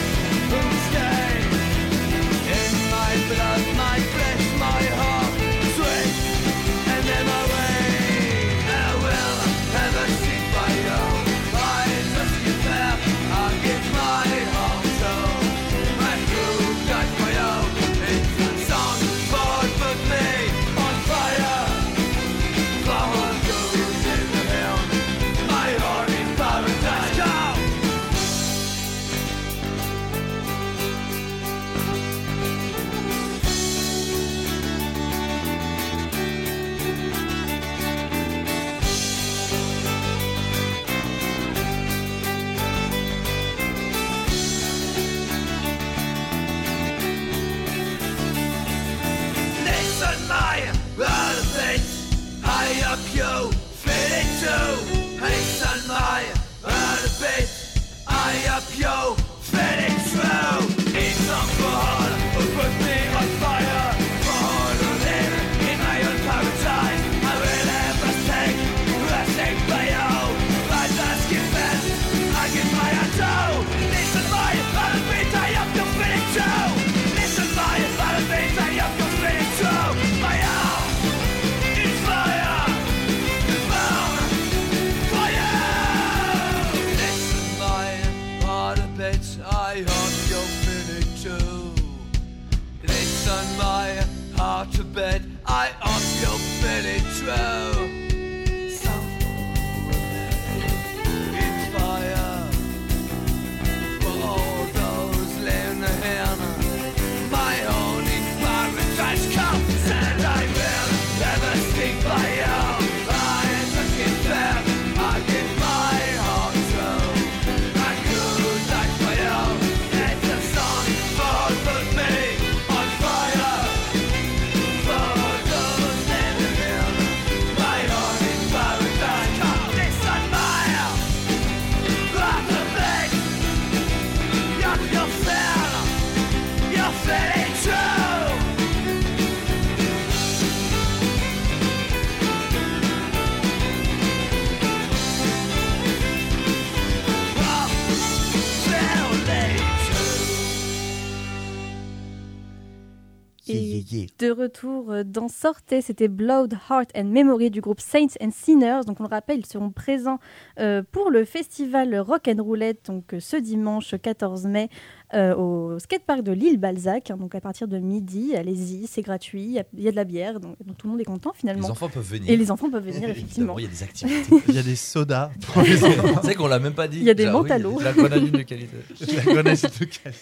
retour 154.46 154.92
euh, 154.92 155.04
dans 155.04 155.28
Sortez, 155.28 155.82
c'était 155.82 156.08
Blood, 156.08 156.54
Heart 156.70 156.92
and 156.96 157.06
Memory 157.06 157.52
du 157.52 157.62
groupe 157.62 157.80
Saints 157.82 158.16
and 158.22 158.30
Sinners. 158.32 158.82
Donc 158.88 159.00
on 159.00 159.04
le 159.04 159.10
rappelle, 159.10 159.40
ils 159.40 159.46
seront 159.46 159.70
présents 159.72 160.20
euh, 160.60 160.82
pour 160.92 161.12
le 161.12 161.26
festival 161.26 161.98
Rock 162.00 162.28
and 162.28 162.42
Roulette 162.42 162.86
donc 162.88 163.14
euh, 163.14 163.20
ce 163.20 163.38
dimanche 163.38 163.96
14 164.02 164.46
mai 164.48 164.70
euh, 165.14 165.36
au 165.36 165.78
skatepark 165.80 166.22
de 166.24 166.32
l'île 166.32 166.58
Balzac. 166.58 167.12
hein, 167.12 167.18
donc 167.18 167.36
à 167.36 167.42
partir 167.42 167.68
de 167.68 167.78
midi, 167.78 168.36
allez-y, 168.36 168.88
c'est 168.88 169.02
gratuit, 169.02 169.44
il 169.44 169.52
y, 169.52 169.60
a- 169.60 169.64
il 169.74 169.84
y 169.84 169.88
a 169.88 169.92
de 169.92 169.96
la 169.96 170.04
bière, 170.04 170.40
donc, 170.40 170.56
donc 170.66 170.78
tout 170.78 170.88
le 170.88 170.92
monde 170.92 171.02
est 171.02 171.06
content 171.06 171.32
Les 171.34 171.40
finalement. 171.40 171.70
enfants 171.70 171.90
peuvent 171.90 172.04
venir. 172.10 172.30
Et 172.30 172.38
les 172.38 172.50
enfants 172.52 172.70
peuvent 172.70 172.86
venir 172.86 173.10
effectivement. 173.10 173.58
Il 173.60 173.64
y 173.66 173.68
a 173.68 173.70
des 173.70 173.84
activités. 173.90 174.36
Il 174.48 174.56
y 174.56 174.60
a 174.60 174.64
des 174.64 174.76
sodas 174.76 175.30
pour 175.54 175.62
les 175.64 175.84
enfants. 175.84 176.20
Tu 176.22 176.28
sais 176.28 176.36
qu'on 176.36 176.48
l'a 176.48 176.60
même 176.60 176.74
pas 176.74 176.88
dit. 176.88 176.98
Il 177.00 177.04
y 177.04 177.10
a 177.10 177.14
des 177.14 177.28
oui, 177.28 177.44
des- 177.48 177.84
La 177.84 177.94
grenadine 177.94 178.32
de 178.32 178.42
qualité. 178.42 178.76
La 179.16 179.44
de 179.44 179.86
qualité. 179.86 180.18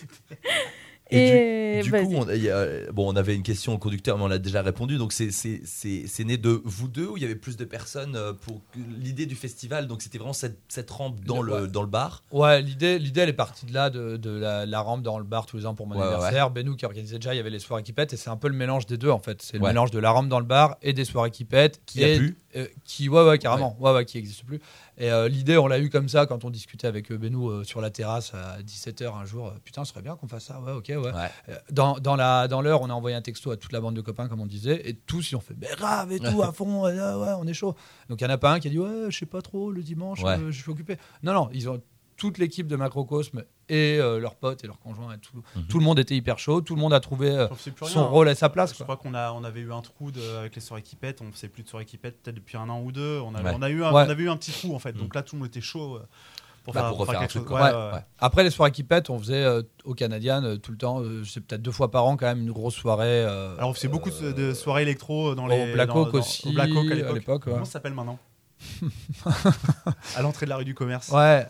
Et, 1.17 1.81
du, 1.83 1.91
coup, 1.91 1.97
on, 2.15 2.29
y 2.29 2.49
a- 2.49 2.91
bon, 2.91 3.11
on 3.11 3.15
avait 3.15 3.35
une 3.35 3.43
question 3.43 3.73
au 3.73 3.77
conducteur, 3.77 4.17
mais 4.17 4.23
on 4.23 4.27
l'a 4.27 4.37
déjà 4.37 4.61
répondu. 4.61 4.97
Donc, 4.97 5.13
c'est- 5.13 5.31
c'est 5.31 5.61
c'est- 5.65 6.03
c'est 6.07 6.23
né 6.23 6.37
de 6.37 6.61
vous 6.65 6.87
deux 6.87 7.07
ou 7.07 7.17
il 7.17 7.23
y 7.23 7.25
avait 7.25 7.35
plus 7.35 7.57
de 7.57 7.65
personnes 7.65 8.15
euh, 8.15 8.33
pour 8.33 8.61
l'idée 8.99 9.25
du 9.25 9.35
festival 9.35 9.87
Donc, 9.87 10.01
c'était 10.01 10.17
vraiment 10.17 10.33
cette, 10.33 10.59
cette 10.67 10.89
rampe 10.91 11.19
dans 11.25 11.41
le, 11.41 11.53
Ouais. 11.63 11.67
dans 11.67 11.81
le 11.81 11.87
bar? 11.87 12.23
Ouais, 12.31 12.61
l'idée, 12.61 12.99
l'idée, 12.99 13.21
elle 13.21 13.29
est 13.29 13.33
partie 13.33 13.65
de 13.65 13.73
là, 13.73 13.89
de, 13.89 14.17
de 14.17 14.29
la, 14.31 14.65
la 14.65 14.81
rampe 14.81 15.01
dans 15.03 15.17
le 15.17 15.23
bar 15.23 15.45
tous 15.45 15.57
les 15.57 15.65
ans 15.65 15.75
pour 15.75 15.87
mon 15.87 15.95
Ouais, 15.95 16.01
ouais, 16.01 16.07
anniversaire. 16.13 16.49
Benou 16.51 16.75
qui 16.75 16.85
organisait 16.85 17.15
déjà, 17.17 17.33
il 17.33 17.37
y 17.37 17.39
avait 17.39 17.49
les 17.49 17.59
soirées 17.59 17.83
qui 17.83 17.93
pètent, 17.93 18.13
et 18.13 18.17
c'est 18.17 18.29
un 18.29 18.37
peu 18.37 18.47
le 18.47 18.55
mélange 18.55 18.85
des 18.85 18.97
deux 18.97 19.09
en 19.09 19.19
fait. 19.19 19.41
C'est 19.41 19.57
le 19.57 19.63
mélange 19.65 19.91
de 19.91 19.99
la 19.99 20.11
rampe 20.11 20.29
dans 20.29 20.39
le 20.39 20.45
bar 20.45 20.77
et 20.81 20.93
des 20.93 21.05
soirées 21.05 21.31
qui 21.31 21.45
pètent. 21.45 21.81
Qui 21.85 22.03
a 22.03 22.07
et, 22.09 22.17
plus? 22.17 22.37
euh, 22.55 22.67
Qui, 22.85 23.09
ouais, 23.09 23.25
ouais, 23.25 23.37
carrément, 23.39 23.75
ouais, 23.79 23.91
ouais, 23.93 24.05
qui 24.05 24.17
n'existe 24.17 24.43
plus. 24.45 24.59
Et 24.97 25.11
euh, 25.11 25.27
l'idée, 25.27 25.57
on 25.57 25.67
l'a 25.67 25.79
eu 25.79 25.89
comme 25.89 26.07
ça 26.07 26.25
quand 26.25 26.43
on 26.45 26.49
discutait 26.49 26.87
avec 26.87 27.11
euh, 27.11 27.17
Benou 27.17 27.49
euh, 27.49 27.63
sur 27.63 27.81
la 27.81 27.89
terrasse 27.89 28.33
à 28.33 28.61
17h 28.61 29.15
un 29.15 29.25
jour. 29.25 29.47
Euh, 29.47 29.51
Putain, 29.63 29.83
ce 29.85 29.91
serait 29.91 30.03
bien 30.03 30.15
qu'on 30.15 30.27
fasse 30.27 30.45
ça, 30.45 30.59
ouais, 30.61 30.71
ok, 30.71 30.85
ouais. 30.89 30.97
Ouais. 30.97 31.29
Dans, 31.71 31.97
dans 31.99 32.15
l'heure, 32.15 32.81
on 32.81 32.89
a 32.89 32.93
envoyé 32.93 33.15
un 33.15 33.21
texto 33.21 33.51
à 33.51 33.57
toute 33.57 33.71
la 33.71 33.81
bande 33.81 33.95
de 33.95 34.01
copains, 34.01 34.27
comme 34.27 34.41
on 34.41 34.45
disait, 34.45 34.87
et 34.87 34.93
tous 34.93 35.31
ils 35.31 35.35
ont 35.35 35.39
fait, 35.39 35.55
mais 35.59 35.67
grave 35.75 36.11
et 36.11 36.19
tout, 36.19 36.41
à 36.43 36.51
fond, 36.51 36.83
ouais, 36.83 36.93
on 37.39 37.47
est 37.47 37.53
chaud. 37.53 37.75
Donc 38.09 38.21
il 38.21 38.23
y 38.23 38.27
en 38.27 38.29
a 38.29 38.37
pas 38.37 38.51
un 38.53 38.59
qui 38.59 38.67
a 38.67 38.71
dit, 38.71 38.79
ouais, 38.79 39.05
je 39.09 39.17
sais 39.17 39.25
pas 39.25 39.41
trop, 39.41 39.71
le 39.71 39.81
dimanche, 39.81 40.21
Ouais. 40.23 40.37
je 40.49 40.61
suis 40.61 40.69
occupé. 40.71 40.97
Non, 41.23 41.33
non, 41.33 41.49
ils 41.53 41.69
ont 41.69 41.81
toute 42.23 42.37
l'équipe 42.37 42.67
de 42.67 42.77
Macrocosme 42.77 43.43
et 43.67 43.97
euh, 43.99 44.17
leurs 44.17 44.35
potes 44.35 44.63
et 44.63 44.67
leurs 44.67 44.79
conjoints, 44.79 45.13
et 45.13 45.17
tout, 45.17 45.43
Mhm. 45.57 45.63
tout 45.67 45.77
le 45.79 45.83
monde 45.83 45.99
était 45.99 46.15
hyper 46.15 46.39
chaud, 46.39 46.61
tout 46.61 46.73
le 46.73 46.79
monde 46.79 46.93
a 46.93 47.01
trouvé 47.01 47.29
euh, 47.31 47.47
son 47.81 47.85
rien. 47.85 48.01
rôle 48.03 48.29
et 48.29 48.35
sa 48.35 48.47
place. 48.47 48.71
Je 48.71 48.77
quoi. 48.77 48.85
crois 48.85 48.95
qu'on 48.95 49.13
a, 49.13 49.33
on 49.33 49.43
avait 49.43 49.59
eu 49.59 49.73
un 49.73 49.81
trou 49.81 50.09
de- 50.09 50.21
avec 50.37 50.55
les 50.55 50.61
soirées 50.61 50.83
qui 50.83 50.95
pètent. 50.95 51.21
On 51.21 51.29
faisait 51.33 51.49
plus 51.49 51.63
de 51.63 51.67
soirées 51.67 51.83
qui 51.83 51.97
pètent 51.97 52.21
peut-être 52.21 52.35
depuis 52.37 52.55
un 52.55 52.69
an 52.69 52.79
ou 52.81 52.93
deux. 52.93 53.19
On, 53.19 53.35
avait, 53.35 53.49
Ouais. 53.49 53.55
on, 53.57 53.61
a 53.61 53.69
eu 53.69 53.83
un, 53.83 53.91
Ouais. 53.91 54.03
on 54.07 54.09
avait 54.09 54.23
eu 54.23 54.29
un 54.29 54.37
petit 54.37 54.51
trou 54.53 54.73
en 54.73 54.79
fait. 54.79 54.93
Mm. 54.95 54.99
Donc 54.99 55.15
là, 55.15 55.21
tout 55.21 55.35
le 55.35 55.39
monde 55.41 55.49
était 55.49 55.59
chaud 55.59 55.95
euh, 55.97 56.07
pour 56.63 56.73
Bah, 56.73 56.79
faire, 56.79 56.89
pour 56.91 56.97
pour 56.99 57.05
faire 57.07 57.15
refaire 57.15 57.19
un 57.19 57.23
quelque 57.23 57.31
truc, 57.31 57.41
chose. 57.43 57.47
quoi. 57.49 57.61
Ouais, 57.61 57.71
Ouais. 57.77 57.87
ouais, 57.91 57.93
ouais. 57.97 58.05
Après 58.19 58.43
les 58.45 58.51
soirées 58.51 58.71
qui 58.71 58.83
pètent, 58.83 59.09
on 59.09 59.19
faisait 59.19 59.43
euh, 59.43 59.63
au 59.83 59.93
Canadian 59.95 60.41
euh, 60.45 60.55
tout 60.55 60.71
le 60.71 60.77
temps, 60.77 61.01
euh, 61.01 61.25
c'est 61.25 61.41
peut-être 61.41 61.61
deux 61.61 61.71
fois 61.73 61.91
par 61.91 62.05
an 62.05 62.15
quand 62.15 62.27
même 62.27 62.39
une 62.41 62.53
grosse 62.53 62.75
soirée. 62.75 63.03
euh, 63.25 63.57
Alors 63.57 63.71
on 63.71 63.73
faisait 63.73 63.89
beaucoup 63.89 64.11
de, 64.11 64.31
de 64.31 64.53
soirées 64.53 64.83
électro 64.83 65.35
dans 65.35 65.45
au 65.47 65.49
les 65.49 65.73
Black 65.73 65.89
dans- 65.89 66.05
Hawk 66.05 66.13
aussi, 66.13 66.47
Au 66.47 66.53
Black 66.53 66.69
Hawk 66.69 66.89
à 66.89 67.11
l'époque. 67.11 67.41
Comment 67.43 67.65
ça 67.65 67.73
s'appelle 67.73 67.93
maintenant 67.93 68.17
À 70.15 70.21
l'entrée 70.21 70.45
de 70.45 70.49
la 70.49 70.57
rue 70.57 70.65
du 70.65 70.73
commerce. 70.73 71.09
Ouais, 71.09 71.45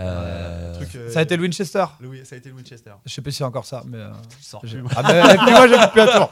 Euh, 0.00 0.74
Truc, 0.74 0.88
euh, 0.94 1.10
ça 1.10 1.18
a 1.18 1.22
été 1.22 1.36
le 1.36 1.42
Winchester. 1.42 1.84
oui, 2.04 2.20
ça 2.24 2.36
a 2.36 2.38
été 2.38 2.48
le 2.50 2.54
Winchester. 2.54 2.92
Je 3.04 3.12
sais 3.12 3.20
pas 3.20 3.30
si 3.30 3.38
c'est 3.38 3.44
encore 3.44 3.64
ça, 3.66 3.82
mais. 3.86 3.98
euh, 3.98 4.10
Sors 4.40 4.60
j'ai- 4.64 4.78
plus. 4.78 4.88
Ah, 4.96 5.02
mais- 5.02 5.34
et 5.34 5.38
puis 5.38 5.50
moi 5.50 5.66
j'habite 5.66 5.90
plus 5.90 6.00
à 6.02 6.06
Tours. 6.06 6.30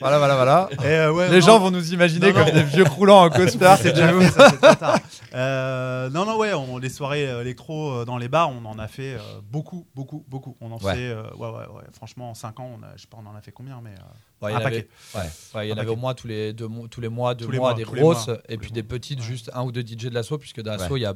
Voilà, 0.00 0.18
voilà, 0.18 0.34
voilà. 0.36 0.68
Et, 0.82 0.86
euh, 0.86 1.12
ouais, 1.12 1.28
Les 1.28 1.40
non, 1.40 1.46
gens 1.46 1.58
vont 1.58 1.70
nous 1.70 1.92
imaginer 1.92 2.28
Non, 2.28 2.32
comme 2.38 2.48
non. 2.48 2.54
des 2.54 2.62
vieux 2.62 2.84
croulants 2.84 3.24
en 3.24 3.30
costard. 3.30 3.76
c'est 3.78 3.92
déjà 3.92 4.08
fait, 4.18 4.28
ça, 4.30 4.48
c'est 4.50 4.56
trop 4.60 4.74
tard. 4.74 4.98
Euh, 5.34 6.08
non, 6.10 6.24
non, 6.24 6.38
ouais, 6.38 6.54
on, 6.54 6.78
les 6.78 6.88
soirées 6.88 7.24
électro 7.40 7.90
euh, 7.92 8.04
dans 8.04 8.16
les 8.16 8.28
bars, 8.28 8.48
on 8.50 8.64
en 8.64 8.78
a 8.78 8.88
fait 8.88 9.14
euh, 9.14 9.18
beaucoup, 9.50 9.86
beaucoup, 9.94 10.24
beaucoup. 10.28 10.56
On 10.60 10.70
en 10.72 10.78
Ouais. 10.78 10.94
fait, 10.94 11.08
euh, 11.10 11.22
ouais, 11.36 11.48
ouais, 11.48 11.66
ouais. 11.76 11.82
Franchement, 11.92 12.30
en 12.30 12.34
5 12.34 12.58
ans, 12.60 12.70
on 12.78 12.82
a, 12.84 12.88
je 12.96 13.02
sais 13.02 13.08
pas, 13.08 13.18
on 13.22 13.28
en 13.28 13.34
a 13.36 13.40
fait 13.40 13.52
combien, 13.52 13.80
mais. 13.82 13.90
euh, 13.90 14.44
Ouais, 14.46 14.52
il 14.52 14.54
y 14.54 14.56
un 14.56 14.60
en 14.62 14.64
avait, 14.66 14.82
paquet. 14.82 14.88
ouais. 15.16 15.58
ouais, 15.58 15.66
il 15.66 15.70
y 15.70 15.72
en 15.72 15.78
avait 15.78 15.90
au 15.90 15.96
moins 15.96 16.14
tous 16.14 16.28
les 16.28 16.52
deux, 16.52 16.68
mois- 16.68 16.86
tous 16.88 17.00
les 17.00 17.08
mois, 17.08 17.34
deux 17.34 17.44
Tous 17.44 17.50
les 17.50 17.58
mois, 17.58 17.70
mois, 17.70 17.76
des 17.76 17.82
grosses, 17.82 18.28
mois, 18.28 18.38
et 18.48 18.56
puis 18.56 18.70
des 18.70 18.84
petites, 18.84 19.18
Ouais. 19.18 19.24
juste 19.26 19.50
un 19.52 19.62
ou 19.64 19.72
deux 19.72 19.82
DJ 19.82 20.04
de 20.08 20.14
l'assaut, 20.14 20.38
puisque 20.38 20.62
dans 20.62 20.70
l'assaut, 20.70 20.94
Ouais. 20.94 21.00
il 21.00 21.02
y 21.02 21.06
a 21.06 21.14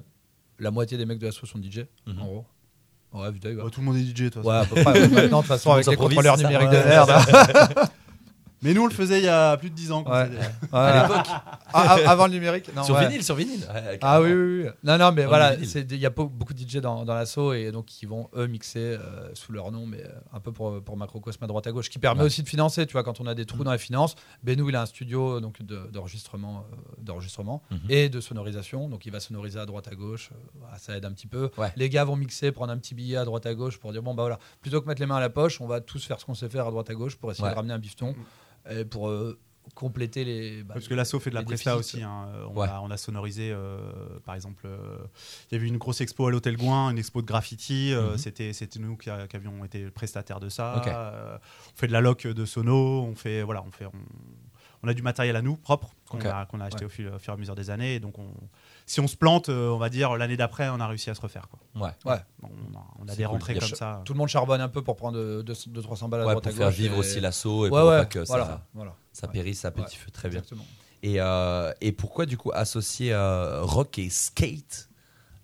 la 0.63 0.71
moitié 0.71 0.97
des 0.97 1.05
mecs 1.07 1.19
de 1.19 1.27
l'assaut 1.27 1.47
sont 1.47 1.59
DJ, 1.59 1.87
Mhm. 2.07 2.21
en 2.21 2.25
gros. 2.27 2.45
Ouais, 3.15 3.31
vu 3.31 3.41
ouais. 3.45 3.63
Ouais, 3.63 3.71
tout 3.71 3.81
le 3.81 3.87
monde 3.87 3.97
est 3.97 4.01
DJ, 4.05 4.15
de 4.15 4.29
toute 4.31 4.35
façon. 4.43 4.49
Ouais, 4.49 4.57
à 4.57 4.65
peu 4.65 4.83
près. 4.83 4.93
ouais. 5.01 5.09
Maintenant, 5.09 5.39
de 5.39 5.43
toute 5.43 5.49
façon, 5.49 5.73
avec 5.73 5.87
les 5.87 5.97
contrôleurs 5.97 6.39
numériques 6.39 6.71
de 6.71 6.89
merde. 6.89 7.11
Mais 8.63 8.75
nous, 8.75 8.83
on 8.83 8.87
le 8.87 8.93
faisait 8.95 9.19
il 9.19 9.25
y 9.25 9.29
a 9.29 9.57
plus 9.57 9.71
de 9.71 9.75
10 9.75 9.93
ans. 9.93 10.05
Ouais. 10.05 10.29
À 10.73 11.03
l'époque, 11.03 11.27
Ah, 11.29 11.97
ah, 12.05 12.11
avant 12.11 12.27
le 12.27 12.33
numérique 12.33 12.75
non, 12.75 12.83
sur 12.85 12.95
ouais. 12.95 13.07
vinyle, 13.07 13.23
sur 13.25 13.35
vinyle. 13.35 13.61
Ouais, 13.73 13.99
Ah 14.03 14.21
oui, 14.21 14.33
oui, 14.33 14.63
oui. 14.65 14.71
Non, 14.85 14.99
non, 14.99 15.11
mais 15.13 15.25
voilà, 15.25 15.55
il 15.57 15.97
y 15.97 16.07
a 16.07 16.11
pas- 16.11 16.25
beaucoup 16.25 16.55
de 16.55 16.59
DJ 16.59 16.77
dans, 16.79 17.05
dans 17.05 17.15
l'assaut 17.15 17.53
et 17.55 17.73
donc 17.73 17.87
qui 17.87 18.07
vont 18.07 18.29
eux 18.37 18.47
mixer 18.47 18.79
euh, 18.81 19.31
sous 19.35 19.53
leur 19.53 19.71
nom, 19.73 19.87
mais 19.87 20.03
euh, 20.05 20.09
un 20.33 20.41
peu 20.41 20.53
pour, 20.53 20.83
pour 20.83 20.97
Macrocosme 20.97 21.43
à 21.45 21.47
droite 21.47 21.67
à 21.67 21.73
gauche, 21.73 21.89
qui 21.89 21.99
permet 21.99 22.21
Ouais. 22.21 22.27
aussi 22.27 22.43
de 22.43 22.49
financer, 22.49 22.87
tu 22.87 22.93
vois, 22.93 23.03
quand 23.03 23.21
on 23.21 23.27
a 23.27 23.35
des 23.35 23.47
trous 23.47 23.65
dans 23.65 23.73
les 23.73 23.79
finances. 23.79 24.15
Benou, 24.43 24.69
il 24.69 24.77
a 24.77 24.83
un 24.83 24.87
studio 24.87 25.41
donc 25.41 25.63
de- 25.63 25.89
d'enregistrement 25.93 26.65
euh, 26.73 26.77
d'enregistrement 27.03 27.63
Mhm. 27.71 27.79
et 27.89 28.09
de 28.09 28.21
sonorisation, 28.21 28.89
donc 28.89 29.07
il 29.07 29.13
va 29.13 29.21
sonoriser 29.21 29.59
à 29.59 29.67
droite 29.67 29.89
à 29.89 29.95
gauche, 29.95 30.31
voilà, 30.61 30.79
ça 30.79 30.97
aide 30.97 31.05
un 31.05 31.13
petit 31.13 31.27
peu. 31.27 31.51
Ouais. 31.59 31.73
Les 31.77 31.89
gars 31.89 32.05
vont 32.05 32.17
mixer, 32.17 32.53
prendre 32.53 32.73
un 32.73 32.79
petit 32.79 32.95
billet 32.95 33.17
à 33.17 33.25
droite 33.25 33.47
à 33.47 33.55
gauche 33.55 33.79
pour 33.79 33.93
dire 33.93 34.03
bon 34.03 34.15
bah 34.15 34.23
voilà, 34.23 34.39
plutôt 34.61 34.81
que 34.81 34.87
mettre 34.87 35.01
les 35.01 35.07
mains 35.07 35.17
à 35.17 35.21
la 35.21 35.31
poche, 35.31 35.61
on 35.61 35.67
va 35.67 35.81
tous 35.81 36.05
faire 36.05 36.21
ce 36.21 36.25
qu'on 36.27 36.35
sait 36.35 36.49
faire 36.49 36.67
à 36.67 36.71
droite 36.71 36.91
à 36.91 36.95
gauche 36.95 37.17
pour 37.17 37.31
essayer 37.31 37.45
Ouais. 37.45 37.51
de 37.51 37.57
ramener 37.57 37.75
un 37.75 37.79
bifton 37.79 38.15
et 38.71 38.85
pour 38.85 39.09
euh, 39.09 39.39
compléter 39.75 40.25
les. 40.25 40.63
bah, 40.65 40.75
Parce 40.75 40.89
que 40.89 40.95
l'assaut 40.95 41.21
fait 41.21 41.31
de 41.31 41.35
la 41.37 41.43
presta 41.45 41.77
déficits. 41.77 41.97
aussi. 41.99 42.05
hein. 42.05 42.27
On, 42.51 42.61
Ouais. 42.61 42.69
a, 42.69 42.81
on 42.83 42.91
a 42.91 42.97
sonorisé, 42.97 43.51
euh, 43.53 43.79
par 44.25 44.35
exemple, 44.35 44.65
euh, 44.67 44.99
il 45.51 45.55
y 45.55 45.59
avait 45.59 45.69
une 45.69 45.79
grosse 45.79 46.01
expo 46.01 46.27
à 46.27 46.31
l'Hôtel 46.31 46.57
Gouin, 46.57 46.91
une 46.91 46.99
expo 46.99 47.23
de 47.23 47.27
graffiti. 47.27 47.93
euh, 47.93 48.13
Mhm. 48.13 48.19
C'était 48.19 48.53
c'était 48.53 48.79
nous 48.81 48.97
qui, 48.97 49.09
avions 49.11 49.65
été 49.65 49.91
prestataires 49.91 50.41
de 50.41 50.49
ça. 50.49 50.83
Euh, 50.87 51.39
on 51.73 51.77
fait 51.77 51.87
de 51.87 51.93
la 51.93 52.01
loc 52.01 52.27
de 52.27 52.45
sono. 52.45 53.03
On 53.03 53.15
fait, 53.15 53.43
voilà, 53.43 53.63
on 53.67 53.71
fait, 53.71 53.87
on, 53.87 53.93
on 54.83 54.89
a 54.89 54.95
du 54.95 55.03
matériel 55.03 55.37
à 55.37 55.43
nous 55.43 55.57
propre 55.57 55.91
qu'on 56.09 56.19
a, 56.21 56.47
acheté 56.65 56.85
au, 56.85 56.89
fil, 56.89 57.09
au 57.09 57.19
fur 57.19 57.33
et 57.33 57.37
à 57.37 57.39
mesure 57.39 57.55
des 57.55 57.71
années. 57.71 57.95
Et 57.95 58.01
donc, 58.01 58.19
on, 58.19 58.27
si 58.85 59.01
on 59.01 59.07
se 59.07 59.17
plante, 59.17 59.49
euh, 59.49 59.69
on 59.71 59.79
va 59.79 59.89
dire 59.89 60.17
l'année 60.17 60.37
d'après, 60.37 60.69
on 60.69 60.81
a 60.81 60.87
réussi 60.87 61.09
à 61.11 61.15
se 61.15 61.21
refaire. 61.21 61.49
Quoi. 61.49 61.61
Ouais. 61.87 61.93
Ouais. 62.05 62.19
On 62.43 62.47
a, 62.77 62.85
on 62.99 63.05
a 63.05 63.11
C'est 63.11 63.17
des 63.19 63.23
cool. 63.25 63.33
rentrées 63.33 63.55
comme 63.55 63.69
ça. 63.69 64.03
Tout 64.05 64.13
le 64.13 64.19
monde 64.19 64.29
charbonne 64.29 64.61
un 64.61 64.69
peu 64.69 64.83
pour 64.83 64.97
prendre 64.97 65.43
200-300 65.43 66.09
balles 66.09 66.23
à 66.23 66.27
Ouais, 66.27 66.33
droite 66.33 66.45
pour 66.45 66.53
à 66.53 66.57
faire 66.57 66.71
vivre 66.71 66.95
et- 66.97 66.99
aussi 66.99 67.21
l'assaut 67.21 67.67
et 67.67 67.69
pour 67.69 67.79
pas 67.79 68.05
que 68.07 68.25
ça- 68.25 68.63
voilà, 68.75 68.95
ça 69.13 69.29
périsse 69.29 69.65
à 69.65 69.71
petit 69.71 69.97
feu. 69.97 70.11
Très 70.11 70.29
bien. 70.29 70.39
Exactement. 70.41 70.67
Et, 71.05 71.21
euh, 71.21 71.73
et 71.81 71.91
pourquoi 71.93 72.27
du 72.27 72.37
coup 72.37 72.51
associer 72.55 73.13
euh, 73.13 73.63
rock 73.63 73.99
et 73.99 74.09
skate 74.11 74.89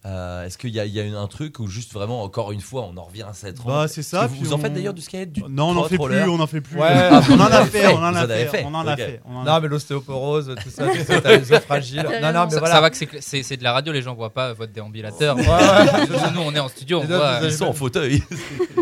Euh, 0.09 0.47
Est-ce 0.47 0.57
qu'il 0.57 0.71
y 0.71 0.81
a, 0.81 0.87
il 0.87 0.93
y 0.95 1.01
a 1.01 1.03
une- 1.03 1.15
un 1.17 1.27
truc 1.27 1.59
où 1.59 1.67
juste 1.67 1.93
vraiment 1.93 2.23
encore 2.23 2.51
une 2.53 2.61
fois 2.63 2.89
on 2.91 2.97
en 2.97 3.03
revient 3.05 3.25
à 3.29 3.35
cette 3.35 3.59
Bah, 3.59 3.81
rampe 3.81 3.89
c'est 3.89 4.03
ça. 4.03 4.23
que 4.23 4.29
Vous, 4.29 4.37
puis 4.37 4.45
vous 4.45 4.53
en 4.55 4.57
on- 4.57 4.61
faites 4.63 4.73
d'ailleurs 4.73 4.95
du 4.95 5.03
skate 5.03 5.33
du 5.33 5.43
Non, 5.49 5.69
on 5.71 5.75
n'en 5.75 5.81
trot 5.83 5.89
fait 5.91 5.99
plus, 5.99 6.23
on 6.31 6.39
n'en 6.39 6.47
fait 6.47 6.61
plus. 6.63 6.79
Ouais. 6.79 6.89
Ah, 7.13 7.21
on 7.31 7.35
en 7.35 7.41
a 7.41 7.61
Vous 7.61 7.71
fait, 7.71 7.87
on 7.89 7.99
en 7.99 8.15
a 8.15 8.21
avez 8.21 8.35
fait, 8.47 8.59
fait. 8.59 8.65
on 8.67 8.75
en 8.75 8.87
a 8.87 8.93
Ok. 8.93 8.99
fait. 8.99 9.21
on 9.27 9.37
en 9.37 9.43
a 9.43 9.45
Non, 9.45 9.61
mais 9.61 9.69
l'ostéoporose, 9.69 10.55
tout 10.63 10.71
ça, 10.71 10.87
tout 10.89 11.05
ça, 11.07 11.21
t'as 11.21 11.37
les 11.37 11.53
os 11.53 11.59
fragiles. 11.61 12.07
Non, 12.23 12.33
non, 12.33 12.45
mais 12.47 12.51
ça, 12.53 12.59
voilà. 12.59 12.75
ça 12.77 12.81
va 12.81 12.91
que 12.91 12.97
c'est 12.97 13.07
cla- 13.07 13.19
c'est 13.21 13.43
c'est 13.43 13.57
de 13.59 13.65
la 13.65 13.73
radio, 13.73 13.93
les 13.93 14.01
gens 14.03 14.15
voient 14.15 14.33
pas 14.33 14.53
votre 14.55 14.73
déambulateur. 14.73 15.37
Ouais, 15.37 15.43
ouais. 15.47 16.31
Nous, 16.35 16.41
on 16.41 16.55
est 16.55 16.59
en 16.61 16.69
studio, 16.69 16.99
on 16.99 17.03
Les 17.03 17.07
autres, 17.09 17.17
voit. 17.19 17.31
vous 17.31 17.37
avez- 17.45 17.47
Ils 17.47 17.53
sont 17.59 17.67
en 17.67 17.73
fauteuil. 17.73 18.23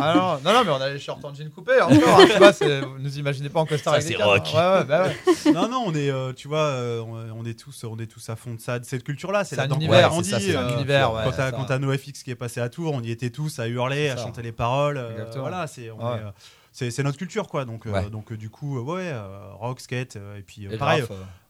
Ah 0.01 0.15
non, 0.15 0.39
non, 0.45 0.59
non, 0.59 0.65
mais 0.65 0.71
on 0.73 0.81
a 0.81 0.91
les 0.91 0.99
shorts 0.99 1.19
en 1.25 1.33
jean 1.35 1.49
coupé 1.51 1.81
encore. 1.81 2.21
hein, 2.21 2.27
tu 2.31 2.37
vois, 2.39 2.53
c'est- 2.53 2.81
vous 2.83 2.99
nous 2.99 3.19
imaginez 3.19 3.49
pas 3.49 3.61
en 3.61 3.67
costard 3.67 3.95
Ça, 3.95 3.99
avec 3.99 4.07
des 4.07 4.13
c'est 4.13 4.19
cadres, 4.19 4.31
rock. 4.33 4.43
hein. 4.55 4.73
Ouais, 4.75 4.79
ouais, 4.81 4.85
bah 4.85 5.03
ouais. 5.05 5.53
non, 5.53 5.69
non, 5.69 5.85
on 5.87 5.95
est, 5.95 6.11
euh, 6.11 6.33
tu 6.35 6.49
vois, 6.49 6.59
euh, 6.67 7.01
on, 7.01 7.41
on 7.41 7.45
est 7.47 7.59
tous, 7.59 7.83
on 7.85 7.99
est 7.99 8.07
tous 8.07 8.29
à 8.29 8.37
fond 8.37 8.53
de 8.55 8.61
ça, 8.61 8.79
de 8.79 8.85
cette 8.85 9.05
culture-là. 9.05 9.45
C'est 9.45 9.57
C'est 9.57 9.63
un 9.63 9.69
univers, 9.71 10.13
ça, 10.13 10.39
c'est 10.39 10.55
un 10.55 10.65
euh, 10.69 10.75
univers, 10.75 11.16
ouais, 11.17 11.25
quand 11.25 11.33
t'as 11.37 11.51
quand 11.53 11.65
t'as 11.65 11.79
NoFX 11.79 12.23
qui 12.23 12.31
est 12.31 12.35
passé 12.37 12.61
à 12.61 12.69
Tours, 12.69 12.93
on 12.95 13.01
y 13.03 13.11
était 13.11 13.31
tous 13.31 13.59
à 13.59 13.69
hurler, 13.69 14.09
à 14.09 14.17
chanter 14.17 14.43
les 14.43 14.53
paroles. 14.53 14.97
euh, 14.97 15.25
voilà, 15.37 15.67
c'est, 15.67 15.91
euh, 15.91 16.31
c'est, 16.73 17.03
notre 17.03 17.17
culture, 17.19 17.49
quoi. 17.49 17.65
Donc, 17.65 17.87
euh, 17.87 18.09
donc 18.11 18.33
du 18.35 18.51
coup, 18.51 18.79
euh, 18.79 18.83
ouais, 18.83 19.11
euh, 19.11 19.53
rock, 19.55 19.81
skate, 19.81 20.17
et 20.17 20.43
puis 20.43 20.67
Et 20.67 20.77
pareil. 20.77 21.03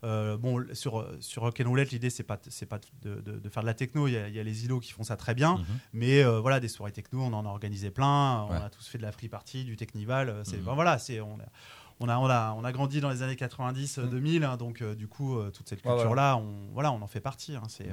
bon, 0.02 0.64
sur 0.72 1.05
sur 1.20 1.42
Rock 1.42 1.61
and 1.61 1.68
Roulette, 1.68 1.90
l'idée 1.90 2.11
c'est 2.11 2.22
pas 2.22 2.38
c'est 2.48 2.66
pas 2.66 2.79
de, 3.02 3.20
de- 3.20 3.38
de 3.38 3.48
faire 3.48 3.62
de 3.62 3.66
la 3.66 3.74
techno. 3.74 4.07
Il 4.07 4.12
y, 4.12 4.16
a, 4.16 4.29
il 4.29 4.35
y 4.35 4.40
a 4.40 4.42
les 4.44 4.64
îlots 4.64 4.81
qui 4.81 4.92
font 4.92 5.02
ça 5.05 5.16
très 5.16 5.35
bien, 5.35 5.57
Mhm. 5.59 5.64
mais 5.94 6.22
voilà, 6.24 6.61
des 6.61 6.68
soirées 6.68 6.92
techno, 6.92 7.20
on 7.22 7.33
en 7.33 7.44
a 7.44 7.48
organisé 7.48 7.90
plein. 7.90 8.42
On 8.48 8.52
Ouais. 8.52 8.57
a 8.64 8.70
tous 8.70 8.87
fait 8.87 8.98
de 8.98 9.02
la 9.02 9.12
free 9.12 9.29
party, 9.29 9.64
du 9.64 9.76
technival. 9.76 10.42
Mhm. 10.46 10.62
ben 10.64 10.74
voilà, 10.74 10.98
c'est 10.98 11.20
on 11.20 11.35
a, 11.40 11.44
on 11.98 12.09
a 12.09 12.16
on 12.18 12.26
a 12.29 12.55
on 12.57 12.62
a 12.64 12.72
grandi 12.72 13.00
dans 13.00 13.11
les 13.11 13.22
années 13.22 13.37
90 13.37 13.98
euh, 13.98 14.02
Mhm. 14.05 14.11
2000, 14.11 14.44
hein, 14.44 14.57
donc 14.57 14.83
du 14.85 15.09
coup 15.09 15.38
toute 15.52 15.68
cette 15.68 15.85
Ouais, 15.85 15.90
culture 15.92 16.14
là, 16.14 16.37
on 16.37 16.68
voilà, 16.72 16.92
on 16.92 17.02
en 17.02 17.09
fait 17.09 17.20
partie. 17.20 17.57
hein, 17.57 17.62
c'est 17.68 17.88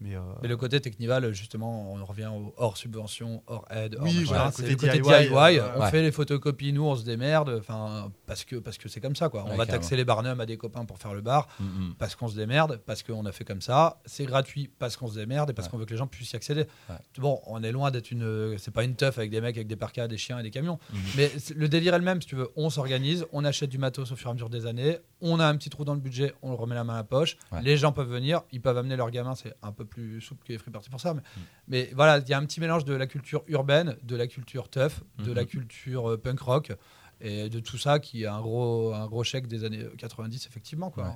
mais 0.00 0.14
euh, 0.16 0.20
Mais 0.42 0.48
le 0.48 0.56
côté 0.56 0.80
Technival, 0.80 1.32
justement, 1.32 1.92
on 1.92 2.04
revient 2.04 2.26
au 2.32 2.52
hors 2.56 2.76
subvention, 2.76 3.42
hors 3.46 3.64
aide, 3.70 3.96
hors 3.96 4.04
Oui, 4.04 4.24
voilà, 4.24 4.50
côté 4.50 4.68
le 4.70 4.76
côté 4.76 4.92
DIY, 4.92 5.02
DIY. 5.28 5.58
euh, 5.58 5.76
on 5.76 5.80
ouais. 5.80 5.90
fait 5.90 6.02
les 6.02 6.12
photocopies, 6.12 6.72
nous, 6.72 6.84
on 6.84 6.96
se 6.96 7.04
démerde, 7.04 7.56
enfin, 7.58 8.10
parce 8.26 8.44
que 8.44 8.56
parce 8.56 8.78
que 8.78 8.88
c'est 8.88 9.00
comme 9.00 9.16
ça, 9.16 9.28
quoi. 9.28 9.42
On 9.46 9.50
Ouais, 9.50 9.56
va 9.56 9.66
carrément. 9.66 9.72
taxer 9.82 9.96
les 9.96 10.04
barnums 10.04 10.40
à 10.40 10.46
des 10.46 10.56
copains 10.56 10.84
pour 10.84 10.98
faire 10.98 11.14
le 11.14 11.20
bar, 11.20 11.48
Mhm. 11.60 11.94
parce 11.98 12.14
qu'on 12.16 12.28
se 12.28 12.36
démerde, 12.36 12.80
parce 12.86 13.02
qu'on 13.02 13.24
a 13.26 13.32
fait 13.32 13.44
comme 13.44 13.60
ça. 13.62 14.00
C'est 14.06 14.24
gratuit 14.24 14.70
parce 14.78 14.96
qu'on 14.96 15.08
se 15.08 15.16
démerde 15.18 15.50
et 15.50 15.52
parce 15.52 15.66
Ouais. 15.66 15.72
qu'on 15.72 15.78
veut 15.78 15.84
que 15.86 15.90
les 15.92 15.96
gens 15.96 16.06
puissent 16.06 16.32
y 16.32 16.36
accéder. 16.36 16.66
Ouais. 16.88 16.96
Bon, 17.18 17.40
on 17.46 17.62
est 17.62 17.72
loin 17.72 17.90
d'être 17.90 18.10
une. 18.10 18.56
C'est 18.58 18.70
pas 18.72 18.84
une 18.84 18.94
teuf 18.94 19.18
avec 19.18 19.30
des 19.30 19.40
mecs 19.40 19.56
avec 19.56 19.68
des 19.68 19.76
parkas, 19.76 20.08
des 20.08 20.18
chiens 20.18 20.38
et 20.38 20.42
des 20.42 20.50
camions. 20.50 20.78
Mhm. 20.92 21.00
Mais 21.16 21.30
le 21.56 21.68
délire 21.68 21.94
est 21.94 21.98
le 21.98 22.04
même, 22.04 22.20
si 22.22 22.28
tu 22.28 22.36
veux. 22.36 22.48
On 22.56 22.70
s'organise, 22.70 23.26
on 23.32 23.44
achète 23.44 23.70
du 23.70 23.78
matos 23.78 24.12
au 24.12 24.16
fur 24.16 24.28
et 24.28 24.30
à 24.30 24.34
mesure 24.34 24.50
des 24.50 24.66
années, 24.66 24.98
on 25.20 25.40
a 25.40 25.46
un 25.46 25.56
petit 25.56 25.70
trou 25.70 25.84
dans 25.84 25.94
le 25.94 26.00
budget, 26.00 26.34
on 26.42 26.50
le 26.50 26.56
remet 26.56 26.74
la 26.74 26.84
main 26.84 26.94
à 26.94 26.98
la 26.98 27.04
poche. 27.04 27.36
Ouais. 27.52 27.62
Les 27.62 27.76
gens 27.76 27.92
peuvent 27.92 28.08
venir, 28.10 28.42
ils 28.52 28.60
peuvent 28.60 28.78
amener 28.78 28.96
leurs 28.96 29.10
gamins, 29.10 29.34
c'est 29.34 29.54
un 29.62 29.72
peu 29.72 29.84
plus 29.88 30.20
souple 30.20 30.44
que 30.46 30.52
les 30.52 30.58
free 30.58 30.70
parties 30.70 30.90
pour 30.90 31.00
ça. 31.00 31.14
Mais, 31.14 31.20
Mm. 31.20 31.40
mais 31.68 31.90
voilà, 31.94 32.18
il 32.18 32.28
y 32.28 32.32
a 32.34 32.38
un 32.38 32.44
petit 32.44 32.60
mélange 32.60 32.84
de 32.84 32.94
la 32.94 33.06
culture 33.06 33.42
urbaine, 33.48 33.96
de 34.02 34.14
la 34.16 34.26
culture 34.28 34.68
tough, 34.68 34.92
de 35.18 35.32
la 35.32 35.44
culture 35.44 36.10
euh, 36.12 36.16
punk 36.16 36.40
rock. 36.40 36.72
Et 37.20 37.48
de 37.48 37.58
tout 37.58 37.78
ça, 37.78 37.98
qui 37.98 38.22
est 38.22 38.26
un 38.28 38.40
gros, 38.40 38.94
un 38.94 39.06
gros 39.08 39.24
chèque 39.24 39.48
des 39.48 39.64
années 39.64 39.84
90, 39.98 40.46
effectivement. 40.46 40.88
Quoi. 40.90 41.02
Ouais. 41.04 41.10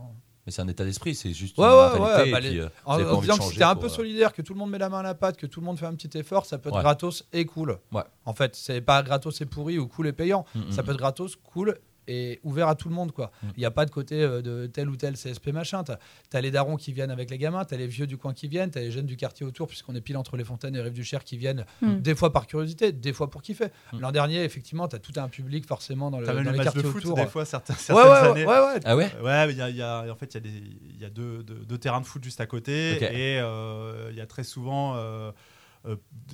Mais 0.44 0.50
c'est 0.50 0.60
un 0.60 0.66
état 0.66 0.84
d'esprit, 0.84 1.14
c'est 1.14 1.32
juste 1.32 1.56
Ouais, 1.56 1.64
une 1.64 1.72
ouais, 1.72 2.00
ouais, 2.00 2.30
bah, 2.32 2.38
et 2.38 2.42
puis, 2.42 2.50
les- 2.54 2.58
euh, 2.62 2.68
En, 2.84 3.00
en 3.00 3.20
disant 3.20 3.36
que 3.38 3.54
t'es 3.54 3.62
un 3.62 3.76
peu 3.76 3.86
euh, 3.86 3.88
solidaire, 3.88 4.32
que 4.32 4.42
tout 4.42 4.52
le 4.54 4.58
monde 4.58 4.70
met 4.72 4.78
la 4.78 4.88
main 4.88 4.98
à 4.98 5.02
la 5.04 5.14
pâte, 5.14 5.36
que 5.36 5.46
tout 5.46 5.60
le 5.60 5.66
monde 5.66 5.78
fait 5.78 5.86
un 5.86 5.94
petit 5.94 6.18
effort, 6.18 6.44
ça 6.46 6.58
peut 6.58 6.70
être 6.70 6.80
gratos 6.80 7.24
et 7.32 7.44
cool. 7.46 7.78
Ouais. 7.92 8.02
En 8.24 8.34
fait, 8.34 8.56
c'est 8.56 8.80
pas 8.80 9.04
gratos 9.04 9.40
et 9.40 9.46
pourri 9.46 9.78
ou 9.78 9.86
cool 9.86 10.08
et 10.08 10.12
payant. 10.12 10.44
Mm, 10.56 10.58
mm, 10.62 10.72
Ça 10.72 10.82
peut 10.82 10.90
être 10.90 10.98
gratos, 10.98 11.36
cool 11.36 11.78
et 12.08 12.40
ouvert 12.42 12.68
à 12.68 12.74
tout 12.74 12.88
le 12.88 12.94
monde. 12.94 13.12
quoi. 13.12 13.30
Il 13.42 13.48
Mm. 13.48 13.52
n'y 13.58 13.64
a 13.64 13.70
pas 13.70 13.84
de 13.86 13.90
côté 13.90 14.22
euh, 14.22 14.42
de 14.42 14.66
tel 14.66 14.88
ou 14.88 14.96
tel 14.96 15.14
CSP 15.14 15.48
machin. 15.52 15.84
T'as 15.84 15.96
as 16.32 16.40
les 16.40 16.50
darons 16.50 16.76
qui 16.76 16.92
viennent 16.92 17.10
avec 17.10 17.30
les 17.30 17.38
gamins, 17.38 17.64
t'as 17.64 17.76
les 17.76 17.86
vieux 17.86 18.06
du 18.06 18.16
coin 18.16 18.32
qui 18.34 18.48
viennent, 18.48 18.70
t'as 18.70 18.80
les 18.80 18.90
jeunes 18.90 19.06
du 19.06 19.16
quartier 19.16 19.46
autour, 19.46 19.66
puisqu'on 19.68 19.94
est 19.94 20.00
pile 20.00 20.16
entre 20.16 20.36
les 20.36 20.44
fontaines 20.44 20.74
et 20.76 20.80
Rive 20.80 20.92
du 20.92 21.04
Cher 21.04 21.24
qui 21.24 21.36
viennent, 21.36 21.64
Mm. 21.80 21.96
des 22.00 22.14
fois 22.14 22.32
par 22.32 22.46
curiosité, 22.46 22.92
des 22.92 23.12
fois 23.12 23.30
pour 23.30 23.42
kiffer. 23.42 23.66
Mm. 23.92 24.00
L'an 24.00 24.12
dernier, 24.12 24.44
effectivement, 24.44 24.88
t'as 24.88 24.98
tout 24.98 25.12
un 25.16 25.28
public 25.28 25.66
forcément 25.66 26.10
dans, 26.10 26.18
le, 26.20 26.26
même 26.26 26.36
dans 26.36 26.42
le 26.42 26.50
les 26.50 26.56
match 26.58 26.66
de 26.74 26.80
quartiers 26.82 26.90
foot, 26.90 27.04
autour. 27.04 27.16
des 27.16 27.26
fois, 27.26 27.44
certains, 27.44 27.74
Ouais, 27.74 27.78
certaines 27.78 28.10
ouais, 28.10 28.28
années. 28.30 28.46
ouais, 28.46 28.58
ouais. 28.74 28.80
Ah 28.84 28.96
ouais? 28.96 29.10
Ouais, 29.22 29.46
mais 29.46 29.52
il 29.52 29.58
y 29.58 29.62
a, 29.62 29.70
il 29.70 29.76
y 29.76 29.82
a- 29.82 30.06
en 30.10 30.16
fait, 30.16 30.34
il 30.34 30.34
y 30.34 30.36
a, 30.36 30.40
des, 30.40 30.62
il 30.94 31.00
y 31.00 31.04
a 31.04 31.10
deux, 31.10 31.42
deux- 31.42 31.64
deux 31.64 31.78
terrains 31.78 32.00
de 32.00 32.06
foot 32.06 32.22
juste 32.24 32.40
à 32.40 32.46
côté. 32.46 32.96
Et 33.02 33.38
euh, 33.40 34.08
il 34.10 34.16
y 34.16 34.20
a 34.20 34.26
très 34.26 34.44
souvent. 34.44 34.96
euh, 34.96 35.02
euh, 35.02 35.32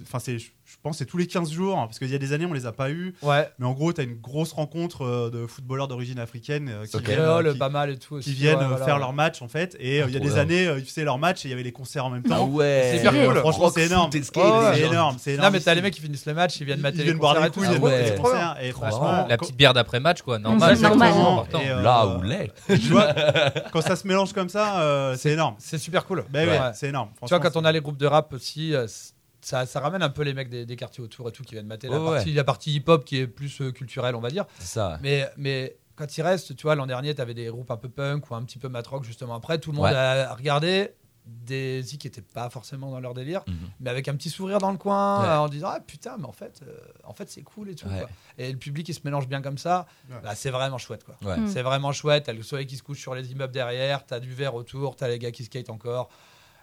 Enfin, 0.03 0.19
c'est, 0.19 0.39
je 0.39 0.49
pense, 0.83 0.93
que 0.93 0.99
c'est 0.99 1.07
tous 1.07 1.17
les 1.17 1.27
15 1.27 1.51
jours. 1.51 1.79
hein, 1.79 1.87
parce 1.87 1.99
qu'il 1.99 2.11
y 2.11 2.15
a 2.15 2.19
des 2.19 2.33
années, 2.33 2.45
on 2.47 2.53
les 2.53 2.67
a 2.67 2.73
pas 2.73 2.91
eu. 2.91 3.15
Ouais. 3.23 3.49
Mais 3.59 3.67
en 3.67 3.73
gros, 3.73 3.93
tu 3.93 4.01
as 4.01 4.05
une 4.05 4.15
grosse 4.21 4.53
rencontre 4.53 5.03
euh, 5.03 5.31
de 5.31 5.47
footballeurs 5.47 5.89
d'origine 5.89 6.19
africaine 6.19 6.69
euh, 6.69 6.85
qui 6.87 6.97
Ok. 6.97 7.05
viennent, 7.07 7.19
euh, 7.21 7.25
Créole, 7.41 7.53
qui- 7.53 7.59
pas 7.59 7.69
mal 7.71 7.91
et 7.91 7.99
tout 7.99 8.17
aussi. 8.17 8.31
qui 8.31 8.37
viennent 8.37 8.57
ouais, 8.59 8.65
euh, 8.65 8.69
voilà, 8.69 8.85
faire 8.85 8.95
ouais. 8.95 9.01
leur 9.01 9.13
match 9.13 9.41
en 9.43 9.49
fait 9.49 9.77
et 9.81 10.03
euh, 10.03 10.07
il 10.09 10.15
y 10.15 10.17
a 10.17 10.21
des 10.21 10.27
bien. 10.29 10.37
années 10.39 10.67
euh, 10.67 10.79
ils 10.79 10.85
faisaient 10.85 11.05
leur 11.05 11.19
match 11.19 11.45
et 11.45 11.49
il 11.49 11.51
y 11.51 11.55
avait 11.55 11.63
les 11.63 11.73
concerts 11.73 12.05
en 12.05 12.11
même 12.11 12.23
Ah 12.27 12.37
temps 12.37 12.47
ouais 12.49 12.91
C'est 12.93 12.99
hyper 12.99 13.13
cool. 13.27 13.39
franchement 13.39 13.71
c'est 13.71 13.87
énorme 13.87 14.11
c'est 14.13 14.19
énorme 14.81 15.17
c'est 15.19 15.33
énorme 15.33 15.47
Non, 15.47 15.51
mais 15.53 15.61
t'as 15.61 15.75
les 15.75 15.83
mecs 15.83 15.95
qui 15.95 16.01
finissent 16.03 16.27
le 16.27 16.35
match, 16.35 16.61
ils 16.61 16.65
viennent 16.67 16.81
mater 16.81 16.97
ils 16.97 16.99
les 16.99 17.05
viennent 17.05 17.19
boire 17.19 17.35
concerts 17.35 17.51
des 17.81 18.09
et 18.11 18.15
tout, 18.15 18.23
couilles 18.23 18.33
Ah 18.35 18.57
et 18.63 18.73
franchement 18.73 19.27
La 19.29 19.37
petite 19.39 19.57
bière 19.57 19.73
d'après-match, 19.73 20.23
quoi. 20.23 20.39
Mm, 20.39 20.43
Normal, 20.43 20.77
euh, 21.55 21.83
Là 21.83 22.07
où 22.07 22.23
l'est. 22.23 22.53
tu 22.67 22.77
vois 22.91 23.13
quand 23.73 23.81
ça 23.81 23.97
se 23.97 24.07
mélange 24.07 24.33
comme 24.33 24.49
ça 24.49 24.81
euh, 24.83 25.15
c'est 25.17 25.31
énorme 25.33 25.55
C'est 25.59 25.79
super 25.79 26.05
cool. 26.05 26.25
ben 26.31 26.73
c'est 26.75 26.89
énorme 26.89 27.09
Tu 27.23 27.29
vois, 27.29 27.41
quand 27.41 27.57
on 27.57 27.65
a 27.65 27.73
les 27.73 27.81
groupes 27.81 27.99
de 27.99 28.07
rap 28.07 28.33
aussi, 28.33 28.75
euh, 28.75 28.87
ça, 29.41 29.67
ça 29.67 29.81
ramène 29.81 30.03
un 30.03 30.09
peu 30.11 30.23
les 30.23 30.35
mecs 30.35 30.49
des, 30.51 30.67
des 30.67 30.77
quartiers 30.77 31.03
autour 31.03 31.29
et 31.29 31.33
tout 31.33 31.43
qui 31.45 31.55
viennent 31.55 31.67
mater 31.67 31.89
la, 31.89 32.01
Ouais, 32.01 32.15
partie, 32.17 32.33
la 32.33 32.45
partie 32.45 32.73
hip-hop 32.75 33.05
qui 33.05 33.19
est 33.19 33.27
plus 33.27 33.61
euh, 33.61 33.71
culturelle, 33.73 34.15
on 34.15 34.21
va 34.21 34.31
dire. 34.31 34.45
Ça. 34.59 34.99
Mais, 35.03 35.29
mais 35.37 35.77
quand 35.97 36.17
il 36.17 36.23
reste, 36.23 36.57
tu 36.57 36.63
vois, 36.65 36.75
l'an 36.75 36.87
dernier, 36.87 37.15
tu 37.15 37.21
avais 37.21 37.35
des 37.35 37.47
groupes 37.47 37.71
un 37.71 37.77
peu 37.77 37.89
punk 37.89 38.31
ou 38.31 38.35
un 38.35 38.43
petit 38.45 38.59
peu 38.59 38.69
matrock 38.69 39.05
justement 39.05 39.35
après. 39.35 39.59
Tout 39.59 39.71
le 39.73 39.77
monde 39.77 39.87
Ouais. 39.87 39.95
a 39.95 40.35
regardé 40.35 40.93
des 41.27 41.83
zik 41.83 42.01
qui 42.01 42.07
n'étaient 42.07 42.23
pas 42.23 42.49
forcément 42.49 42.91
dans 42.91 43.01
leur 43.01 43.13
délire, 43.13 43.43
Mhm. 43.47 43.55
mais 43.81 43.91
avec 43.91 44.09
un 44.09 44.15
petit 44.17 44.31
sourire 44.31 44.61
dans 44.61 44.71
le 44.73 44.79
coin, 44.79 45.23
Ouais. 45.23 45.29
en 45.29 45.49
disant 45.49 45.69
ah 45.71 45.81
putain, 45.81 46.17
mais 46.17 46.25
en 46.25 46.33
fait, 46.33 46.63
euh, 46.67 46.75
en 47.05 47.13
fait 47.13 47.29
c'est 47.31 47.43
cool 47.43 47.69
et 47.69 47.75
tout. 47.75 47.87
Ouais. 47.87 47.99
quoi. 47.99 48.09
Et 48.39 48.51
le 48.51 48.57
public 48.59 48.89
il 48.89 48.95
se 48.95 49.01
mélange 49.05 49.29
bien 49.29 49.43
comme 49.43 49.59
ça, 49.59 49.87
Ouais. 50.09 50.17
bah, 50.23 50.35
c'est 50.35 50.49
vraiment 50.49 50.79
chouette 50.79 51.05
quoi. 51.05 51.17
Ouais. 51.23 51.37
Mm. 51.37 51.49
C'est 51.49 51.61
vraiment 51.61 51.93
chouette. 51.93 52.25
T'as 52.25 52.33
le 52.33 52.43
soleil 52.43 52.67
qui 52.67 52.77
se 52.79 52.83
couche 52.83 53.01
sur 53.01 53.15
les 53.15 53.31
immeubles 53.31 53.53
derrière, 53.53 54.07
t'as 54.07 54.21
du 54.21 54.33
verre 54.33 54.55
autour, 54.55 54.97
t'as 54.97 55.09
les 55.09 55.19
gars 55.19 55.31
qui 55.31 55.45
skate 55.45 55.69
encore, 55.69 56.09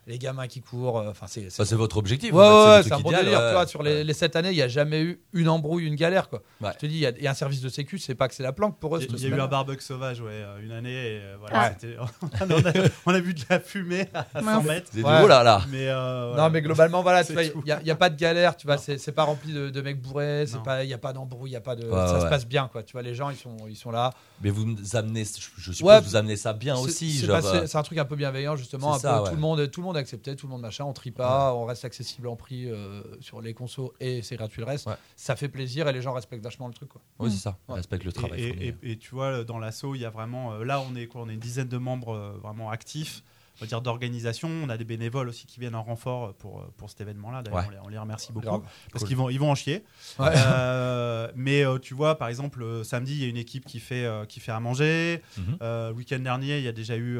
les 0.07 0.19
gamins 0.19 0.47
qui 0.47 0.61
courent. 0.61 0.99
euh, 0.99 1.09
Enfin, 1.09 1.25
c'est. 1.27 1.43
c'est- 1.45 1.49
Ça, 1.49 1.65
c'est 1.65 1.75
votre 1.75 1.97
objectif. 1.97 2.31
Ouais, 2.33 2.43
en 2.45 2.63
fait, 2.65 2.69
ouais, 2.69 2.77
le 2.77 2.83
c'est 2.83 2.93
un 2.93 2.99
bon 2.99 3.09
idéal, 3.09 3.23
délire. 3.25 3.39
ouais. 3.39 3.47
tu 3.47 3.53
vois, 3.53 3.67
sur 3.67 3.83
les, 3.83 4.03
les 4.03 4.13
sept 4.13 4.35
années, 4.35 4.49
il 4.51 4.55
n'y 4.55 4.61
a 4.61 4.67
jamais 4.67 5.01
eu 5.01 5.21
une 5.33 5.49
embrouille, 5.49 5.85
une 5.85 5.95
galère. 5.95 6.29
Quoi. 6.29 6.41
Ouais. 6.61 6.69
Je 6.73 6.77
te 6.79 6.85
dis, 6.85 6.95
il 6.95 6.99
y, 7.01 7.05
a- 7.05 7.11
il 7.17 7.23
y 7.23 7.27
a 7.27 7.31
un 7.31 7.35
service 7.35 7.61
de 7.61 7.69
sécu, 7.69 7.97
c'est 7.97 8.15
pas 8.15 8.27
que 8.27 8.35
c'est 8.35 8.43
la 8.43 8.53
planque 8.53 8.79
pour 8.79 8.95
eux. 8.95 8.99
il 9.01 9.19
y 9.19 9.25
a- 9.25 9.29
y 9.29 9.31
eu 9.31 9.39
un 9.41 9.47
barbecue 9.47 9.83
sauvage 9.83 10.21
ouais, 10.21 10.27
euh, 10.31 10.59
une 10.61 10.71
année 10.71 10.91
et 10.93 11.19
euh, 11.21 11.35
voilà, 11.39 11.71
Ah. 11.99 12.05
on, 12.41 12.45
a, 12.45 12.71
on 13.07 13.13
a 13.13 13.19
vu 13.19 13.33
de 13.33 13.41
la 13.49 13.59
fumée 13.59 14.05
à 14.13 14.25
100 14.33 14.41
Mince. 14.43 14.65
mètres 14.65 14.87
C'est 14.91 14.97
du 14.99 15.03
Ouais. 15.05 15.27
là 15.27 15.43
là. 15.43 15.61
mais 15.69 15.87
euh, 15.89 16.35
Non, 16.35 16.49
mais 16.49 16.61
globalement, 16.61 17.01
voilà, 17.01 17.23
il 17.27 17.51
n'y 17.83 17.91
a, 17.91 17.95
pas 17.95 18.09
de 18.09 18.15
galère, 18.17 18.55
tu 18.57 18.67
vois, 18.67 18.77
c'est 18.77 18.97
c'est 18.97 19.11
pas 19.11 19.23
rempli 19.23 19.53
de, 19.53 19.69
de 19.69 19.81
mecs 19.81 20.01
bourrés, 20.01 20.45
c'est 20.47 20.57
Non. 20.57 20.63
pas- 20.63 20.83
il 20.83 20.87
n'y 20.87 20.93
a 20.93 20.97
pas 20.97 21.13
d'embrouille, 21.13 21.49
il 21.51 21.53
y 21.53 21.57
a 21.57 21.61
pas 21.61 21.75
de. 21.75 21.85
Ouais, 21.85 22.07
ça 22.07 22.21
se 22.21 22.25
passe 22.27 22.45
bien, 22.45 22.67
quoi. 22.71 22.83
Tu 22.83 22.93
vois, 22.93 23.01
les 23.01 23.15
gens, 23.15 23.29
ils 23.29 23.37
sont, 23.37 23.55
ils 23.67 23.75
sont 23.75 23.91
là. 23.91 24.11
Mais 24.41 24.49
vous 24.49 24.75
amenez, 24.93 25.23
je 25.57 25.71
suppose, 25.71 26.03
vous 26.03 26.15
amenez 26.15 26.35
ça 26.35 26.53
bien 26.53 26.75
aussi. 26.75 27.25
C'est 27.65 27.75
un 27.77 27.83
truc 27.83 27.97
un 27.97 28.05
peu 28.05 28.15
bienveillant, 28.15 28.55
justement. 28.55 28.97
Tout, 28.99 29.07
le 29.31 29.37
monde, 29.37 29.71
tout 29.71 29.81
le 29.81 29.85
monde 29.85 29.94
accepté, 29.95 30.35
tout 30.35 30.47
le 30.47 30.51
monde 30.51 30.61
machin, 30.61 30.85
on 30.85 30.93
trie 30.93 31.11
pas, 31.11 31.53
on 31.55 31.65
reste 31.65 31.85
accessible 31.85 32.27
en 32.27 32.35
prix 32.35 32.69
euh, 32.69 33.01
sur 33.21 33.41
les 33.41 33.53
consos 33.53 33.93
et 33.99 34.21
c'est 34.21 34.35
gratuit 34.35 34.61
le 34.61 34.67
reste. 34.67 34.87
Ouais. 34.87 34.95
Ça 35.15 35.35
fait 35.35 35.49
plaisir 35.49 35.87
et 35.87 35.93
les 35.93 36.01
gens 36.01 36.13
respectent 36.13 36.43
vachement 36.43 36.67
le 36.67 36.73
truc, 36.73 36.89
quoi. 36.89 37.01
Oui, 37.19 37.31
c'est 37.31 37.37
ça. 37.39 37.57
Ouais. 37.67 37.75
Respecte 37.75 38.03
le 38.05 38.11
travail. 38.11 38.41
Et, 38.43 38.47
fourni. 38.49 38.65
et- 38.83 38.91
et 38.91 38.97
tu 38.97 39.15
vois, 39.15 39.43
dans 39.43 39.59
l'assaut, 39.59 39.95
il 39.95 40.01
y 40.01 40.05
a 40.05 40.09
vraiment. 40.09 40.53
euh, 40.53 40.63
là, 40.63 40.81
on 40.81 40.95
est 40.95 41.07
quoi 41.07 41.21
On 41.21 41.29
est 41.29 41.33
une 41.33 41.39
dizaine 41.39 41.67
de 41.67 41.77
membres 41.77 42.13
euh, 42.15 42.31
vraiment 42.41 42.69
actifs, 42.69 43.23
on 43.57 43.61
va 43.61 43.67
dire 43.67 43.81
d'organisation. 43.81 44.49
On 44.63 44.69
a 44.69 44.77
des 44.77 44.83
bénévoles 44.85 45.29
aussi 45.29 45.45
qui 45.45 45.59
viennent 45.59 45.75
en 45.75 45.83
renfort 45.83 46.33
pour, 46.35 46.65
pour 46.77 46.89
cet 46.89 47.01
événement-là. 47.01 47.41
D'ailleurs, 47.43 47.59
Ouais. 47.59 47.65
on, 47.67 47.71
les, 47.71 47.79
on 47.85 47.87
les 47.89 47.97
remercie 47.97 48.31
beaucoup 48.33 48.63
parce 48.91 49.05
qu'ils 49.05 49.17
vont, 49.17 49.29
ils 49.29 49.39
vont 49.39 49.51
en 49.51 49.55
chier. 49.55 49.83
Ouais. 50.19 50.27
Euh, 50.35 51.31
mais 51.35 51.65
euh, 51.65 51.77
tu 51.79 51.93
vois, 51.93 52.17
par 52.17 52.27
exemple, 52.27 52.63
euh, 52.63 52.83
samedi, 52.83 53.13
il 53.13 53.21
y 53.21 53.25
a 53.25 53.27
une 53.27 53.37
équipe 53.37 53.65
qui 53.65 53.79
fait, 53.79 54.05
qui 54.27 54.39
fait 54.39 54.51
à 54.51 54.59
manger. 54.59 55.21
Euh, 55.61 55.89
le 55.89 55.95
week-end 55.95 56.19
dernier, 56.19 56.57
il 56.57 56.63
y 56.63 56.67
a 56.67 56.71
déjà 56.71 56.97
eu 56.97 57.19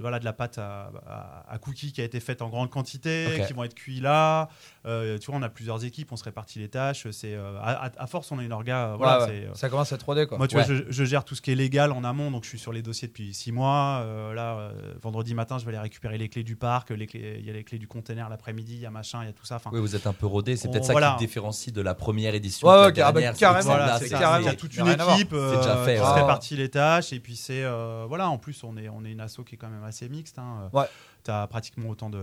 voilà, 0.00 0.18
de 0.18 0.24
la 0.24 0.32
pâte 0.32 0.58
à, 0.58 0.90
à- 1.06 1.52
à 1.52 1.58
cookies 1.58 1.92
qui 1.92 2.00
a 2.00 2.04
été 2.04 2.20
faite 2.20 2.42
en 2.42 2.48
grande 2.48 2.70
quantité, 2.70 3.42
qui 3.46 3.52
vont 3.52 3.64
être 3.64 3.74
cuits 3.74 4.00
là. 4.00 4.48
Euh, 4.86 5.18
tu 5.18 5.30
vois, 5.30 5.38
on 5.40 5.42
a 5.42 5.48
plusieurs 5.48 5.82
équipes, 5.84 6.12
on 6.12 6.16
se 6.16 6.24
répartit 6.24 6.58
les 6.58 6.68
tâches. 6.68 7.06
C'est 7.10 7.34
euh, 7.34 7.58
à, 7.62 8.06
force, 8.06 8.30
on 8.32 8.38
a 8.38 8.42
une 8.42 8.52
orga. 8.52 8.88
euh, 8.92 8.96
voilà, 8.96 9.18
Ouais, 9.20 9.24
ouais. 9.24 9.40
c'est, 9.44 9.48
euh, 9.48 9.54
Ça 9.54 9.68
commence 9.70 9.90
à 9.92 9.96
être 9.96 10.04
3D, 10.06 10.26
quoi. 10.26 10.36
moi, 10.38 10.46
tu 10.46 10.56
Ouais. 10.56 10.64
vois, 10.64 10.74
je, 10.74 10.82
je 10.88 11.04
gère 11.04 11.24
tout 11.24 11.34
ce 11.34 11.40
qui 11.42 11.52
est 11.52 11.54
légal 11.54 11.90
en 11.92 12.04
amont, 12.04 12.30
donc 12.30 12.44
je 12.44 12.50
suis 12.50 12.58
sur 12.58 12.72
les 12.72 12.82
dossiers 12.82 13.08
depuis 13.08 13.32
six 13.32 13.50
mois. 13.52 14.02
Euh, 14.04 14.34
là, 14.34 14.58
euh, 14.58 14.72
vendredi 15.02 15.34
matin, 15.34 15.58
je 15.58 15.64
vais 15.64 15.70
aller 15.70 15.78
récupérer 15.80 16.18
les 16.18 16.28
clés 16.28 16.42
du 16.44 16.56
parc. 16.56 16.90
Les 16.90 17.06
clés, 17.06 17.36
il 17.40 17.46
y 17.46 17.50
a 17.50 17.52
les 17.54 17.64
clés 17.64 17.78
du 17.78 17.88
conteneur 17.88 18.28
l'après-midi, 18.28 18.74
il 18.74 18.80
y 18.80 18.86
a 18.86 18.90
machin, 18.90 19.20
il 19.22 19.26
y 19.26 19.30
a 19.30 19.32
tout 19.32 19.46
ça. 19.46 19.56
Enfin, 19.56 19.70
Oui, 19.72 19.80
vous 19.80 19.96
êtes 19.96 20.06
un 20.06 20.12
peu 20.12 20.26
rodé. 20.26 20.56
C'est 20.56 20.68
On- 20.68 20.72
peut-être 20.72 20.84
ça 20.84 20.92
voilà. 20.92 21.10
qui 21.12 21.14
te 21.16 21.18
différencie 21.20 21.72
de 21.72 21.80
la 21.80 21.94
première 21.94 22.34
édition. 22.34 22.68
Ouais, 22.68 22.74
de 22.74 22.80
la 22.80 22.86
ouais, 22.88 22.92
car- 22.92 23.12
bah, 23.12 23.20
dernière. 23.20 23.38
carrément. 23.38 23.64
Voilà. 23.70 23.98
Il 24.40 24.44
y 24.44 24.48
a 24.48 24.54
toute 24.54 24.76
une 24.76 24.88
équipe 24.88 25.30
déjà 25.30 25.76
euh, 25.78 25.84
fait, 25.86 25.98
ouais. 25.98 26.06
se 26.06 26.12
répartit 26.12 26.56
les 26.56 26.68
tâches. 26.68 27.12
Et 27.14 27.20
puis, 27.20 27.36
c'est. 27.36 27.64
voilà, 28.06 28.28
en 28.28 28.36
plus, 28.38 28.62
on 28.64 28.76
est, 28.76 28.88
on 28.88 29.04
est 29.04 29.12
une 29.12 29.20
asso 29.20 29.40
qui 29.46 29.54
est 29.54 29.58
quand 29.58 29.68
même 29.70 29.84
assez 29.84 30.08
mixte. 30.10 30.38
Hein. 30.38 30.68
Ouais. 30.72 30.84
Tu 31.24 31.30
as 31.30 31.46
pratiquement 31.46 31.88
autant 31.88 32.10
de, 32.10 32.18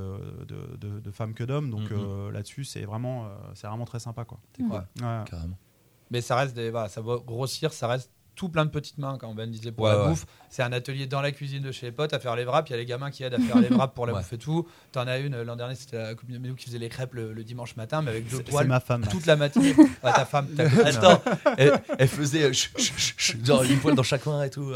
de, 0.48 0.78
de- 0.78 1.00
de 1.00 1.12
femmes 1.12 1.34
que 1.34 1.44
d'hommes. 1.44 1.72
Donc 1.72 1.90
Mhm. 1.90 1.98
euh, 2.00 2.32
là-dessus, 2.32 2.51
c'est 2.64 2.84
vraiment, 2.84 3.26
euh, 3.26 3.30
c'est 3.56 3.68
vraiment 3.68 3.86
très 3.86 4.00
sympa. 4.00 4.26
Quoi. 4.26 4.40
C'est 4.56 4.64
cool. 4.64 4.72
Ouais. 4.74 4.78
Ouais. 5.02 5.24
Carrément. 5.30 5.58
Mais 6.10 6.22
ça 6.22 6.36
reste 6.36 6.56
des, 6.56 6.70
voilà, 6.72 6.90
ça 6.90 7.02
va 7.02 7.18
grossir, 7.18 7.72
ça 7.74 7.88
reste 7.88 8.12
tout 8.34 8.48
plein 8.50 8.66
de 8.66 8.70
petites 8.72 8.98
mains, 8.98 9.18
quand 9.20 9.34
Ben 9.36 9.50
disait 9.52 9.72
pour 9.74 9.86
Ouais, 9.86 9.92
la 9.92 10.04
ouais. 10.04 10.10
bouffe. 10.10 10.26
C'est 10.50 10.64
un 10.64 10.72
atelier 10.72 11.06
dans 11.06 11.22
la 11.22 11.32
cuisine 11.32 11.62
de 11.62 11.72
chez 11.72 11.88
les 11.88 11.92
potes 11.92 12.14
à 12.14 12.20
faire 12.20 12.36
les 12.36 12.46
wraps. 12.46 12.70
Il 12.70 12.74
y 12.74 12.76
a 12.76 12.78
les 12.80 12.86
gamins 12.86 13.12
qui 13.12 13.24
aident 13.24 13.34
à 13.36 13.40
faire 13.40 13.60
les 13.60 13.68
wraps 13.68 13.94
pour 13.94 14.08
la 14.08 14.14
Ouais. 14.16 14.20
bouffe 14.20 14.34
et 14.34 14.38
tout. 14.38 14.68
T'en 14.94 15.06
as 15.08 15.20
une, 15.20 15.42
l'an 15.44 15.56
dernier, 15.58 15.76
c'était 15.76 15.98
la 15.98 16.16
copine 16.16 16.42
de 16.42 16.52
qui 16.54 16.66
faisait 16.66 16.80
les 16.80 16.88
crêpes 16.90 17.14
le, 17.14 17.34
le 17.34 17.44
dimanche 17.44 17.76
matin, 17.76 18.02
mais 18.02 18.12
avec 18.12 18.30
deux 18.30 18.42
poils 18.42 18.68
ma 18.68 18.80
femme. 18.80 19.06
toute 19.10 19.26
la 19.26 19.36
matinée. 19.36 19.74
Ouais, 20.04 20.14
ta 20.14 20.26
femme, 20.26 20.48
ta 20.56 20.64
copine. 20.70 20.88
Attends, 20.88 21.22
elle, 21.58 21.74
elle 22.00 22.08
faisait 22.08 22.44
euh, 22.44 22.54
genre 23.44 23.64
une 23.64 23.80
poêle 23.80 23.96
dans 23.96 24.02
chaque 24.04 24.24
coin 24.24 24.44
et 24.44 24.50
tout. 24.50 24.74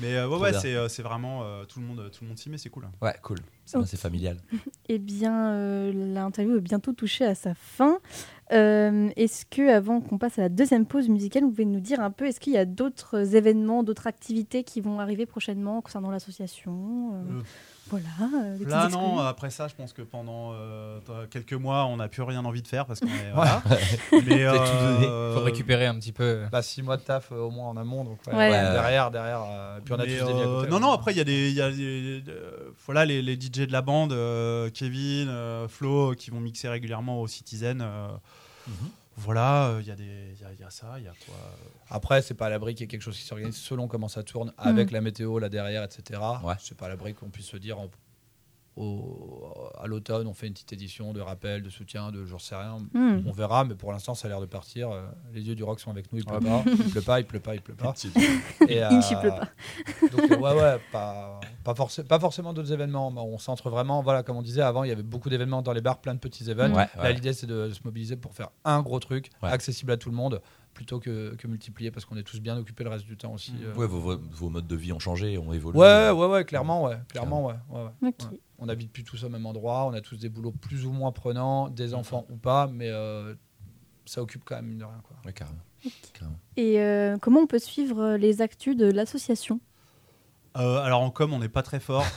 Mais 0.00 0.16
euh, 0.16 0.28
ouais, 0.28 0.52
c'est 0.52 0.74
euh, 0.74 0.88
c'est 0.88 1.02
vraiment 1.02 1.42
euh, 1.42 1.64
tout 1.64 1.80
le 1.80 1.86
monde, 1.86 2.10
tout 2.12 2.24
le 2.24 2.28
monde 2.28 2.38
s'y 2.38 2.50
met, 2.50 2.58
c'est 2.58 2.70
cool. 2.70 2.88
Ouais, 3.00 3.14
cool. 3.22 3.38
C'est 3.64 3.96
familial. 3.96 4.38
Eh 4.88 4.98
bien, 4.98 5.50
euh, 5.50 5.92
l'interview 6.14 6.56
est 6.56 6.60
bientôt 6.60 6.92
touchée 6.92 7.24
à 7.24 7.34
sa 7.34 7.54
fin. 7.54 7.98
Euh, 8.52 9.08
est-ce 9.16 9.44
que, 9.44 9.68
avant 9.68 10.00
qu'on 10.00 10.18
passe 10.18 10.38
à 10.38 10.42
la 10.42 10.48
deuxième 10.48 10.86
pause 10.86 11.08
musicale, 11.08 11.42
vous 11.42 11.50
pouvez 11.50 11.64
nous 11.64 11.80
dire 11.80 11.98
un 12.00 12.12
peu, 12.12 12.26
est-ce 12.26 12.38
qu'il 12.38 12.52
y 12.52 12.58
a 12.58 12.64
d'autres 12.64 13.34
événements, 13.34 13.82
d'autres 13.82 14.06
activités 14.06 14.62
qui 14.62 14.80
vont 14.80 15.00
arriver 15.00 15.26
prochainement 15.26 15.80
concernant 15.80 16.10
l'association 16.12 17.10
euh, 17.14 17.38
Euh, 17.38 17.42
Voilà. 17.88 18.06
euh, 18.22 18.58
Là, 18.68 18.88
non, 18.88 19.12
exclus. 19.12 19.26
après 19.28 19.50
ça, 19.50 19.68
je 19.68 19.74
pense 19.74 19.92
que 19.92 20.02
pendant 20.02 20.52
euh, 20.54 20.98
quelques 21.30 21.52
mois, 21.52 21.84
on 21.86 21.96
n'a 21.98 22.08
plus 22.08 22.22
rien 22.22 22.44
envie 22.44 22.62
de 22.62 22.66
faire 22.68 22.84
parce 22.86 23.00
qu'on 23.00 23.06
est. 23.06 23.30
voilà. 23.34 23.62
Mais, 24.26 24.44
T'as 24.44 24.58
tout 24.58 24.84
donné. 24.84 25.06
euh, 25.06 25.34
Faut 25.34 25.42
récupérer 25.44 25.86
un 25.86 25.94
petit 25.94 26.12
peu. 26.12 26.44
Bah, 26.50 26.62
six 26.62 26.82
mois 26.82 26.96
de 26.96 27.02
taf 27.02 27.30
euh, 27.32 27.36
au 27.36 27.50
moins 27.50 27.68
en 27.68 27.76
amont. 27.76 28.04
Donc, 28.04 28.18
ouais, 28.26 28.34
Ouais. 28.34 28.50
ouais, 28.50 28.72
derrière, 28.72 29.10
derrière. 29.10 29.42
euh, 29.48 29.78
puis 29.84 29.94
on 29.94 29.98
a 29.98 30.04
mais, 30.04 30.18
tous 30.18 30.26
des 30.26 30.32
vies 30.32 30.40
à 30.40 30.44
euh, 30.46 30.56
côté, 30.60 30.70
non, 30.70 30.76
ouais. 30.76 30.82
non, 30.82 30.92
après, 30.92 31.12
il 31.12 31.18
y 31.18 31.20
a 31.20 31.24
des. 31.24 31.48
il 31.50 31.54
Y 31.54 31.60
a 31.62 31.70
des 31.70 32.22
euh, 32.28 32.70
voilà, 32.86 33.04
les, 33.04 33.22
les 33.22 33.34
DJ 33.34 33.66
de 33.66 33.72
la 33.72 33.82
bande, 33.82 34.12
euh, 34.12 34.68
Kevin, 34.70 35.28
euh, 35.28 35.68
Flo, 35.68 36.14
qui 36.16 36.30
vont 36.30 36.40
mixer 36.40 36.68
régulièrement 36.68 37.20
au 37.20 37.26
Citizen. 37.26 37.80
euh, 37.82 38.08
Mhm. 38.68 38.74
Voilà, 39.18 39.68
euh, 39.68 39.78
il 39.80 39.86
y, 39.86 39.90
a 39.90 39.96
des- 39.96 40.34
il 40.34 40.40
y, 40.40 40.44
a- 40.44 40.52
y 40.52 40.62
a 40.62 40.70
ça, 40.70 40.94
il 40.98 41.04
y 41.04 41.08
a 41.08 41.12
quoi 41.26 41.34
euh, 41.34 41.68
Après, 41.88 42.20
c'est 42.20 42.34
pas 42.34 42.46
à 42.46 42.50
l'abri 42.50 42.74
qu'il 42.74 42.82
y 42.82 42.84
ait 42.84 42.88
quelque 42.88 43.00
chose 43.02 43.16
qui 43.16 43.24
s'organise 43.24 43.56
selon 43.56 43.88
comment 43.88 44.08
ça 44.08 44.22
tourne, 44.22 44.52
avec 44.58 44.90
Mm. 44.90 44.94
la 44.94 45.00
météo 45.00 45.38
là 45.38 45.48
derrière, 45.48 45.82
etc. 45.84 46.20
Ouais. 46.44 46.54
C'est 46.60 46.76
pas 46.76 46.86
à 46.86 46.88
l'abri 46.90 47.14
qu'on 47.14 47.30
puisse 47.30 47.46
se 47.46 47.56
dire 47.56 47.80
en- 47.80 47.88
au- 48.76 49.52
à 49.78 49.86
l'automne, 49.86 50.26
on 50.26 50.34
fait 50.34 50.46
une 50.46 50.52
petite 50.52 50.72
édition 50.72 51.12
de 51.12 51.20
rappel, 51.20 51.62
de 51.62 51.70
soutien, 51.70 52.10
de 52.12 52.24
j'en 52.24 52.38
sais 52.38 52.54
rien. 52.56 52.76
Hmm. 52.94 53.22
On 53.26 53.32
verra, 53.32 53.64
mais 53.64 53.74
pour 53.74 53.92
l'instant, 53.92 54.14
ça 54.14 54.26
a 54.26 54.30
l'air 54.30 54.40
de 54.40 54.46
partir. 54.46 54.90
Euh, 54.90 55.06
Les 55.32 55.42
dieux 55.42 55.54
du 55.54 55.64
rock 55.64 55.80
sont 55.80 55.90
avec 55.90 56.12
nous, 56.12 56.18
il 56.18 56.24
pleut 56.24 56.40
pas, 56.40 56.62
il 56.66 56.76
pleut 56.90 57.00
pas, 57.00 57.20
il 57.20 57.24
pleut 57.26 57.40
pas, 57.40 57.54
il 57.56 57.60
pleut 57.60 57.74
pas. 57.74 57.94
Et, 58.68 58.76
Il 58.76 58.80
ne 58.96 59.20
pleut 59.20 59.30
pas. 59.30 59.48
Donc, 60.16 60.30
euh, 60.30 60.36
ouais, 60.38 60.54
ouais, 60.60 60.80
pas, 60.92 61.40
pas, 61.64 61.72
forcé- 61.74 62.04
pas 62.04 62.18
forcément 62.20 62.52
d'autres 62.52 62.72
événements. 62.72 63.10
mais 63.10 63.20
On 63.20 63.38
centre 63.38 63.70
vraiment, 63.70 64.02
voilà, 64.02 64.22
comme 64.22 64.36
on 64.36 64.42
disait 64.42 64.62
avant, 64.62 64.84
il 64.84 64.88
y 64.88 64.92
avait 64.92 65.02
beaucoup 65.02 65.28
d'événements 65.30 65.62
dans 65.62 65.72
les 65.72 65.80
bars, 65.80 65.98
plein 66.00 66.14
de 66.14 66.20
petits 66.20 66.50
événements. 66.50 66.76
Ouais, 66.76 66.88
Là, 66.96 67.02
ouais. 67.02 67.12
l'idée, 67.14 67.32
c'est 67.32 67.46
de 67.46 67.70
se 67.70 67.80
mobiliser 67.84 68.16
pour 68.16 68.34
faire 68.34 68.50
un 68.64 68.82
gros 68.82 69.00
truc, 69.00 69.30
Ouais. 69.42 69.48
accessible 69.50 69.92
à 69.92 69.96
tout 69.96 70.10
le 70.10 70.16
monde, 70.16 70.40
plutôt 70.74 71.00
que, 71.00 71.34
que 71.36 71.46
multiplier, 71.46 71.90
parce 71.90 72.04
qu'on 72.04 72.16
est 72.16 72.22
tous 72.22 72.40
bien 72.40 72.56
occupés 72.58 72.84
le 72.84 72.90
reste 72.90 73.06
du 73.06 73.16
temps 73.16 73.32
aussi. 73.32 73.54
euh. 73.62 73.74
Ouais, 73.74 73.86
vos, 73.86 73.98
vos- 74.00 74.18
vos 74.32 74.48
modes 74.50 74.66
de 74.66 74.76
vie 74.76 74.92
ont 74.92 74.98
changé, 74.98 75.38
ont 75.38 75.52
évolué. 75.52 75.78
Ouais, 75.78 76.10
ouais, 76.10 76.26
ouais, 76.26 76.44
clairement, 76.44 76.84
ouais, 76.84 76.98
clairement, 77.08 77.46
ouais, 77.46 77.54
ouais, 77.70 77.82
ouais. 78.02 78.08
Ok. 78.08 78.38
On 78.58 78.68
habite 78.68 78.90
plus 78.92 79.04
tous 79.04 79.22
au 79.24 79.28
même 79.28 79.44
endroit, 79.46 79.84
on 79.86 79.92
a 79.92 80.00
tous 80.00 80.16
des 80.16 80.28
boulots 80.28 80.52
plus 80.52 80.86
ou 80.86 80.92
moins 80.92 81.12
prenants, 81.12 81.68
des 81.68 81.92
enfants 81.94 82.26
ou 82.30 82.36
pas, 82.36 82.66
mais 82.68 82.88
euh, 82.90 83.34
ça 84.06 84.22
occupe 84.22 84.42
quand 84.44 84.56
même 84.56 84.66
mine 84.66 84.78
de 84.78 84.84
rien, 84.84 85.00
quoi. 85.06 85.16
Ouais, 85.26 85.32
carrément. 85.32 85.58
Et 86.56 86.80
euh, 86.80 87.18
comment 87.20 87.40
on 87.40 87.46
peut 87.46 87.58
suivre 87.58 88.00
euh, 88.02 88.16
les 88.16 88.40
actus 88.42 88.76
de 88.76 88.86
l'association? 88.90 89.60
Euh, 90.56 90.78
alors 90.78 91.02
en 91.02 91.10
com, 91.10 91.34
on 91.34 91.38
n'est 91.38 91.50
pas 91.50 91.62
très 91.62 91.80
fort. 91.80 92.04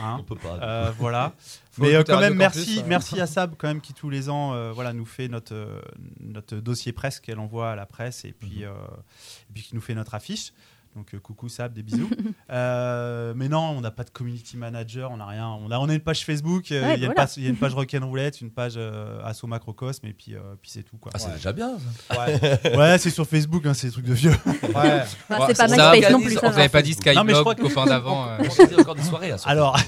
Hein 0.00 0.16
On 0.20 0.22
peut 0.22 0.36
pas. 0.36 0.58
Euh, 0.62 0.92
voilà. 0.98 1.32
Faut 1.72 1.82
Mais 1.82 1.94
euh, 1.94 2.02
quand 2.04 2.20
même, 2.20 2.34
merci, 2.34 2.82
merci 2.86 3.20
à 3.20 3.26
Sab 3.26 3.54
quand 3.56 3.66
même 3.68 3.80
qui 3.80 3.94
tous 3.94 4.10
les 4.10 4.28
ans, 4.28 4.54
euh, 4.54 4.70
voilà, 4.72 4.92
nous 4.92 5.04
fait 5.04 5.26
notre 5.28 5.54
euh, 5.54 5.80
notre 6.20 6.56
dossier 6.56 6.92
presse 6.92 7.18
qu'elle 7.18 7.40
envoie 7.40 7.72
à 7.72 7.76
la 7.76 7.84
presse 7.86 8.24
et 8.24 8.28
Mhm. 8.28 8.34
puis 8.34 8.64
euh, 8.64 8.70
et 9.50 9.52
puis 9.52 9.62
qui 9.64 9.74
nous 9.74 9.80
fait 9.80 9.94
notre 9.94 10.14
affiche. 10.14 10.52
Donc 10.98 11.14
euh, 11.14 11.18
coucou 11.20 11.48
Sab, 11.48 11.72
des 11.72 11.82
bisous. 11.82 12.10
Euh, 12.50 13.34
mais 13.36 13.46
non, 13.48 13.74
on 13.76 13.82
n'a 13.82 13.90
pas 13.90 14.04
de 14.04 14.10
community 14.10 14.56
manager, 14.56 15.10
on 15.10 15.18
n'a 15.18 15.26
rien. 15.26 15.46
On 15.48 15.70
a 15.70 15.78
on 15.78 15.88
a 15.90 15.94
une 15.94 16.00
page 16.00 16.24
Facebook, 16.24 16.72
euh, 16.72 16.76
il 16.80 16.82
Ouais, 16.82 16.88
y, 16.98 17.02
a 17.04 17.06
une 17.08 17.12
voilà. 17.14 17.28
y 17.36 17.46
a 17.46 17.48
une 17.50 17.56
page 17.56 17.74
Rock'n'Roulette, 17.74 18.40
une 18.40 18.50
page 18.50 18.74
euh, 18.78 19.20
Asso 19.22 19.46
Macrocosme 19.46 20.06
et 20.06 20.14
puis 20.14 20.34
euh, 20.34 20.38
puis 20.62 20.70
c'est 20.70 20.82
tout 20.82 20.96
quoi. 20.96 21.12
Ah, 21.14 21.18
c'est 21.18 21.28
Ouais. 21.28 21.34
déjà 21.34 21.52
bien. 21.52 21.72
ça. 22.10 22.18
Ouais. 22.26 22.76
Ouais, 22.76 22.96
c'est 22.98 23.10
sur 23.10 23.26
Facebook, 23.26 23.66
hein, 23.66 23.74
c'est 23.74 23.88
des 23.88 23.92
trucs 23.92 24.06
de 24.06 24.14
vieux. 24.14 24.30
ouais. 24.46 24.70
Ouais, 24.74 25.02
C'est 25.48 25.56
pas 25.58 25.66
MySpace 25.68 26.10
non 26.10 26.20
plus. 26.20 26.36
On 26.38 26.40
ça 26.40 26.46
vous 26.48 26.54
va. 26.54 26.60
avait 26.60 26.68
pas 26.70 26.80
dit 26.82 26.96
Non, 27.14 27.24
mais 27.24 27.34
je 27.34 27.40
crois 27.40 27.52
Skyblock 27.52 27.56
que- 27.56 27.74
copain 27.74 27.86
d'avant. 27.86 28.26
euh. 28.28 28.38
On 28.76 28.80
encore 28.80 28.94
des 28.94 29.02
soirées. 29.02 29.30
à 29.32 29.38
ce 29.38 29.46
Alors, 29.48 29.78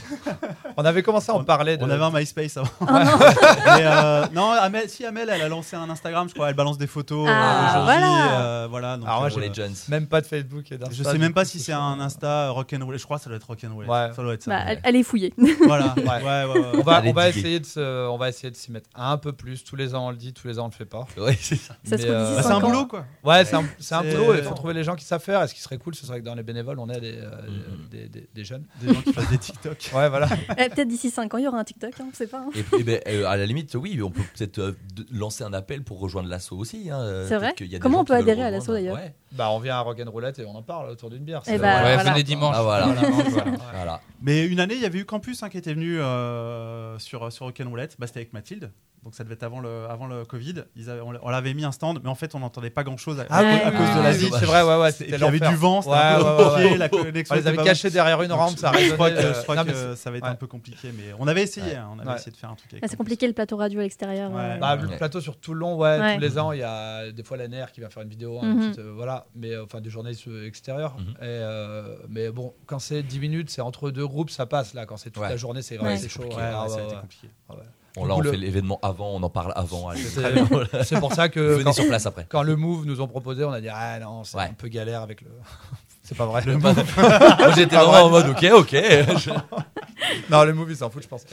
On 0.76 0.84
avait 0.84 1.02
commencé 1.02 1.30
à 1.32 1.34
en 1.34 1.44
parler. 1.44 1.78
De... 1.78 1.84
on 1.84 1.88
avait 1.90 2.04
un 2.04 2.10
MySpace 2.10 2.58
avant. 2.58 2.68
Oh 2.80 2.84
non. 2.84 3.18
Mais, 3.66 4.34
non, 4.34 4.50
Amel, 4.50 4.88
si 4.90 5.06
Amel, 5.06 5.30
elle 5.32 5.42
a 5.42 5.48
lancé 5.48 5.76
un 5.76 5.88
Instagram, 5.88 6.28
je 6.28 6.34
crois, 6.34 6.50
elle 6.50 6.54
balance 6.56 6.76
des 6.78 6.86
photos. 6.86 7.26
Ah, 7.30 7.80
voilà. 7.84 8.66
Voilà. 8.68 8.96
donc, 8.98 9.06
Alors 9.08 9.20
moi, 9.20 9.28
jeunes. 9.30 9.74
Même 9.88 10.06
pas 10.06 10.20
de 10.20 10.26
Facebook 10.26 10.70
et 10.70 10.76
d'Insta. 10.78 10.94
Je 11.04 11.08
sais 11.10 11.18
même 11.18 11.34
pas 11.34 11.44
si 11.44 11.58
c'est 11.60 11.72
un 11.72 11.98
Insta 12.00 12.50
rock'n'roll. 12.50 12.98
Je 12.98 13.04
crois 13.04 13.18
que 13.18 13.24
ça 13.24 13.30
doit 13.30 13.36
être 13.36 13.46
rock'n'roll. 13.46 13.86
Ouais. 13.86 14.10
Ça 14.14 14.22
doit 14.22 14.34
être 14.34 14.42
ça. 14.42 14.50
Bah, 14.50 14.90
est 14.90 15.02
fouillée. 15.02 15.32
Voilà. 15.66 15.94
Ouais. 15.96 16.04
ouais, 16.04 16.22
ouais, 16.22 16.60
ouais, 16.60 16.70
On 16.74 16.82
va, 16.82 16.96
Allez, 16.96 17.10
on 17.10 17.12
va 17.12 17.26
diguer. 17.30 17.40
essayer 17.40 17.60
de 17.60 17.66
se, 17.66 18.08
on 18.08 18.16
va 18.16 18.28
essayer 18.28 18.50
de 18.50 18.56
s'y 18.56 18.72
mettre 18.72 18.88
un 18.94 19.16
peu 19.18 19.32
plus. 19.32 19.64
Tous 19.64 19.76
les 19.76 19.94
ans 19.94 20.06
on 20.08 20.10
le 20.10 20.16
dit, 20.16 20.32
tous 20.32 20.46
les 20.48 20.58
ans 20.58 20.64
on 20.64 20.68
le 20.68 20.72
fait 20.72 20.84
pas. 20.84 21.06
Ouais, 21.16 21.36
c'est 21.40 21.56
ça. 21.56 21.74
Ça 21.84 21.96
se 21.98 22.02
Mais, 22.02 22.08
trouve 22.08 22.14
euh, 22.14 22.36
Bah, 22.36 22.42
c'est 22.42 22.52
un 22.52 22.60
boulot, 22.60 22.86
quoi. 22.86 23.04
Ouais, 23.24 23.44
c'est 23.44 23.54
un, 23.56 23.60
un 23.98 24.02
boulot. 24.02 24.34
Il 24.34 24.42
faut 24.42 24.54
trouver 24.54 24.74
les 24.74 24.84
gens 24.84 24.94
qui 24.96 25.04
savent 25.04 25.22
faire. 25.22 25.42
Et 25.42 25.48
ce 25.48 25.54
qui 25.54 25.60
serait 25.60 25.78
cool, 25.78 25.94
ce 25.94 26.06
serait 26.06 26.20
que 26.20 26.24
dans 26.24 26.34
les 26.34 26.42
bénévoles, 26.42 26.78
on 26.78 26.88
ait 26.88 27.00
des, 27.00 27.16
euh, 27.18 27.30
Mhm. 27.46 27.88
des, 27.90 28.08
des- 28.08 28.28
des 28.34 28.44
jeunes. 28.44 28.64
Des 28.82 28.92
gens 28.94 29.00
qui 29.02 29.12
fassent 29.12 29.28
des 29.30 29.38
TikTok. 29.38 29.90
Ouais, 29.94 30.08
voilà. 30.08 30.28
Eh, 30.58 30.68
Peut-être 30.68 30.88
d'ici 30.88 31.10
5 31.10 31.32
ans, 31.34 31.38
il 31.38 31.44
y 31.44 31.48
aura 31.48 31.58
un 31.58 31.64
TikTok, 31.64 31.92
hein, 32.00 32.06
on 32.10 32.14
sait 32.14 32.26
pas. 32.26 32.38
hein. 32.38 32.50
Et, 32.54 32.62
puis, 32.62 32.82
ben, 32.84 33.00
euh, 33.08 33.24
à 33.26 33.36
la 33.36 33.46
limite, 33.46 33.74
oui, 33.74 34.00
on 34.02 34.10
peut 34.10 34.22
peut-être 34.36 34.58
euh, 34.58 34.72
lancer 35.12 35.44
un 35.44 35.52
appel 35.52 35.82
pour 35.82 35.98
rejoindre 36.00 36.28
l'assaut 36.28 36.56
aussi. 36.56 36.90
hein, 36.90 37.00
euh, 37.00 37.28
C'est 37.28 37.36
vrai 37.36 37.54
qu'il 37.54 37.66
y 37.66 37.74
a 37.74 37.78
des 37.78 37.82
Comment 37.82 38.00
on 38.00 38.04
peut 38.04 38.14
adhérer 38.14 38.42
à 38.42 38.50
l'asso, 38.50 38.68
d'ailleurs 38.68 38.96
Ouais. 38.96 39.14
Bah, 39.32 39.50
on 39.52 39.58
vient 39.60 39.76
à 39.76 39.80
Rock'n'Roulette 39.80 40.38
et 40.40 40.44
on 40.44 40.54
en 40.56 40.62
parle 40.62 40.89
autour 40.90 41.10
d'une 41.10 41.24
bière. 41.24 41.42
Eh 41.46 41.58
bah, 41.58 41.82
Ouais, 41.82 41.94
voilà. 41.94 42.12
venez 42.12 42.22
dimanche. 42.22 42.54
Ah 42.58 42.62
voilà. 42.62 42.86
Voilà. 42.86 43.50
Voilà. 43.72 44.00
Mais 44.22 44.46
une 44.46 44.60
année, 44.60 44.74
il 44.74 44.80
y 44.80 44.86
avait 44.86 44.98
eu 44.98 45.04
Campus 45.04 45.42
hein, 45.42 45.48
qui 45.48 45.58
était 45.58 45.72
venu 45.74 45.98
euh, 46.00 46.98
sur, 46.98 47.32
sur 47.32 47.46
Rock'n'Roulette. 47.46 47.96
Bah, 47.98 48.06
c'était 48.06 48.20
avec 48.20 48.32
Mathilde. 48.32 48.70
Donc 49.02 49.14
ça 49.14 49.24
devait 49.24 49.32
être 49.34 49.44
avant 49.44 49.60
le, 49.60 49.86
avant 49.88 50.06
le 50.06 50.26
Covid. 50.26 50.56
Ils 50.76 50.90
avaient- 50.90 51.00
on 51.00 51.14
on 51.22 51.28
l'avait 51.30 51.54
mis 51.54 51.64
un 51.64 51.72
stand, 51.72 52.00
mais 52.04 52.10
en 52.10 52.14
fait, 52.14 52.34
on 52.34 52.40
n'entendait 52.40 52.68
pas 52.68 52.84
grand 52.84 52.98
chose 52.98 53.18
à, 53.18 53.24
Ah 53.30 53.38
à 53.38 53.42
oui, 53.42 53.48
cause- 53.58 53.60
à 53.66 53.70
oui, 53.70 53.76
cause 53.78 53.86
oui, 53.88 53.96
de 53.96 54.02
la 54.02 54.12
vie. 54.12 54.30
C'est 54.38 54.44
vrai, 54.44 54.62
ouais, 54.62 54.76
ouais. 54.76 54.88
Et 54.88 54.92
C'était 54.92 55.04
puis, 55.12 55.14
il 55.16 55.20
y 55.20 55.24
avait 55.26 55.38
du 55.48 55.56
vent, 55.56 55.80
c'était 55.80 55.94
Ouais, 55.94 56.00
un 56.02 56.18
peu 56.18 56.22
ouais, 56.24 56.30
ouais, 56.30 56.44
compliqué, 56.44 56.70
ouais. 56.72 56.76
la 56.78 56.88
connexion 56.90 57.34
On 57.34 57.38
les 57.38 57.46
avait 57.46 57.56
cachés 57.64 57.90
derrière 57.90 58.20
une 58.22 58.32
rampe, 58.32 58.58
ça. 58.58 58.72
Je 58.78 58.92
crois 58.92 59.10
que, 59.10 59.16
euh, 59.16 59.34
je 59.34 59.42
crois 59.42 59.56
non, 59.56 59.64
que 59.64 59.70
mais 59.70 59.96
ça 59.96 60.10
va 60.10 60.18
être 60.18 60.24
ouais. 60.24 60.28
un 60.30 60.34
peu 60.34 60.46
compliqué, 60.46 60.92
mais 60.94 61.14
on 61.18 61.26
avait 61.28 61.42
essayé. 61.42 61.66
Ouais. 61.70 61.76
hein, 61.76 61.88
on 61.94 61.98
avait 61.98 62.08
Ouais. 62.10 62.14
essayé 62.16 62.32
de 62.32 62.36
faire 62.36 62.50
un 62.50 62.54
truc 62.56 62.70
Ah, 62.82 62.86
c'est 62.88 62.96
compliqué 62.96 63.26
le 63.26 63.32
plateau 63.32 63.56
radio 63.56 63.80
à 63.80 63.82
l'extérieur. 63.84 64.30
Ouais. 64.32 64.40
euh. 64.42 64.56
Bah, 64.58 64.76
Ouais. 64.76 64.82
le 64.82 64.96
plateau 64.98 65.20
sur 65.22 65.36
tout 65.38 65.54
le 65.54 65.60
long, 65.60 65.76
ouais, 65.76 65.98
Ouais. 65.98 66.14
tous 66.16 66.20
les 66.20 66.38
ans, 66.38 66.52
il 66.52 66.58
y 66.58 66.62
a 66.62 67.10
des 67.10 67.22
fois 67.22 67.38
la 67.38 67.48
NER 67.48 67.64
qui 67.72 67.80
va 67.80 67.88
faire 67.88 68.02
une 68.02 68.10
vidéo, 68.10 68.38
hein, 68.38 68.52
une 68.52 68.54
Mhm. 68.58 68.66
petite, 68.70 68.78
euh, 68.80 68.92
voilà, 68.94 69.24
mais 69.34 69.52
euh, 69.52 69.64
enfin 69.64 69.80
des 69.80 69.88
journalistes 69.90 70.28
extérieurs. 70.46 70.96
Mhm. 70.98 71.10
Et, 71.12 71.14
euh, 71.22 71.96
mais 72.10 72.30
bon, 72.30 72.52
quand 72.66 72.78
c'est 72.80 73.02
10 73.02 73.18
minutes, 73.18 73.48
c'est 73.48 73.62
entre 73.62 73.90
deux 73.90 74.06
groupes, 74.06 74.30
ça 74.30 74.44
passe 74.44 74.74
là. 74.74 74.84
Quand 74.84 74.98
c'est 74.98 75.10
toute 75.10 75.22
la 75.22 75.36
journée, 75.38 75.62
c'est 75.62 75.78
chaud. 76.08 76.24
Ah, 76.38 76.66
ça 76.68 76.80
a 76.80 76.84
été 76.84 76.94
compliqué. 76.96 77.28
Bon, 77.96 78.04
là, 78.04 78.14
on 78.14 78.20
le- 78.20 78.30
fait 78.30 78.36
l'événement 78.36 78.78
avant, 78.82 79.08
on 79.10 79.22
en 79.22 79.30
parle 79.30 79.52
avant. 79.56 79.90
voilà. 79.90 80.00
C'est 80.84 81.00
pour 81.00 81.12
ça 81.12 81.28
que 81.28 81.40
Venez 81.40 81.64
quand, 81.64 81.72
sur 81.72 81.86
place 81.88 82.06
après. 82.06 82.26
quand 82.28 82.42
le 82.42 82.56
Move 82.56 82.86
nous 82.86 83.00
ont 83.00 83.08
proposé, 83.08 83.44
on 83.44 83.50
a 83.52 83.60
dit 83.60 83.68
ah 83.68 83.98
non, 83.98 84.22
c'est 84.24 84.36
Ouais. 84.36 84.44
un 84.44 84.52
peu 84.54 84.68
galère 84.68 85.02
avec 85.02 85.22
le. 85.22 85.28
c'est 86.02 86.16
pas 86.16 86.26
vrai. 86.26 86.44
Moi, 86.56 86.72
j'étais 87.56 87.76
vraiment 87.76 88.04
en 88.06 88.10
mode 88.10 88.28
ok, 88.28 88.46
ok. 88.54 88.70
Je- 88.72 89.30
non, 90.30 90.44
le 90.44 90.54
Move, 90.54 90.70
il 90.70 90.76
s'en 90.76 90.88
fout, 90.90 91.02
je 91.02 91.08
pense. 91.08 91.24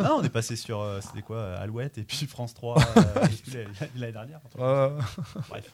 Ah, 0.00 0.12
on 0.16 0.22
est 0.22 0.28
passé 0.30 0.56
sur 0.56 0.80
euh, 0.80 1.00
c'était 1.02 1.22
quoi 1.22 1.36
euh, 1.36 1.62
Alouette 1.62 1.98
et 1.98 2.02
puis 2.04 2.26
France 2.26 2.54
3 2.54 2.76
euh, 2.78 3.64
l'année 3.96 4.12
dernière. 4.12 4.40
Ouais. 4.58 4.88
Bref. 5.50 5.70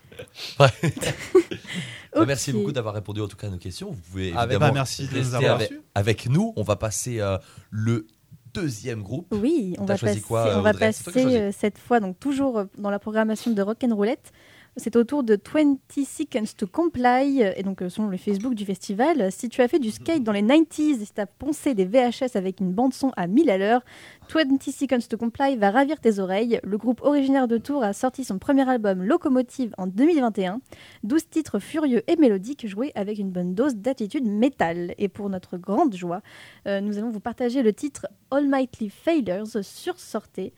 Bah, 0.58 2.24
Merci 2.26 2.52
beaucoup 2.52 2.72
d'avoir 2.72 2.94
répondu 2.94 3.20
en 3.20 3.28
tout 3.28 3.36
cas 3.36 3.46
à 3.46 3.50
nos 3.50 3.58
questions. 3.58 3.90
Vous 3.90 4.00
pouvez 4.10 4.32
Avec- 4.32 4.52
évidemment 4.52 4.66
Bah, 4.68 4.72
merci 4.74 5.06
de 5.06 5.18
nous 5.18 5.34
avoir 5.34 5.54
avec, 5.56 5.68
reçus. 5.68 5.80
avec 5.94 6.26
nous. 6.28 6.52
On 6.56 6.62
va 6.62 6.76
passer 6.76 7.20
euh, 7.20 7.38
le 7.70 8.06
deuxième 8.54 9.02
groupe. 9.02 9.26
Oui, 9.32 9.74
on 9.78 9.84
va 9.84 9.96
passer, 9.96 10.20
quoi, 10.20 10.56
on 10.56 10.62
va 10.62 10.72
euh, 10.72 11.52
cette 11.56 11.78
fois, 11.78 12.00
donc 12.00 12.18
toujours 12.18 12.58
euh, 12.58 12.64
dans 12.76 12.90
la 12.90 12.98
programmation 12.98 13.50
de 13.50 13.62
Rock'n'Roulette. 13.62 14.32
C'est 14.80 14.94
au 14.94 15.02
tour 15.02 15.24
de 15.24 15.36
20 15.36 15.78
Seconds 15.90 16.52
to 16.56 16.68
Comply, 16.68 17.42
et 17.56 17.64
donc 17.64 17.82
euh, 17.82 17.88
selon 17.88 18.06
le 18.06 18.16
Facebook 18.16 18.54
du 18.54 18.64
festival. 18.64 19.32
Si 19.32 19.48
tu 19.48 19.60
as 19.60 19.66
fait 19.66 19.80
du 19.80 19.90
skate 19.90 20.22
dans 20.22 20.30
les 20.30 20.40
90s 20.40 21.02
et 21.02 21.04
si 21.04 21.12
tu 21.12 21.20
as 21.20 21.26
poncé 21.26 21.74
des 21.74 21.84
VHS 21.84 22.36
avec 22.36 22.60
une 22.60 22.72
bande-son 22.72 23.10
à 23.16 23.26
1000 23.26 23.50
à 23.50 23.58
l'heure, 23.58 23.84
20 24.32 24.62
Seconds 24.62 25.08
to 25.10 25.16
Comply 25.16 25.56
va 25.56 25.72
ravir 25.72 25.98
tes 25.98 26.20
oreilles. 26.20 26.60
Le 26.62 26.78
groupe 26.78 27.00
originaire 27.02 27.48
de 27.48 27.58
Tours 27.58 27.82
a 27.82 27.92
sorti 27.92 28.22
son 28.22 28.38
premier 28.38 28.68
album 28.68 29.02
Locomotive 29.02 29.74
en 29.78 29.88
2021. 29.88 30.60
12 31.02 31.28
titres 31.28 31.58
furieux 31.58 32.04
et 32.06 32.14
mélodiques 32.14 32.68
joués 32.68 32.92
avec 32.94 33.18
une 33.18 33.30
bonne 33.30 33.56
dose 33.56 33.74
d'attitude 33.74 34.26
métal. 34.26 34.94
Et 34.98 35.08
pour 35.08 35.28
notre 35.28 35.56
grande 35.56 35.96
joie, 35.96 36.22
euh, 36.68 36.80
nous 36.80 36.98
allons 36.98 37.10
vous 37.10 37.18
partager 37.18 37.64
le 37.64 37.72
titre 37.72 38.06
Almighty 38.30 38.90
Failures 38.90 39.48
sur 39.62 39.98
Sortez. 39.98 40.52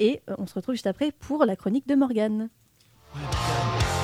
Et 0.00 0.22
euh, 0.28 0.34
on 0.38 0.48
se 0.48 0.54
retrouve 0.54 0.74
juste 0.74 0.88
après 0.88 1.12
pour 1.12 1.44
la 1.44 1.54
chronique 1.54 1.86
de 1.86 1.94
Morgane. 1.94 2.48
Well 3.12 3.32
done. 3.32 3.99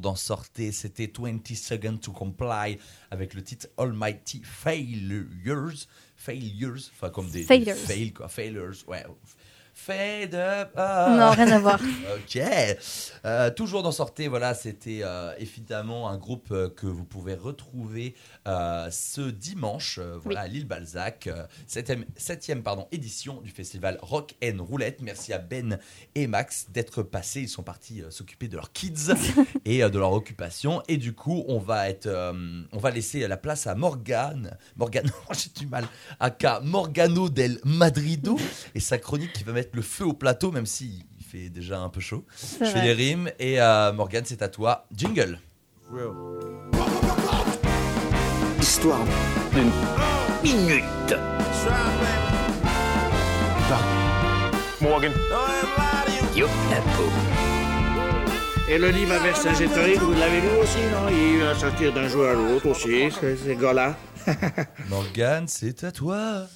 Dans 0.00 0.14
Sortez. 0.14 0.72
C'était 0.72 1.10
20 1.18 1.46
Seconds 1.54 1.98
to 1.98 2.12
Comply 2.12 2.78
avec 3.10 3.34
le 3.34 3.42
titre 3.42 3.68
Almighty 3.76 4.42
Failures. 4.44 5.74
Failures, 6.16 6.80
enfin 6.94 7.10
comme 7.10 7.28
des, 7.30 7.40
des 7.40 7.44
Failures. 7.44 8.12
quoi. 8.14 8.28
Failures, 8.28 8.74
ouais. 8.88 9.04
Fade 9.80 10.34
up. 10.34 10.72
ah. 10.76 11.14
Non, 11.16 11.30
rien 11.30 11.52
à 11.52 11.58
voir. 11.60 11.78
Ok. 12.16 12.42
Euh, 13.24 13.50
toujours 13.50 13.82
dans 13.82 13.92
Sortez, 13.92 14.28
voilà, 14.28 14.52
c'était 14.54 15.00
euh, 15.02 15.32
évidemment 15.38 16.08
un 16.08 16.16
groupe 16.18 16.48
euh, 16.50 16.68
que 16.68 16.86
vous 16.86 17.04
pouvez 17.04 17.34
retrouver 17.34 18.14
euh, 18.46 18.88
ce 18.90 19.20
dimanche, 19.20 19.98
euh, 20.02 20.18
voilà, 20.22 20.40
à 20.42 20.46
l'île 20.48 20.66
Balzac, 20.66 21.26
euh, 21.28 21.44
septième, 21.66 22.04
septième, 22.16 22.62
pardon, 22.62 22.88
édition 22.92 23.40
du 23.40 23.50
festival 23.50 23.98
Rock 24.02 24.34
and 24.42 24.56
Roulette. 24.62 25.00
Merci 25.00 25.32
à 25.32 25.38
Ben 25.38 25.78
et 26.14 26.26
Max 26.26 26.66
d'être 26.70 27.02
passés. 27.02 27.42
Ils 27.42 27.48
sont 27.48 27.62
partis 27.62 28.02
euh, 28.02 28.10
s'occuper 28.10 28.48
de 28.48 28.56
leurs 28.56 28.72
kids 28.72 29.12
et 29.64 29.82
euh, 29.84 29.88
de 29.90 29.98
leur 29.98 30.12
occupation. 30.12 30.82
Et 30.88 30.96
du 30.96 31.12
coup, 31.14 31.44
on 31.46 31.58
va 31.58 31.88
être, 31.88 32.06
euh, 32.06 32.62
on 32.72 32.78
va 32.78 32.90
laisser 32.90 33.26
la 33.28 33.36
place 33.36 33.66
à 33.66 33.74
Morgane, 33.74 34.56
Morgano, 34.76 35.12
j'ai 35.32 35.50
du 35.54 35.66
mal, 35.66 35.86
aka 36.20 36.60
Morgano 36.60 37.28
del 37.28 37.60
Madrido 37.64 38.36
et 38.74 38.80
sa 38.80 38.98
chronique 38.98 39.32
qui 39.32 39.44
va 39.44 39.52
mettre 39.52 39.67
le 39.74 39.82
feu 39.82 40.04
au 40.04 40.12
plateau, 40.12 40.50
même 40.52 40.66
s'il 40.66 41.04
fait 41.28 41.48
déjà 41.50 41.80
un 41.80 41.88
peu 41.88 42.00
chaud. 42.00 42.24
Je 42.60 42.66
fais 42.66 42.82
les 42.82 42.92
rimes 42.92 43.30
et 43.38 43.60
euh, 43.60 43.92
Morgane, 43.92 44.24
c'est 44.24 44.42
à 44.42 44.48
toi. 44.48 44.86
Jingle. 44.94 45.38
Histoire 48.60 49.04
d'une 49.52 49.70
minute. 50.42 51.14
Morgan. 54.80 55.12
Youp, 56.36 56.48
la 56.70 56.76
peau. 56.76 57.10
Et 58.70 58.78
le 58.78 58.90
livre 58.90 59.14
à 59.14 59.18
Vercingétorix, 59.18 59.96
vous 59.98 60.12
l'avez 60.12 60.40
lu 60.40 60.48
aussi, 60.62 60.78
non? 60.92 61.08
Il 61.10 61.40
va 61.42 61.54
sortir 61.54 61.92
d'un 61.92 62.06
jour 62.06 62.26
à 62.26 62.34
l'autre 62.34 62.68
aussi, 62.68 63.10
ce 63.10 63.52
gars-là. 63.54 63.96
Morgane, 64.88 65.48
c'est 65.48 65.84
à 65.84 65.90
toi. 65.90 66.46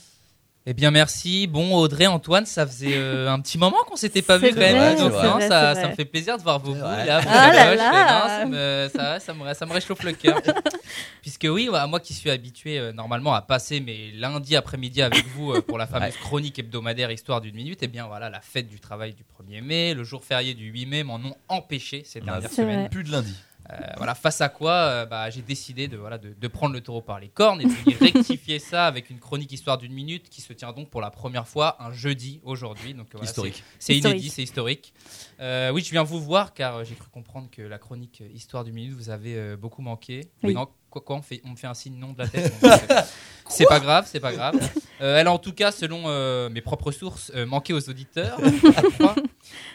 Eh 0.64 0.74
bien, 0.74 0.92
merci. 0.92 1.48
Bon, 1.48 1.74
Audrey, 1.74 2.06
Antoine, 2.06 2.46
ça 2.46 2.64
faisait 2.64 2.94
euh, 2.94 3.28
un 3.28 3.40
petit 3.40 3.58
moment 3.58 3.78
qu'on 3.88 3.96
s'était 3.96 4.22
pas 4.22 4.38
vu 4.38 4.50
quand 4.50 4.60
même. 4.60 4.96
donc, 4.96 5.12
hein, 5.12 5.30
vrai, 5.38 5.48
ça, 5.48 5.88
me 5.88 5.94
fait 5.96 6.04
plaisir 6.04 6.38
de 6.38 6.42
voir 6.42 6.60
vos 6.60 6.74
là. 6.74 7.20
vos 7.20 7.26
Ah 7.28 7.52
là 7.52 7.74
là. 7.74 7.90
non, 7.90 8.28
ça, 8.28 8.46
me, 8.46 8.88
ça, 8.94 9.18
ça 9.20 9.34
me, 9.34 9.54
ça 9.54 9.66
me 9.66 9.72
réchauffe 9.72 10.04
le 10.04 10.12
cœur. 10.12 10.40
Puisque 11.22 11.48
oui, 11.50 11.66
voilà, 11.66 11.88
moi 11.88 11.98
qui 11.98 12.14
suis 12.14 12.30
habitué 12.30 12.78
euh, 12.78 12.92
normalement 12.92 13.34
à 13.34 13.42
passer 13.42 13.80
mes 13.80 14.12
lundis 14.12 14.54
après-midi 14.54 15.02
avec 15.02 15.26
vous 15.34 15.52
euh, 15.52 15.62
pour 15.62 15.78
la 15.78 15.88
fameuse 15.88 16.16
chronique 16.16 16.60
hebdomadaire 16.60 17.10
Histoire 17.10 17.40
d'une 17.40 17.56
minute, 17.56 17.80
eh 17.82 17.88
bien 17.88 18.06
voilà, 18.06 18.30
la 18.30 18.40
fête 18.40 18.68
du 18.68 18.78
travail 18.78 19.14
du 19.14 19.24
1er 19.24 19.62
mai, 19.62 19.94
le 19.94 20.04
jour 20.04 20.24
férié 20.24 20.54
du 20.54 20.66
8 20.66 20.86
mai 20.86 21.02
m'en 21.02 21.16
ont 21.16 21.34
empêché 21.48 22.04
ces 22.06 22.20
dernières 22.20 22.48
C'est 22.50 22.62
semaines. 22.62 22.80
vrai. 22.80 22.88
Plus 22.88 23.02
de 23.02 23.10
lundi. 23.10 23.34
Euh, 23.72 23.86
voilà, 23.96 24.14
face 24.14 24.40
à 24.40 24.48
quoi 24.48 24.72
euh, 24.72 25.06
bah, 25.06 25.30
j'ai 25.30 25.40
décidé 25.40 25.88
de, 25.88 25.96
voilà, 25.96 26.18
de, 26.18 26.34
de 26.38 26.48
prendre 26.48 26.74
le 26.74 26.80
taureau 26.80 27.00
par 27.00 27.18
les 27.20 27.28
cornes 27.28 27.60
et 27.60 27.64
de 27.64 27.70
venir 27.70 27.98
rectifier 27.98 28.58
ça 28.58 28.86
avec 28.86 29.08
une 29.08 29.18
chronique 29.18 29.50
histoire 29.52 29.78
d'une 29.78 29.92
minute 29.92 30.28
qui 30.28 30.40
se 30.42 30.52
tient 30.52 30.72
donc 30.72 30.90
pour 30.90 31.00
la 31.00 31.10
première 31.10 31.48
fois 31.48 31.76
un 31.82 31.92
jeudi 31.92 32.40
aujourd'hui. 32.44 32.92
Donc, 32.94 33.06
voilà, 33.12 33.24
Historique. 33.24 33.62
C'est 33.78 33.86
c'est 33.92 33.96
Historique. 33.96 34.16
inédit, 34.16 34.30
c'est 34.30 34.42
historique. 34.42 34.92
Euh, 35.42 35.72
oui, 35.72 35.82
je 35.82 35.90
viens 35.90 36.04
vous 36.04 36.20
voir 36.20 36.54
car 36.54 36.76
euh, 36.76 36.84
j'ai 36.84 36.94
cru 36.94 37.08
comprendre 37.10 37.48
que 37.50 37.62
la 37.62 37.78
chronique 37.78 38.20
euh, 38.20 38.28
histoire 38.32 38.62
d'une 38.62 38.74
minute 38.74 38.92
vous 38.92 39.10
avait 39.10 39.34
euh, 39.34 39.56
beaucoup 39.56 39.82
manqué. 39.82 40.20
Oui. 40.44 40.54
Non, 40.54 40.68
quoi, 40.88 41.02
quoi, 41.02 41.16
on, 41.16 41.22
fait, 41.22 41.40
on 41.44 41.48
me 41.48 41.56
fait 41.56 41.66
un 41.66 41.74
signe 41.74 41.96
non 41.98 42.12
de 42.12 42.18
la 42.18 42.28
tête. 42.28 42.52
c'est 43.48 43.66
pas 43.66 43.80
grave, 43.80 44.06
c'est 44.08 44.20
pas 44.20 44.32
grave. 44.32 44.54
Euh, 45.00 45.18
elle 45.18 45.26
a 45.26 45.32
en 45.32 45.38
tout 45.38 45.52
cas, 45.52 45.72
selon 45.72 46.48
mes 46.48 46.60
propres 46.60 46.92
sources, 46.92 47.32
manqué 47.34 47.72
aux 47.72 47.90
auditeurs. 47.90 48.38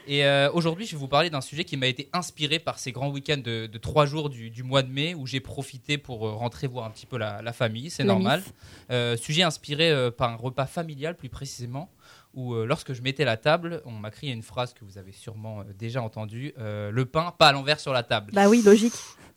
Et 0.08 0.26
aujourd'hui, 0.54 0.86
je 0.86 0.92
vais 0.92 0.98
vous 0.98 1.10
parler 1.10 1.30
d'un 1.30 1.42
sujet 1.42 1.66
qui 1.66 1.76
m'a 1.76 1.88
été 1.88 2.10
inspiré 2.14 2.60
par 2.60 2.80
ces 2.80 2.94
grands 2.94 3.10
week-ends 3.10 3.42
de, 3.44 3.68
de 3.68 3.78
trois 3.78 4.06
jours 4.06 4.30
du, 4.30 4.50
du 4.50 4.64
mois 4.64 4.84
de 4.84 4.90
mai 4.90 5.16
où 5.16 5.28
j'ai 5.28 5.42
profité 5.42 5.98
pour 5.98 6.20
rentrer 6.20 6.68
voir 6.68 6.86
un 6.86 6.92
petit 6.92 7.06
peu 7.06 7.18
la, 7.18 7.42
la 7.42 7.52
famille, 7.52 7.90
c'est 7.90 8.06
normal. 8.06 8.42
Sujet 9.18 9.44
inspiré 9.44 10.12
par 10.12 10.32
un 10.32 10.38
repas 10.38 10.66
familial 10.66 11.18
plus 11.18 11.28
précisément 11.30 11.90
où 12.38 12.54
euh, 12.54 12.66
lorsque 12.66 12.94
je 12.94 13.02
mettais 13.02 13.26
la 13.26 13.36
table, 13.36 13.82
on 13.86 13.92
m'a 13.92 14.12
crié 14.12 14.32
une 14.32 14.44
phrase 14.44 14.74
que 14.74 14.86
vous 14.86 14.98
avez 14.98 15.12
sûrement 15.12 15.62
euh, 15.62 15.64
déjà 15.78 16.02
entendue 16.02 16.54
euh, 16.60 16.92
le 16.92 17.06
pain 17.06 17.34
pas 17.38 17.50
à 17.50 17.52
l'envers 17.52 17.80
sur 17.80 17.92
la 17.92 18.04
table. 18.04 18.32
Bah 18.32 18.48
oui, 18.48 18.62
logique. 18.62 18.94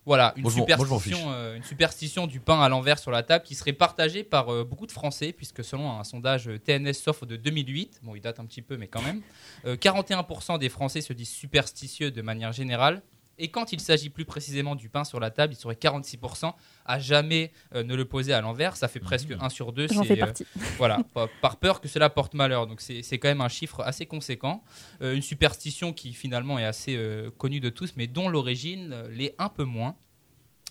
Voilà, 0.06 0.32
une 0.36 0.42
Moi, 0.42 0.52
moi, 0.52 0.60
superstition, 0.60 1.18
euh, 1.30 1.56
une 1.56 1.62
superstition 1.62 2.26
du 2.26 2.40
pain 2.40 2.60
à 2.60 2.68
l'envers 2.68 2.98
sur 2.98 3.10
la 3.10 3.22
table 3.22 3.44
qui 3.44 3.54
serait 3.54 3.72
partagée 3.72 4.24
par 4.24 4.52
euh, 4.52 4.64
beaucoup 4.64 4.86
de 4.86 4.92
Français, 4.92 5.32
puisque 5.32 5.62
selon 5.62 5.90
un 5.90 6.04
sondage 6.04 6.50
TNS 6.64 6.94
Soft 6.94 7.24
de 7.24 7.36
2008, 7.36 8.00
bon, 8.02 8.14
il 8.14 8.20
date 8.20 8.40
un 8.40 8.46
petit 8.46 8.62
peu, 8.62 8.76
mais 8.76 8.86
quand 8.86 9.02
même, 9.02 9.20
euh, 9.66 9.76
41% 9.76 10.58
des 10.58 10.68
Français 10.68 11.00
se 11.00 11.12
disent 11.12 11.30
superstitieux 11.30 12.10
de 12.10 12.22
manière 12.22 12.52
générale. 12.52 13.02
Et 13.40 13.48
quand 13.48 13.72
il 13.72 13.80
s'agit 13.80 14.10
plus 14.10 14.24
précisément 14.24 14.76
du 14.76 14.88
pain 14.88 15.02
sur 15.04 15.18
la 15.18 15.30
table, 15.30 15.54
il 15.54 15.56
serait 15.56 15.74
46% 15.74 16.52
à 16.86 16.98
jamais 16.98 17.52
euh, 17.74 17.82
ne 17.82 17.94
le 17.94 18.04
poser 18.04 18.32
à 18.32 18.40
l'envers. 18.40 18.76
Ça 18.76 18.86
fait 18.86 19.00
presque 19.00 19.34
1 19.40 19.48
sur 19.48 19.72
2. 19.72 19.88
J'en 19.88 20.04
fais 20.04 20.14
euh, 20.20 20.26
partie. 20.26 20.46
voilà, 20.78 21.00
par, 21.14 21.28
par 21.40 21.56
peur 21.56 21.80
que 21.80 21.88
cela 21.88 22.08
porte 22.10 22.34
malheur. 22.34 22.66
Donc 22.66 22.80
c'est 22.80 23.02
c'est 23.02 23.18
quand 23.18 23.28
même 23.28 23.40
un 23.40 23.48
chiffre 23.48 23.80
assez 23.80 24.06
conséquent. 24.06 24.62
Euh, 25.02 25.14
une 25.14 25.22
superstition 25.22 25.92
qui 25.92 26.12
finalement 26.12 26.58
est 26.58 26.64
assez 26.64 26.96
euh, 26.96 27.30
connue 27.38 27.60
de 27.60 27.70
tous, 27.70 27.94
mais 27.96 28.06
dont 28.06 28.28
l'origine 28.28 28.92
euh, 28.92 29.08
l'est 29.10 29.34
un 29.38 29.48
peu 29.48 29.64
moins. 29.64 29.96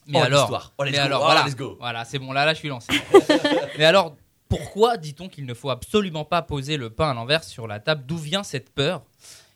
Mais 0.07 0.19
Oh, 0.19 0.23
alors. 0.23 0.73
Oh, 0.77 0.83
let's 0.83 0.91
mais 0.91 0.97
go. 0.97 1.03
alors 1.03 1.21
Oh, 1.21 1.25
voilà, 1.25 1.45
voilà, 1.79 2.05
c'est 2.05 2.19
bon, 2.19 2.31
là, 2.31 2.45
là, 2.45 2.53
je 2.53 2.59
suis 2.59 2.69
lancé. 2.69 2.91
mais 3.77 3.85
alors, 3.85 4.15
pourquoi 4.47 4.97
dit-on 4.97 5.29
qu'il 5.29 5.45
ne 5.45 5.53
faut 5.53 5.69
absolument 5.69 6.25
pas 6.25 6.41
poser 6.41 6.77
le 6.77 6.89
pain 6.89 7.11
à 7.11 7.13
l'envers 7.13 7.43
sur 7.43 7.67
la 7.67 7.79
table? 7.79 8.03
D'où 8.07 8.17
vient 8.17 8.43
cette 8.43 8.73
peur? 8.73 9.03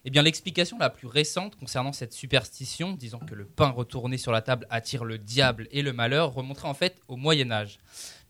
Eh 0.06 0.10
bien, 0.10 0.22
l'explication 0.22 0.78
la 0.78 0.90
plus 0.90 1.08
récente 1.08 1.56
concernant 1.56 1.94
cette 1.94 2.12
superstition, 2.12 2.92
disant 2.92 3.20
que 3.20 3.36
le 3.36 3.46
pain 3.46 3.70
retourné 3.70 4.18
sur 4.18 4.34
la 4.34 4.42
table 4.42 4.68
attire 4.70 5.06
le 5.06 5.18
diable 5.18 5.68
et 5.72 5.82
le 5.82 5.94
malheur, 5.94 6.34
remonterait 6.34 6.68
en 6.68 6.74
fait 6.74 6.98
au 7.08 7.16
Moyen 7.16 7.52
Âge. 7.52 7.80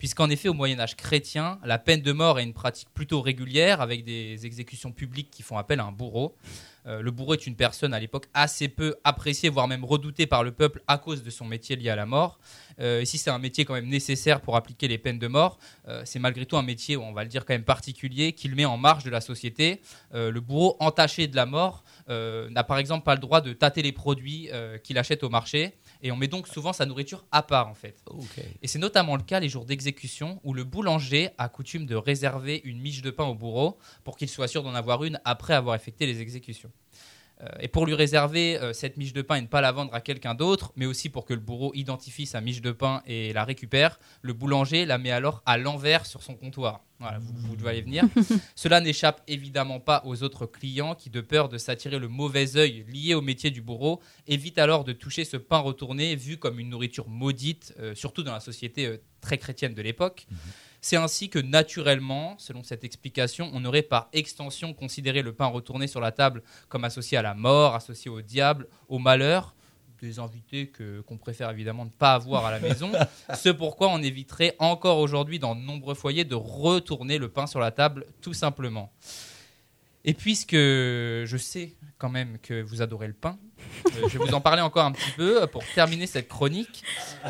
Puisqu'en 0.04 0.30
effet, 0.30 0.50
au 0.50 0.54
Moyen 0.54 0.82
Âge 0.82 0.98
chrétien, 0.98 1.60
la 1.64 1.80
peine 1.80 2.02
de 2.02 2.12
mort 2.12 2.38
est 2.38 2.44
une 2.44 2.52
pratique 2.52 2.90
plutôt 2.94 3.22
régulière, 3.22 3.80
avec 3.80 4.04
des 4.04 4.46
exécutions 4.46 4.92
publiques 4.92 5.32
qui 5.32 5.44
font 5.44 5.58
appel 5.58 5.80
à 5.80 5.86
un 5.86 5.94
bourreau. 5.94 6.36
Euh, 6.86 7.02
le 7.02 7.12
bourreau 7.12 7.34
est 7.36 7.48
une 7.48 7.56
personne 7.56 7.94
à 7.94 8.02
l'époque 8.02 8.26
assez 8.34 8.68
peu 8.68 8.96
appréciée, 9.06 9.48
voire 9.48 9.70
même 9.70 9.86
redoutée 9.86 10.28
par 10.28 10.44
le 10.44 10.52
peuple 10.52 10.82
à 10.88 10.98
cause 10.98 11.24
de 11.24 11.30
son 11.30 11.46
métier 11.46 11.78
lié 11.78 11.90
à 11.90 11.96
la 11.96 12.06
mort. 12.06 12.40
Euh, 12.82 13.06
si 13.06 13.18
c'est 13.18 13.30
un 13.30 13.40
métier 13.40 13.64
quand 13.64 13.76
même 13.76 13.88
nécessaire 13.88 14.42
pour 14.42 14.58
appliquer 14.58 14.90
les 14.90 14.98
peines 14.98 15.20
de 15.20 15.28
mort, 15.28 15.58
euh, 15.88 16.02
c'est 16.04 16.20
malgré 16.20 16.46
tout 16.46 16.58
un 16.58 16.64
métier, 16.64 16.98
on 16.98 17.14
va 17.14 17.24
le 17.24 17.30
dire 17.30 17.46
quand 17.46 17.54
même 17.54 17.64
particulier, 17.64 18.34
qui 18.34 18.50
le 18.50 18.56
met 18.56 18.66
en 18.66 18.76
marge 18.76 19.06
de 19.06 19.10
la 19.10 19.22
société. 19.22 19.82
Le 20.12 20.38
bourreau 20.40 20.76
entaché 20.80 21.28
de 21.28 21.36
la 21.38 21.46
mort 21.46 21.84
n'a 22.10 22.64
par 22.64 22.78
exemple 22.78 23.06
pas 23.06 23.16
le 23.16 23.22
droit 23.22 23.40
de 23.40 23.54
tâter 23.54 23.82
les 23.82 23.92
produits 23.92 24.50
qu'il 24.84 24.98
achète 24.98 25.24
au 25.24 25.30
marché, 25.30 25.76
et 26.04 26.12
on 26.12 26.16
met 26.18 26.28
donc 26.28 26.48
souvent 26.48 26.74
sa 26.74 26.86
nourriture 26.86 27.26
à 27.32 27.42
part 27.42 27.68
en 27.68 27.74
fait. 27.74 27.96
Et 28.62 28.68
c'est 28.68 28.78
notamment 28.78 29.16
le 29.16 29.24
cas 29.24 29.40
les 29.40 29.50
jours 29.50 29.66
d'exécution 29.66 30.40
où 30.44 30.54
le 30.54 30.66
boulanger 30.66 31.30
a 31.38 31.50
coutume 31.50 31.86
de 31.86 31.96
réserver 31.96 32.62
une 32.66 32.80
miche 32.80 33.02
de 33.02 33.10
pain 33.10 33.24
au 33.24 33.34
bourreau 33.34 33.78
pour 34.04 34.18
qu'il 34.18 34.30
soit 34.30 34.50
sûr 34.50 34.62
d'en 34.64 34.76
avoir 34.76 35.04
une 35.06 35.20
après 35.26 35.54
avoir 35.54 35.76
effectué 35.76 36.06
les 36.06 36.22
exécutions. 36.22 36.72
Euh, 37.44 37.48
et 37.60 37.68
pour 37.68 37.86
lui 37.86 37.94
réserver 37.94 38.58
euh, 38.58 38.74
cette 38.74 38.98
miche 38.98 39.14
de 39.14 39.22
pain 39.22 39.36
et 39.36 39.42
ne 39.42 39.48
pas 39.48 39.62
la 39.62 39.72
vendre 39.72 39.94
à 39.94 40.02
quelqu'un 40.02 40.36
d'autre, 40.36 40.72
mais 40.76 40.86
aussi 40.86 41.10
pour 41.10 41.26
que 41.26 41.34
le 41.34 41.40
bourreau 41.40 41.72
identifie 41.76 42.26
sa 42.26 42.42
miche 42.42 42.62
de 42.62 42.72
pain 42.72 43.02
et 43.06 43.34
la 43.34 43.44
récupère, 43.44 44.00
le 44.22 44.34
boulanger 44.34 44.86
la 44.86 44.98
met 44.98 45.12
alors 45.12 45.42
à 45.46 45.58
l'envers 45.58 46.06
sur 46.06 46.24
son 46.24 46.36
comptoir. 46.36 46.82
Voilà, 47.00 47.20
vous, 47.20 47.34
vous 47.36 47.56
devez 47.56 47.72
aller 47.72 47.82
venir. 47.82 48.06
Cela 48.56 48.80
n'échappe 48.80 49.22
évidemment 49.28 49.80
pas 49.80 50.04
aux 50.06 50.24
autres 50.24 50.46
clients 50.46 50.96
qui, 50.96 51.10
de 51.10 51.22
peur 51.22 51.50
de 51.50 51.58
s'attirer 51.58 52.00
le 52.00 52.08
mauvais 52.08 52.56
œil 52.56 52.86
lié 52.88 53.14
au 53.14 53.22
métier 53.22 53.52
du 53.52 53.62
bourreau, 53.62 54.00
évitent 54.28 54.60
alors 54.60 54.84
de 54.84 54.94
toucher 54.94 55.26
ce 55.26 55.38
pain 55.38 55.60
retourné 55.60 56.16
vu 56.16 56.38
comme 56.38 56.60
une 56.60 56.70
nourriture 56.70 57.10
maudite, 57.10 57.74
euh, 57.80 57.94
surtout 57.96 58.24
dans 58.24 58.32
la 58.32 58.40
société 58.40 58.86
euh, 58.86 58.98
très 59.20 59.38
chrétienne 59.38 59.74
de 59.74 59.82
l'époque. 59.82 60.28
C'est 60.84 60.98
ainsi 60.98 61.30
que 61.30 61.40
naturellement, 61.40 62.36
selon 62.38 62.62
cette 62.62 62.84
explication, 62.84 63.50
on 63.54 63.64
aurait 63.64 63.84
par 63.84 64.10
extension 64.12 64.74
considéré 64.74 65.22
le 65.22 65.32
pain 65.32 65.46
retourné 65.46 65.88
sur 65.88 66.02
la 66.02 66.12
table 66.12 66.44
comme 66.68 66.84
associé 66.84 67.18
à 67.18 67.22
la 67.22 67.34
mort, 67.34 67.74
associé 67.74 68.12
au 68.12 68.22
diable, 68.22 68.68
au 68.90 69.00
malheur, 69.00 69.56
des 70.02 70.20
invités 70.20 70.68
que 70.68 71.00
qu'on 71.00 71.16
préfère 71.16 71.50
évidemment 71.52 71.86
ne 71.86 71.90
pas 71.90 72.16
avoir 72.16 72.46
à 72.46 72.52
la 72.52 72.60
maison. 72.60 72.92
Ce 73.34 73.48
pourquoi 73.48 73.88
on 73.88 74.00
éviterait 74.00 74.58
encore 74.60 74.98
aujourd'hui 74.98 75.40
dans 75.40 75.56
de 75.56 75.62
nombreux 75.62 75.96
foyers 75.96 76.26
de 76.26 76.36
retourner 76.36 77.18
le 77.18 77.30
pain 77.30 77.48
sur 77.48 77.62
la 77.62 77.72
table 77.72 78.06
tout 78.22 78.34
simplement. 78.34 78.92
Et 80.06 80.14
puisque 80.14 80.54
je 80.56 81.36
sais 81.38 81.76
quand 81.98 82.10
même 82.10 82.38
que 82.42 82.62
vous 82.62 82.82
adorez 82.82 83.08
le 83.08 83.14
pain, 83.14 83.40
euh, 83.96 84.10
je 84.10 84.18
vais 84.18 84.26
vous 84.26 84.34
en 84.34 84.42
parler 84.42 84.62
encore 84.62 84.84
un 84.84 84.92
petit 84.92 85.12
peu 85.16 85.48
pour 85.48 85.64
terminer 85.74 86.06
cette 86.08 86.28
chronique. 86.28 86.84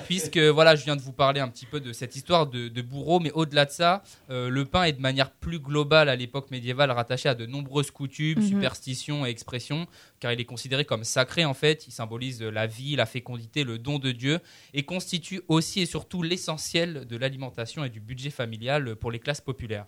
Puisque 0.08 0.40
voilà, 0.40 0.76
je 0.76 0.84
viens 0.84 0.96
de 0.96 1.02
vous 1.02 1.12
parler 1.12 1.40
un 1.40 1.48
petit 1.50 1.68
peu 1.68 1.80
de 1.80 1.94
cette 1.94 2.16
histoire 2.16 2.48
de, 2.48 2.70
de 2.70 2.82
bourreau, 2.82 3.20
mais 3.20 3.32
au-delà 3.34 3.66
de 3.66 3.70
ça, 3.72 4.02
euh, 4.32 4.50
le 4.50 4.66
pain 4.66 4.86
est 4.86 4.94
de 4.94 5.02
manière 5.02 5.30
plus 5.32 5.60
globale 5.60 6.10
à 6.10 6.16
l'époque 6.16 6.50
médiévale 6.50 6.90
rattaché 6.90 7.30
à 7.30 7.36
de 7.36 7.46
nombreuses 7.46 7.92
coutumes, 7.92 8.40
Mhm. 8.40 8.48
superstitions 8.48 9.26
et 9.26 9.30
expressions, 9.30 9.86
car 10.20 10.32
il 10.34 10.40
est 10.42 10.46
considéré 10.46 10.84
comme 10.86 11.04
sacré 11.04 11.46
en 11.46 11.54
fait. 11.54 11.86
Il 11.88 11.92
symbolise 11.92 12.42
la 12.42 12.66
vie, 12.66 12.96
la 12.96 13.06
fécondité, 13.06 13.64
le 13.64 13.78
don 13.78 14.00
de 14.00 14.12
Dieu, 14.12 14.40
et 14.74 14.82
constitue 14.84 15.42
aussi 15.48 15.82
et 15.82 15.86
surtout 15.86 16.24
l'essentiel 16.24 17.06
de 17.06 17.18
l'alimentation 17.18 17.84
et 17.86 17.90
du 17.90 18.00
budget 18.00 18.32
familial 18.32 18.96
pour 18.96 19.12
les 19.12 19.20
classes 19.20 19.42
populaires. 19.42 19.86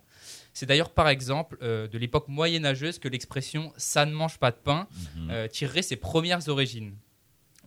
C'est 0.56 0.66
d'ailleurs 0.66 0.90
par 0.90 1.10
exemple 1.10 1.58
euh, 1.62 1.88
de 1.88 1.98
l'époque 1.98 2.28
moyenâgeuse 2.30 2.98
que 2.98 3.10
l'expression 3.10 3.72
ça 3.78 4.06
ne 4.06 4.14
mange 4.14 4.40
pas 4.40 4.50
de 4.52 4.56
pain 4.56 4.88
Mhm. 5.18 5.30
euh, 5.30 5.48
tirerait 5.50 5.82
ses 5.84 5.98
premières 5.98 6.48
origines. 6.50 6.96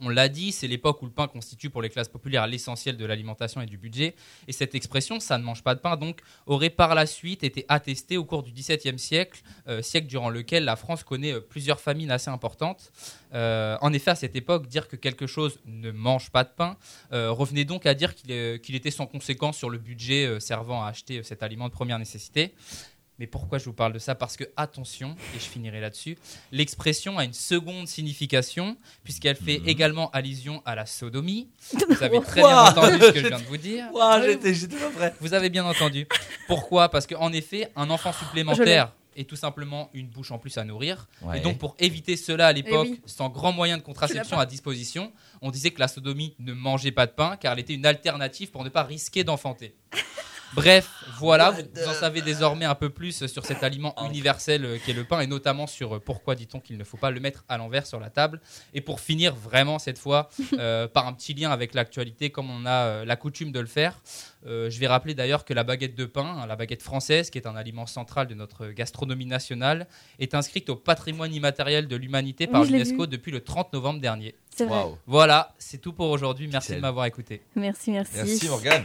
On 0.01 0.09
l'a 0.09 0.29
dit, 0.29 0.53
c'est 0.53 0.69
l'époque 0.69 1.03
où 1.03 1.07
le 1.07 1.11
pain 1.11 1.27
constitue 1.27 1.71
pour 1.71 1.83
les 1.83 1.89
classes 1.89 2.09
populaires 2.09 2.47
l'essentiel 2.47 2.97
de 2.97 3.05
l'alimentation 3.05 3.61
et 3.61 3.67
du 3.67 3.79
budget. 3.79 4.15
Et 4.47 4.53
cette 4.53 4.75
expression, 4.75 5.21
ça 5.21 5.39
ne 5.39 5.43
mange 5.43 5.63
pas 5.63 5.75
de 5.75 5.81
pain, 5.81 5.97
donc, 5.97 6.21
aurait 6.47 6.71
par 6.71 6.95
la 6.95 7.07
suite 7.07 7.43
été 7.43 7.65
attestée 7.69 8.17
au 8.17 8.25
cours 8.25 8.43
du 8.43 8.53
XVIIe 8.53 8.99
siècle, 8.99 9.43
euh, 9.67 9.83
siècle 9.83 10.07
durant 10.07 10.31
lequel 10.31 10.65
la 10.65 10.77
France 10.77 11.03
connaît 11.03 11.33
euh, 11.33 11.41
plusieurs 11.41 11.81
famines 11.81 12.11
assez 12.11 12.31
importantes. 12.31 12.93
Euh, 13.35 13.77
en 13.81 13.93
effet, 13.93 14.13
à 14.13 14.15
cette 14.15 14.37
époque, 14.37 14.69
dire 14.69 14.89
que 14.89 14.97
quelque 14.97 15.27
chose 15.27 15.59
ne 15.67 15.91
mange 15.91 16.31
pas 16.31 16.45
de 16.45 16.51
pain 16.51 16.77
revenait 17.11 17.65
donc 17.65 17.87
à 17.87 17.95
dire 17.95 18.15
qu'il 18.15 18.75
était 18.75 18.91
sans 18.91 19.07
conséquence 19.07 19.57
sur 19.57 19.71
le 19.71 19.79
budget 19.79 20.41
servant 20.41 20.83
à 20.83 20.89
acheter 20.89 21.23
cet 21.23 21.43
aliment 21.43 21.69
de 21.69 21.73
première 21.73 21.99
nécessité. 21.99 22.55
Mais 23.19 23.27
pourquoi 23.27 23.59
je 23.59 23.65
vous 23.65 23.73
parle 23.73 23.93
de 23.93 23.99
ça? 23.99 24.15
Parce 24.15 24.37
que, 24.37 24.45
attention, 24.57 25.17
et 25.35 25.39
je 25.41 25.45
finirai 25.45 25.81
là-dessus, 25.81 26.17
l'expression 26.53 27.19
a 27.19 27.25
une 27.25 27.33
seconde 27.33 27.89
signification, 27.89 28.77
puisqu'elle 29.03 29.37
fait 29.37 29.61
également 29.67 30.11
allusion 30.11 30.63
à 30.65 30.75
la 30.75 30.87
sodomie. 30.87 31.49
Vous 31.89 32.03
avez 32.03 32.21
très 32.21 32.43
bien 32.43 32.65
entendu 32.65 32.99
ce 33.01 33.11
que 33.11 33.21
je 33.21 33.27
viens 33.27 33.39
de 33.41 33.45
vous 33.45 33.57
dire. 33.57 33.87
Ouah, 33.93 34.23
j'étais 34.25 34.55
j'étais 34.55 34.77
pas 34.77 34.91
prêt. 34.91 35.15
Vous 35.21 35.35
avez 35.35 35.51
bien 35.51 35.65
entendu. 35.65 36.07
Pourquoi? 36.47 36.89
Parce 36.91 37.07
qu'en 37.07 37.33
effet, 37.33 37.71
un 37.75 37.91
enfant 37.91 38.13
supplémentaire 38.13 38.93
est 39.17 39.29
tout 39.29 39.35
simplement 39.37 39.91
une 39.95 40.07
bouche 40.07 40.31
en 40.31 40.39
plus 40.39 40.57
à 40.59 40.65
nourrir. 40.65 41.09
Ouais. 41.23 41.39
Et 41.39 41.41
donc, 41.41 41.59
pour 41.59 41.75
éviter 41.81 42.17
cela 42.17 42.47
à 42.47 42.53
l'époque, 42.53 42.87
Eh 42.89 42.93
oui. 42.93 43.01
sans 43.05 43.29
grand 43.31 43.51
moyen 43.51 43.77
de 43.77 43.83
contraception 43.83 44.39
à 44.39 44.47
disposition, 44.47 45.13
on 45.43 45.51
disait 45.51 45.73
que 45.73 45.81
la 45.81 45.89
sodomie 45.89 46.37
ne 46.39 46.53
mangeait 46.53 46.93
pas 46.93 47.07
de 47.07 47.11
pain 47.13 47.37
car 47.37 47.53
elle 47.55 47.59
était 47.59 47.75
une 47.75 47.85
alternative 47.87 48.53
pour 48.53 48.63
ne 48.63 48.69
pas 48.69 48.85
risquer 48.85 49.25
d'enfanter. 49.25 49.75
Bref, 50.55 50.91
voilà, 51.19 51.51
vous, 51.51 51.63
vous 51.75 51.89
en 51.89 51.95
savez 51.95 52.23
désormais 52.23 52.65
un 52.65 52.75
peu 52.75 52.91
plus 52.91 53.27
sur 53.27 53.45
cet 53.45 53.63
aliment 53.63 53.95
universel 54.07 54.65
euh, 54.65 54.79
qu'est 54.85 54.93
le 54.93 55.05
pain 55.05 55.21
et 55.21 55.27
notamment 55.27 55.67
sur 55.67 55.97
euh, 55.97 56.01
pourquoi 56.01 56.35
dit-on 56.35 56.61
qu'il 56.61 56.79
ne 56.79 56.85
faut 56.85 56.97
pas 56.97 57.11
le 57.11 57.21
mettre 57.21 57.45
à 57.49 57.59
l'envers 57.59 57.87
sur 57.87 58.01
la 58.01 58.11
table. 58.11 58.41
Et 58.75 58.81
pour 58.81 59.01
finir 59.01 59.35
vraiment 59.35 59.79
cette 59.79 59.99
fois 59.99 60.29
euh, 60.59 60.89
par 60.89 61.07
un 61.07 61.13
petit 61.13 61.35
lien 61.35 61.51
avec 61.51 61.75
l'actualité 61.75 62.31
comme 62.31 62.51
on 62.51 62.67
a 62.67 62.71
euh, 62.71 63.05
la 63.05 63.17
coutume 63.17 63.53
de 63.53 63.61
le 63.61 63.67
faire, 63.67 64.01
euh, 64.47 64.71
je 64.71 64.79
vais 64.79 64.87
rappeler 64.87 65.15
d'ailleurs 65.15 65.45
que 65.45 65.53
la 65.53 65.65
baguette 65.65 65.95
de 65.95 66.05
pain, 66.05 66.39
hein, 66.41 66.47
la 66.47 66.57
baguette 66.57 66.83
française, 66.83 67.31
qui 67.31 67.39
est 67.39 67.47
un 67.47 67.57
aliment 67.57 67.87
central 67.87 68.27
de 68.27 68.35
notre 68.35 68.69
gastronomie 68.69 69.27
nationale, 69.27 69.87
est 70.19 70.35
inscrite 70.35 70.71
au 70.71 70.77
patrimoine 70.77 71.35
immatériel 71.35 71.89
de 71.89 71.97
l'humanité 71.97 72.47
par 72.47 72.63
Oui, 72.63 72.69
l'UNESCO 72.69 73.07
depuis 73.07 73.33
le 73.33 73.41
30 73.41 73.73
novembre 73.73 74.01
dernier. 74.01 74.35
C'est 74.55 74.65
vrai. 74.65 74.79
Waouh. 74.79 74.99
Voilà, 75.07 75.55
c'est 75.59 75.79
tout 75.79 75.93
pour 75.93 76.09
aujourd'hui. 76.11 76.49
Merci 76.51 76.75
de 76.75 76.81
m'avoir 76.81 77.07
écouté. 77.07 77.43
Merci, 77.57 77.91
merci. 77.91 78.17
Merci 78.17 78.49
Morgane. 78.49 78.85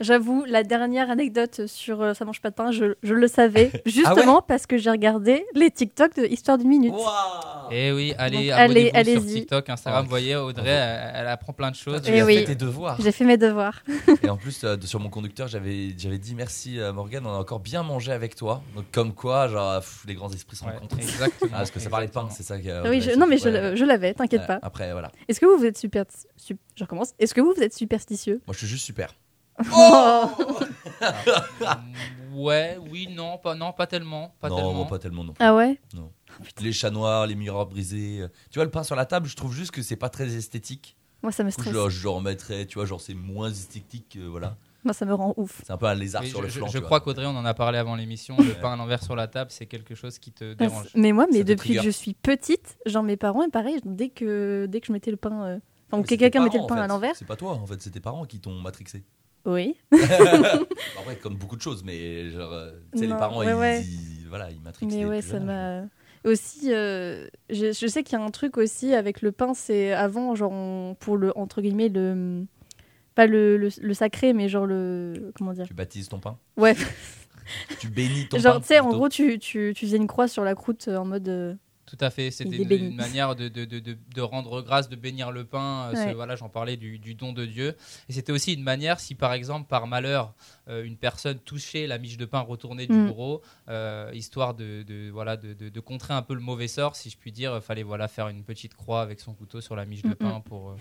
J'avoue, 0.00 0.44
la 0.46 0.62
dernière 0.62 1.10
anecdote 1.10 1.66
sur 1.66 2.00
euh, 2.02 2.14
Ça 2.14 2.24
mange 2.24 2.40
pas 2.40 2.50
de 2.50 2.54
pain, 2.54 2.70
je, 2.72 2.94
je 3.02 3.14
le 3.14 3.28
savais, 3.28 3.70
Ah 3.74 3.78
justement 3.86 4.40
parce 4.42 4.66
que 4.66 4.78
j'ai 4.78 4.90
regardé 4.90 5.44
les 5.54 5.70
TikTok 5.70 6.16
de 6.16 6.24
Histoire 6.24 6.58
d'une 6.58 6.68
minute. 6.68 6.94
Et 7.70 7.92
oui, 7.92 8.14
allez, 8.18 8.48
Donc, 8.48 8.58
abonnez-vous 8.58 8.90
allez, 8.94 9.12
sur. 9.12 9.24
TikTok, 9.26 9.68
Instagram. 9.70 10.00
Ouais. 10.00 10.04
Vous 10.04 10.10
voyez, 10.10 10.36
Audrey, 10.36 10.68
elle, 10.70 11.12
elle 11.16 11.26
apprend 11.28 11.52
plein 11.52 11.70
de 11.70 11.76
choses. 11.76 12.00
Eh 12.06 12.20
as 12.20 12.24
oui. 12.24 12.38
fait 12.38 12.44
tes 12.44 12.54
devoirs. 12.54 12.96
J'ai 13.00 13.12
fait 13.12 13.24
mes 13.24 13.36
devoirs. 13.36 13.82
Et 14.22 14.28
en 14.28 14.36
plus, 14.36 14.64
euh, 14.64 14.76
sur 14.84 15.00
mon 15.00 15.08
conducteur, 15.10 15.48
j'avais 15.48 15.94
j'avais 15.96 16.18
dit 16.18 16.34
merci 16.34 16.80
à 16.80 16.92
Morgane, 16.92 17.26
on 17.26 17.30
a 17.34 17.38
encore 17.38 17.60
bien 17.60 17.82
mangé 17.82 18.12
avec 18.12 18.34
toi. 18.34 18.62
Donc, 18.74 18.86
comme 18.92 19.12
quoi, 19.14 19.48
genre, 19.48 19.80
pff, 19.80 20.04
les 20.06 20.14
grands 20.14 20.30
esprits 20.32 20.56
se 20.56 20.64
Ouais, 20.64 20.72
rencontrent. 20.72 20.98
exactement. 20.98 21.50
Ah, 21.52 21.58
parce 21.58 21.70
que 21.70 21.78
ça 21.80 21.90
parlait 21.90 22.06
de 22.06 22.12
pain, 22.12 22.28
c'est 22.30 22.42
ça 22.42 22.58
qui 22.58 22.70
a- 22.70 22.82
oui, 22.88 23.00
je- 23.00 23.10
non, 23.12 23.26
mais 23.26 23.42
ouais. 23.44 23.72
je, 23.72 23.76
je 23.76 23.84
l'avais, 23.84 24.14
t'inquiète 24.14 24.40
Ouais, 24.42 24.46
pas. 24.46 24.58
Après, 24.62 24.92
voilà. 24.92 25.10
Est-ce 25.28 25.38
que 25.40 25.46
vous, 25.46 25.56
vous 25.58 25.64
êtes 25.66 25.78
super. 25.78 26.04
sup- 26.36 26.58
je 26.74 26.84
recommence. 26.84 27.12
Est-ce 27.18 27.34
que 27.34 27.40
vous, 27.40 27.52
vous 27.56 27.62
êtes 27.62 27.74
superstitieux? 27.74 28.40
Moi, 28.46 28.54
je 28.54 28.58
suis 28.58 28.66
juste 28.66 28.84
super. 28.84 29.14
Oh 29.74 30.30
Ouais, 32.32 32.78
oui, 32.90 33.08
non, 33.10 33.38
pas, 33.38 33.54
non, 33.54 33.72
pas 33.72 33.86
tellement. 33.86 34.34
Pas 34.40 34.48
non, 34.48 34.56
tellement. 34.56 34.72
moi, 34.74 34.86
pas 34.86 34.98
tellement 34.98 35.24
non. 35.24 35.34
Ah 35.40 35.54
ouais 35.54 35.80
Les 36.60 36.72
chats 36.72 36.90
noirs, 36.90 37.26
les 37.26 37.34
miroirs 37.34 37.66
brisés. 37.66 38.20
euh, 38.22 38.28
Tu 38.50 38.58
vois, 38.58 38.64
le 38.64 38.70
pain 38.70 38.82
sur 38.84 38.94
la 38.96 39.04
table, 39.06 39.26
je 39.26 39.36
trouve 39.36 39.52
juste 39.52 39.72
que 39.72 39.82
c'est 39.82 39.96
pas 39.96 40.08
très 40.08 40.34
esthétique. 40.36 40.96
Moi, 41.22 41.32
ça 41.32 41.44
me 41.44 41.50
stresse. 41.50 41.66
je, 41.66 41.78
le- 41.78 41.88
je 41.90 42.08
remettrais, 42.08 42.64
tu 42.66 42.76
vois, 42.76 42.86
genre 42.86 43.00
c'est 43.00 43.14
moins 43.14 43.50
esthétique, 43.50 44.16
euh, 44.16 44.28
voilà. 44.30 44.56
Moi, 44.84 44.94
ça 44.94 45.04
me 45.04 45.12
rend 45.12 45.34
ouf. 45.36 45.60
C'est 45.66 45.72
un 45.72 45.76
peu 45.76 45.84
un 45.86 45.94
lézard 45.94 46.22
Oui, 46.22 46.30
sur 46.30 46.38
je, 46.40 46.44
le 46.44 46.50
flanc. 46.50 46.66
je 46.68 46.78
crois 46.78 47.00
qu'Audrey, 47.00 47.26
on 47.26 47.36
en 47.36 47.44
a 47.44 47.52
parlé 47.52 47.76
avant 47.76 47.96
l'émission. 47.96 48.36
Le 48.38 48.54
pain 48.54 48.72
à 48.72 48.76
l'envers 48.76 49.02
sur 49.02 49.14
la 49.14 49.26
table, 49.26 49.50
c'est 49.50 49.66
quelque 49.66 49.94
chose 49.94 50.18
qui 50.18 50.32
te 50.32 50.54
dérange. 50.54 50.86
Mais 50.94 51.12
moi, 51.12 51.26
mais 51.30 51.38
Ça 51.38 51.44
depuis 51.44 51.74
que 51.76 51.82
je 51.82 51.90
suis 51.90 52.14
petite, 52.14 52.78
genre 52.86 53.02
mes 53.02 53.18
parents, 53.18 53.42
et 53.42 53.50
pareil, 53.50 53.78
dès 53.84 54.08
que, 54.08 54.66
dès 54.70 54.80
que 54.80 54.86
je 54.86 54.92
mettais 54.92 55.10
le 55.10 55.16
pain. 55.18 55.44
euh, 55.44 55.58
Enfin, 55.92 56.02
que 56.04 56.14
quelqu'un 56.14 56.44
mettait 56.44 56.58
le 56.58 56.66
pain 56.68 56.76
en 56.76 56.82
à 56.82 56.86
l'envers. 56.86 57.16
C'est 57.16 57.26
pas 57.26 57.34
toi, 57.36 57.52
en 57.52 57.66
fait, 57.66 57.82
c'est 57.82 57.90
tes 57.90 58.00
parents 58.00 58.24
qui 58.24 58.38
t'ont 58.38 58.54
matrixé. 58.54 59.02
Oui. 59.46 59.76
Après, 59.92 61.16
comme 61.22 61.36
beaucoup 61.36 61.56
de 61.56 61.62
choses, 61.62 61.82
mais 61.84 62.30
genre, 62.30 62.52
euh, 62.52 62.70
tu 62.92 63.00
sais, 63.00 63.06
les 63.06 63.14
parents, 63.14 63.38
ouais, 63.40 63.46
ils, 63.50 63.54
ouais. 63.54 63.82
ils- 63.82 64.28
voilà, 64.28 64.50
ils 64.50 64.60
matrixent. 64.60 64.94
Mais 64.94 65.04
ouais, 65.04 65.22
ça 65.22 65.40
m'a. 65.40 65.82
Aussi, 66.24 66.72
euh, 66.72 67.26
je, 67.48 67.72
je 67.72 67.86
sais 67.86 68.02
qu'il 68.02 68.18
y 68.18 68.20
a 68.20 68.24
un 68.24 68.30
truc 68.30 68.58
aussi 68.58 68.92
avec 68.94 69.22
le 69.22 69.32
pain, 69.32 69.54
c'est 69.54 69.92
avant, 69.92 70.34
genre, 70.34 70.52
on- 70.52 70.94
pour 71.00 71.16
le, 71.16 71.36
entre 71.36 71.62
guillemets, 71.62 71.88
le. 71.88 72.44
Pas 73.14 73.26
le, 73.26 73.56
le, 73.56 73.68
le 73.80 73.94
sacré, 73.94 74.32
mais 74.32 74.48
genre 74.48 74.66
le. 74.66 75.32
Comment 75.36 75.52
dire 75.52 75.66
Tu 75.66 75.74
baptises 75.74 76.08
ton 76.08 76.20
pain 76.20 76.38
Ouais. 76.56 76.76
Tu 77.80 77.88
bénis 77.88 78.28
ton 78.28 78.36
pain 78.36 78.42
Genre, 78.42 78.60
tu 78.60 78.66
sais, 78.68 78.78
en 78.78 78.90
gros, 78.90 79.08
tu, 79.08 79.38
tu, 79.40 79.72
tu 79.74 79.86
faisais 79.86 79.96
une 79.96 80.06
croix 80.06 80.28
sur 80.28 80.44
la 80.44 80.54
croûte 80.54 80.86
euh, 80.88 80.96
en 80.96 81.04
mode. 81.04 81.28
euh, 81.28 81.54
Tout 81.90 81.96
à 82.04 82.10
fait, 82.10 82.30
c'était 82.30 82.56
une, 82.76 82.94
manière 82.94 83.34
de, 83.34 83.48
de, 83.48 83.64
de, 83.64 83.80
de- 83.80 84.20
rendre 84.20 84.62
grâce, 84.62 84.88
de 84.88 84.94
bénir 84.94 85.32
le 85.32 85.44
pain. 85.44 85.88
euh, 85.88 85.94
ce- 86.10 86.14
voilà, 86.14 86.36
j'en 86.36 86.48
parlais 86.48 86.76
du, 86.76 86.98
du 87.00 87.14
don 87.14 87.32
de 87.32 87.44
Dieu. 87.44 87.76
Et 88.08 88.12
c'était 88.12 88.30
aussi 88.30 88.54
une 88.54 88.62
manière, 88.62 89.00
si 89.00 89.16
par 89.16 89.32
exemple, 89.32 89.66
par 89.68 89.88
malheur, 89.88 90.32
une 90.68 90.96
personne 90.96 91.38
touchait 91.38 91.86
la 91.86 91.98
miche 91.98 92.16
de 92.16 92.24
pain 92.24 92.40
retournée 92.40 92.86
du 92.86 92.92
Mm. 92.96 93.06
bourreau, 93.08 93.42
euh, 93.68 94.10
histoire 94.14 94.54
de, 94.54 94.82
de- 94.82 95.10
voilà, 95.10 95.36
de, 95.36 95.52
de- 95.54 95.68
de 95.68 95.80
contrer 95.80 96.14
un 96.14 96.22
peu 96.22 96.34
le 96.34 96.40
mauvais 96.40 96.68
sort, 96.68 96.94
si 96.96 97.10
je 97.10 97.16
puis 97.16 97.32
dire, 97.32 97.54
il 97.56 97.60
fallait 97.60 97.82
voilà, 97.82 98.06
faire 98.08 98.28
une 98.28 98.44
petite 98.44 98.74
croix 98.74 99.02
avec 99.02 99.20
son 99.20 99.34
couteau 99.34 99.60
sur 99.60 99.74
la 99.76 99.84
miche 99.86 100.02
de 100.02 100.10
Mm, 100.10 100.14
pain 100.16 100.40
pour, 100.40 100.70
euh, 100.70 100.76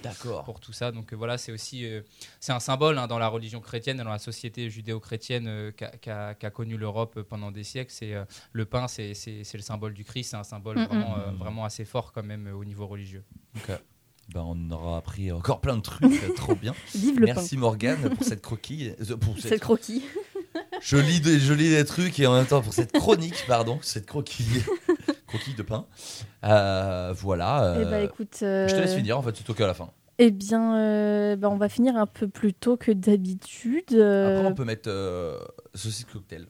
pour 0.45 0.59
tout 0.59 0.73
ça. 0.73 0.91
Donc 0.91 1.11
euh, 1.13 1.15
voilà, 1.15 1.37
c'est 1.37 1.51
aussi 1.51 1.85
euh, 1.85 2.01
c'est 2.39 2.51
un 2.51 2.59
symbole 2.59 2.97
hein, 2.97 3.07
dans 3.07 3.19
la 3.19 3.27
religion 3.27 3.61
chrétienne, 3.61 3.99
et 3.99 4.03
dans 4.03 4.09
la 4.09 4.19
société 4.19 4.69
judéo-chrétienne 4.69 5.47
euh, 5.47 5.71
qu'a 5.71 5.89
qu'a- 5.89 6.33
qu'a 6.35 6.49
connue 6.51 6.77
l'Europe 6.77 7.15
euh, 7.17 7.23
pendant 7.23 7.51
des 7.51 7.63
siècles. 7.63 7.91
C'est 7.91 8.13
euh, 8.13 8.25
le 8.51 8.65
pain, 8.65 8.87
c'est 8.87 9.13
le 9.33 9.59
symbole 9.61 9.93
du 9.93 10.03
Christ, 10.03 10.31
c'est 10.31 10.37
un 10.37 10.43
symbole 10.43 10.77
Mm, 10.79 10.85
vraiment, 10.85 11.15
mm. 11.17 11.19
euh, 11.19 11.31
vraiment 11.31 11.65
assez 11.65 11.85
fort 11.85 12.11
quand 12.11 12.23
même 12.23 12.47
euh, 12.47 12.53
au 12.53 12.65
niveau 12.65 12.85
religieux. 12.87 13.23
Ben, 14.33 14.41
on 14.45 14.69
aura 14.71 14.97
appris 14.97 15.31
encore 15.31 15.59
plein 15.59 15.75
de 15.77 15.81
trucs, 15.81 16.03
euh, 16.05 16.33
trop 16.35 16.53
bien. 16.55 16.73
Vive 16.95 17.19
le 17.19 17.25
Merci 17.25 17.57
Morgane 17.57 18.09
pour 18.15 18.23
cette 18.23 18.41
croquille. 18.43 18.93
euh, 19.01 19.17
Pour 19.17 19.33
pain. 19.35 19.41
cette- 19.41 19.59
croquis. 19.61 20.03
Je 20.81 20.97
lis, 20.97 21.19
des, 21.19 21.39
je 21.39 21.53
lis 21.53 21.69
des 21.69 21.83
trucs 21.85 22.19
et 22.19 22.25
en 22.25 22.33
même 22.33 22.45
temps 22.45 22.61
pour 22.61 22.73
cette 22.73 22.91
chronique, 22.93 23.43
pardon, 23.47 23.77
cette 23.83 24.05
croquille, 24.07 24.63
croquille 25.27 25.53
de 25.53 25.61
pain. 25.61 25.85
Euh, 26.43 27.13
voilà. 27.15 27.75
Eh 27.79 27.85
bah 27.85 28.01
écoute. 28.01 28.37
Je 28.41 28.67
te 28.67 28.75
laisse 28.79 28.95
finir 28.95 29.17
en 29.17 29.21
fait, 29.21 29.35
c'est 29.35 29.43
toi 29.43 29.55
à 29.59 29.67
la 29.67 29.73
fin. 29.73 29.91
Eh 30.17 30.31
bien, 30.31 31.35
bah, 31.35 31.49
on 31.49 31.57
va 31.57 31.69
finir 31.69 31.95
un 31.97 32.07
peu 32.07 32.27
plus 32.27 32.53
tôt 32.53 32.77
que 32.77 32.91
d'habitude. 32.91 33.83
Après, 33.91 34.45
on 34.47 34.53
peut 34.55 34.65
mettre 34.65 34.89
saucisse 35.75 36.05
cocktail. 36.05 36.47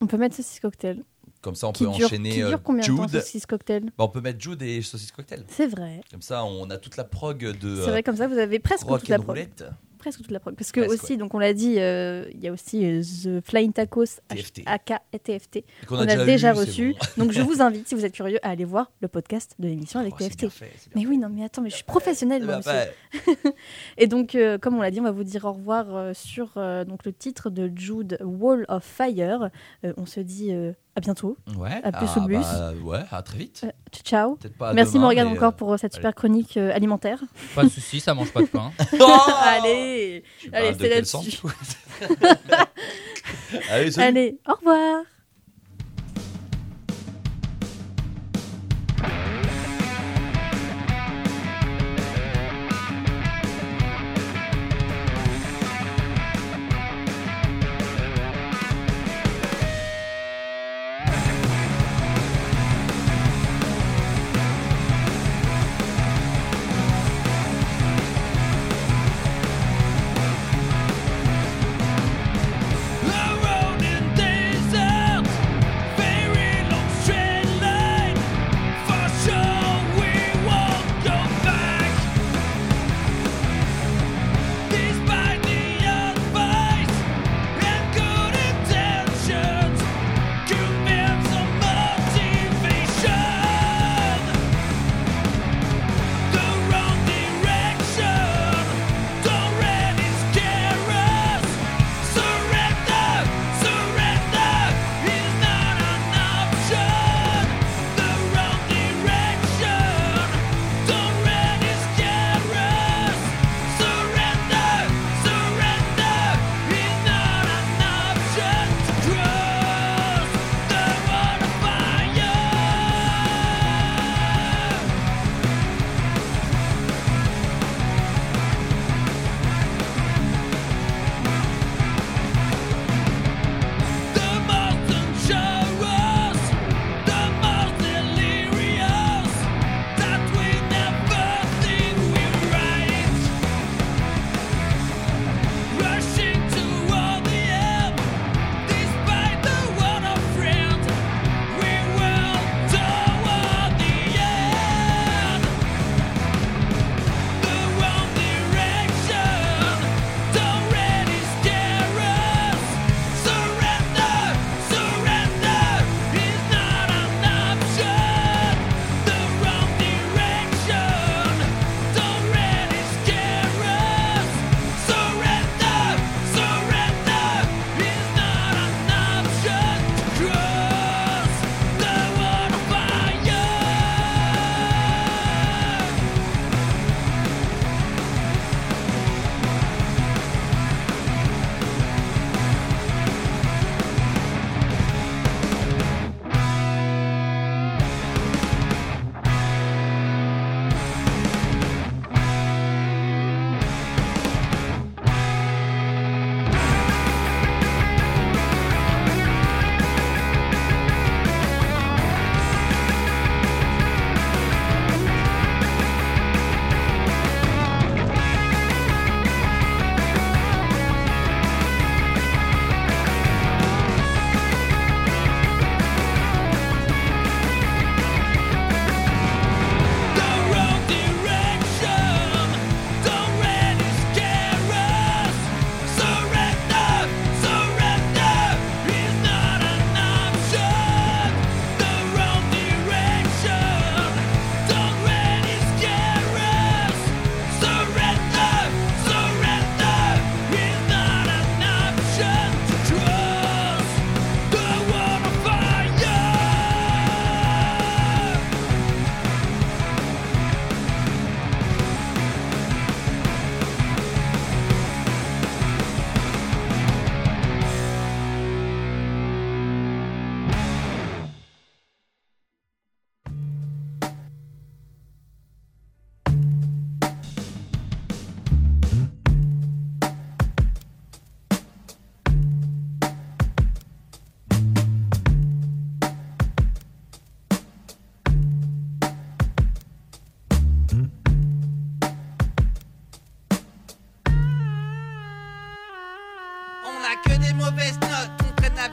on 0.00 0.06
peut 0.06 0.16
mettre 0.16 0.34
saucisse 0.34 0.58
cocktail. 0.60 1.04
Comme 1.46 1.54
ça, 1.54 1.68
on 1.68 1.72
Qui 1.72 1.84
peut 1.84 1.90
dure, 1.92 2.06
enchaîner 2.06 2.30
qui 2.30 2.42
euh, 2.42 2.48
dure 2.48 2.60
combien 2.60 2.82
de 2.82 2.88
temps, 2.88 3.06
Jude. 3.06 3.20
saucisse 3.20 3.46
cocktail 3.46 3.84
Bah, 3.84 3.92
on 4.04 4.08
peut 4.08 4.20
mettre 4.20 4.40
Jude 4.40 4.60
et 4.62 4.82
saucisse 4.82 5.12
cocktail. 5.12 5.44
C'est 5.46 5.68
vrai. 5.68 6.00
Comme 6.10 6.20
ça, 6.22 6.44
on 6.44 6.68
a 6.70 6.76
toute 6.76 6.96
la 6.96 7.04
prog 7.04 7.38
de 7.38 7.76
C'est 7.84 7.90
vrai, 7.92 8.02
comme 8.02 8.16
ça, 8.16 8.26
vous 8.26 8.36
avez 8.38 8.58
presque 8.58 8.84
toute 8.84 9.06
la 9.08 9.18
prog. 9.18 9.28
roulette. 9.28 9.64
Presque 9.98 10.22
toute 10.22 10.32
la 10.32 10.40
prog. 10.40 10.54
Parce 10.56 10.72
que 10.72 10.80
Presque, 10.80 11.04
aussi, 11.04 11.16
donc 11.16 11.34
on 11.34 11.38
l'a 11.38 11.52
dit, 11.54 11.76
euh, 11.78 12.26
il 12.34 12.40
y 12.40 12.48
a 12.48 12.52
aussi 12.52 12.84
euh, 12.84 13.00
The 13.02 13.40
Flying 13.44 13.72
Tacos 13.72 14.04
TFT. 14.28 14.62
AK 14.66 14.92
et 15.12 15.18
TFT. 15.20 15.64
qu'on 15.86 15.96
On 15.98 16.00
a 16.08 16.24
déjà, 16.24 16.52
c'est 16.52 16.60
reçu. 16.60 16.94
bon. 17.16 17.24
Donc 17.24 17.32
je 17.32 17.40
vous 17.42 17.60
invite, 17.62 17.86
si 17.88 17.94
vous 17.94 18.04
êtes 18.04 18.12
curieux, 18.12 18.38
à 18.44 18.50
aller 18.50 18.64
voir 18.64 18.90
le 19.00 19.06
podcast 19.08 19.54
de 19.60 19.68
l'émission 19.68 20.00
avec 20.00 20.14
Oh, 20.14 20.18
TFT. 20.18 20.48
fait, 20.48 20.70
Mais 20.96 21.06
oui, 21.06 21.16
non, 21.18 21.28
mais 21.28 21.44
attends, 21.44 21.62
mais 21.62 21.70
je 21.70 21.76
suis 21.76 21.84
professionnelle, 21.84 22.44
moi, 22.44 22.60
Bah, 22.64 22.86
monsieur. 23.14 23.32
bah, 23.44 23.50
Et 23.98 24.06
donc, 24.08 24.34
euh, 24.34 24.58
comme 24.58 24.76
on 24.76 24.82
l'a 24.82 24.90
dit, 24.90 25.00
on 25.00 25.04
va 25.04 25.12
vous 25.12 25.24
dire 25.24 25.44
au 25.44 25.52
revoir 25.52 25.86
euh, 25.94 26.12
sur 26.12 26.52
euh, 26.56 26.84
donc 26.84 27.04
le 27.04 27.12
titre 27.12 27.50
de 27.50 27.70
Jude, 27.74 28.18
Wall 28.20 28.64
of 28.68 28.84
Fire. 28.84 29.50
Euh, 29.84 29.92
on 29.96 30.06
se 30.06 30.20
dit 30.20 30.52
euh, 30.52 30.72
à 30.96 31.00
bientôt. 31.00 31.36
Ouais, 31.58 31.80
À 31.84 31.92
plus 31.92 32.08
ah, 32.16 32.18
au 32.18 32.20
bus. 32.22 32.38
bah, 32.40 32.72
ouais, 32.82 33.04
à 33.10 33.22
très 33.22 33.36
vite. 33.38 33.60
Euh, 33.64 33.70
ciao. 34.02 34.38
Pas 34.58 34.72
Merci 34.72 34.94
demain, 34.94 35.04
Morgane 35.04 35.28
encore 35.28 35.52
euh, 35.52 35.56
pour 35.56 35.72
euh, 35.72 35.76
cette 35.76 35.92
allez. 35.92 36.00
super 36.00 36.14
chronique 36.14 36.56
euh, 36.56 36.74
alimentaire. 36.74 37.22
Pas 37.54 37.64
de 37.64 37.68
souci, 37.68 38.00
ça 38.00 38.14
mange 38.14 38.32
pas 38.32 38.40
de 38.40 38.46
pain. 38.46 38.72
Allez, 39.44 40.24
tu 40.40 40.50
allez, 40.52 40.72
de 40.72 40.78
c'est 40.78 40.88
là-dessus. 40.88 41.38
Allez. 43.70 43.98
Allez, 44.00 44.38
au 44.48 44.54
revoir. 44.54 45.02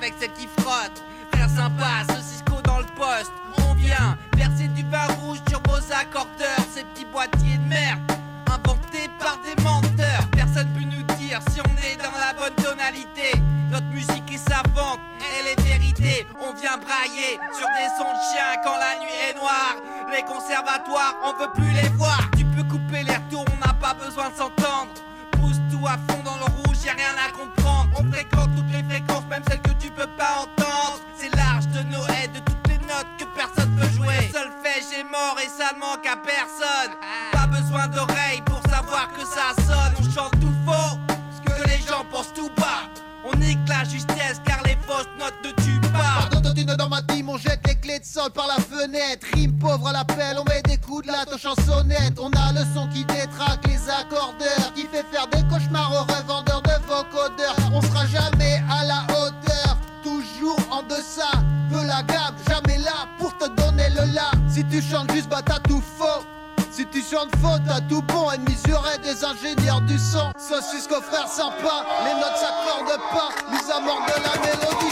Avec 0.03 0.15
celle 0.19 0.33
qui 0.33 0.47
frotte. 0.59 1.01
Faire 1.33 1.49
sympa, 1.49 2.03
ce 2.09 2.21
Cisco 2.21 2.61
dans 2.63 2.79
le 2.79 2.85
poste. 2.97 3.31
On 3.69 3.73
vient 3.75 4.17
verser 4.35 4.67
du 4.67 4.83
vin 4.89 5.07
rouge 5.21 5.39
sur 5.47 5.61
vos 5.63 5.79
accordeurs. 5.93 6.65
Ces 6.73 6.83
petits 6.83 7.05
boîtiers 7.05 7.57
de 7.57 7.69
merde 7.69 7.99
inventés 8.51 9.09
par 9.17 9.39
des 9.45 9.55
menteurs. 9.63 10.27
Personne 10.31 10.67
peut 10.73 10.83
nous 10.83 11.03
dire 11.15 11.39
si 11.49 11.61
on 11.61 11.73
est 11.87 11.95
dans 11.95 12.17
la 12.19 12.33
bonne 12.33 12.55
tonalité. 12.55 13.31
Notre 13.71 13.87
musique 13.87 14.29
est 14.31 14.49
savante, 14.49 14.99
elle 15.39 15.47
est 15.47 15.61
vérité. 15.61 16.27
On 16.41 16.53
vient 16.53 16.77
brailler 16.77 17.39
sur 17.57 17.67
des 17.67 17.89
sons 17.97 18.11
de 18.11 18.23
chiens 18.29 18.59
quand 18.63 18.75
la 18.75 18.99
nuit 18.99 19.17
est 19.29 19.35
noire. 19.39 19.77
Les 20.11 20.23
conservatoires, 20.23 21.15
on 21.23 21.33
veut 21.41 21.51
plus 21.55 21.71
les 21.71 21.89
voir. 21.95 22.32
On 49.85 50.43
met 50.45 50.61
des 50.61 50.77
coups 50.77 51.05
de 51.05 51.11
latte 51.11 51.33
aux 51.33 51.37
chansonnettes. 51.37 52.17
On 52.17 52.29
a 52.31 52.53
le 52.53 52.61
son 52.73 52.87
qui 52.87 53.03
détraque 53.03 53.67
les 53.67 53.89
accordeurs, 53.89 54.73
qui 54.73 54.83
fait 54.83 55.05
faire 55.11 55.27
des 55.27 55.43
cauchemars 55.43 55.91
aux 55.91 56.13
revendeurs 56.13 56.61
de 56.61 56.71
vocodeurs. 56.87 57.55
On 57.73 57.81
sera 57.81 58.05
jamais 58.05 58.63
à 58.71 58.85
la 58.85 59.03
hauteur, 59.09 59.77
toujours 60.01 60.59
en 60.71 60.83
deçà 60.83 61.31
de 61.69 61.85
la 61.85 62.01
gamme. 62.03 62.35
Jamais 62.47 62.77
là 62.77 63.07
pour 63.19 63.37
te 63.37 63.49
donner 63.49 63.89
le 63.89 64.13
là. 64.13 64.31
Si 64.47 64.63
tu 64.65 64.81
chantes 64.81 65.11
juste, 65.11 65.27
bah 65.29 65.41
t'as 65.45 65.59
tout 65.59 65.83
faux. 65.97 66.23
Si 66.71 66.85
tu 66.87 67.01
chantes 67.01 67.35
faux, 67.41 67.59
t'as 67.67 67.81
tout 67.81 68.01
bon. 68.03 68.31
Ennemis 68.31 68.57
j'aurais 68.67 68.97
des 68.99 69.23
ingénieurs 69.23 69.81
du 69.81 69.99
son. 69.99 70.31
Saucisse 70.39 70.87
frère 70.87 71.27
sympa, 71.27 71.85
les 72.05 72.13
notes 72.19 72.37
s'accordent 72.37 73.01
pas. 73.11 73.29
Mise 73.51 73.69
à 73.69 73.79
mort 73.79 74.01
de 74.07 74.23
la 74.23 74.33
mélodie, 74.41 74.82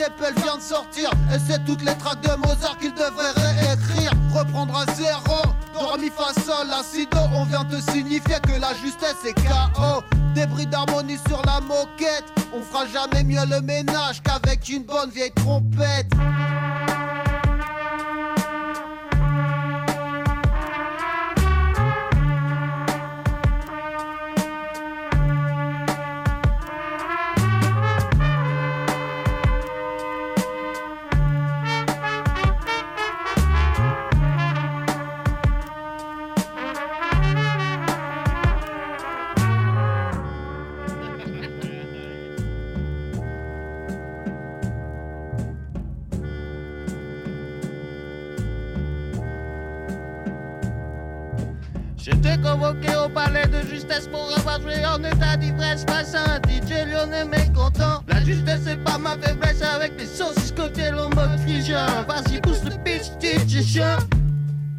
elle 0.00 0.42
vient 0.42 0.56
de 0.56 0.62
sortir. 0.62 1.10
Et 1.34 1.38
c'est 1.46 1.64
toutes 1.64 1.82
les 1.82 1.96
tracks 1.96 2.20
de 2.22 2.34
Mozart 2.36 2.78
qu'il 2.78 2.92
devrait 2.92 3.32
réécrire. 3.36 4.12
Reprendre 4.34 4.76
à 4.76 4.92
zéro, 4.94 5.42
do, 5.74 6.00
mi, 6.00 6.10
fa, 6.10 6.32
sol, 6.40 6.68
la, 6.68 6.82
si, 6.82 7.06
do. 7.06 7.18
On 7.34 7.44
vient 7.44 7.64
te 7.64 7.80
signifier 7.90 8.36
que 8.42 8.60
la 8.60 8.74
justesse 8.74 9.24
est 9.26 9.34
KO. 9.34 10.02
Débris 10.34 10.66
d'harmonie 10.66 11.18
sur 11.28 11.42
la 11.44 11.60
moquette. 11.60 12.24
On 12.54 12.62
fera 12.62 12.86
jamais 12.86 13.24
mieux 13.24 13.44
le 13.48 13.60
ménage 13.60 14.22
qu'avec 14.22 14.68
une 14.68 14.84
bonne 14.84 15.10
vieille 15.10 15.32
trompette. 15.32 16.12
De 53.52 53.68
justesse 53.68 54.08
pour 54.08 54.32
avoir 54.36 54.60
joué 54.60 54.84
en 54.86 55.02
état 55.04 55.36
d'ivresse 55.36 55.84
face 55.86 56.14
à 56.14 56.22
un 56.22 56.36
DJ 56.38 56.88
lyonnais 56.90 57.24
mécontent. 57.24 58.02
La 58.08 58.22
justesse 58.24 58.60
c'est 58.64 58.82
pas 58.82 58.98
ma 58.98 59.16
faiblesse 59.18 59.62
avec 59.62 59.92
les 59.98 60.06
saucisses 60.06 60.52
cocktails 60.52 60.94
en 60.94 61.10
mode 61.10 61.38
frigien. 61.40 61.86
Vas-y, 62.08 62.40
pousse 62.40 62.64
le 62.64 62.72
pitch, 62.82 63.10
DJ 63.20 63.64
chien. 63.64 63.98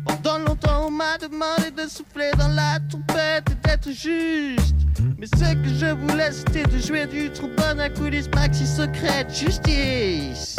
Pendant 0.05 0.39
longtemps, 0.39 0.87
on 0.87 0.91
m'a 0.91 1.17
demandé 1.17 1.71
de 1.71 1.87
souffler 1.87 2.31
dans 2.37 2.49
la 2.49 2.79
trompette 2.89 3.49
et 3.51 3.67
d'être 3.67 3.89
juste. 3.91 4.75
Mais 5.17 5.27
ce 5.27 5.53
que 5.53 5.69
je 5.69 5.93
voulais, 5.93 6.31
c'était 6.31 6.63
de 6.63 6.77
jouer 6.79 7.05
du 7.05 7.29
trombone 7.29 7.79
à 7.79 7.89
coulisses 7.89 8.29
maxi 8.35 8.65
secrète 8.65 9.33
justice. 9.33 10.57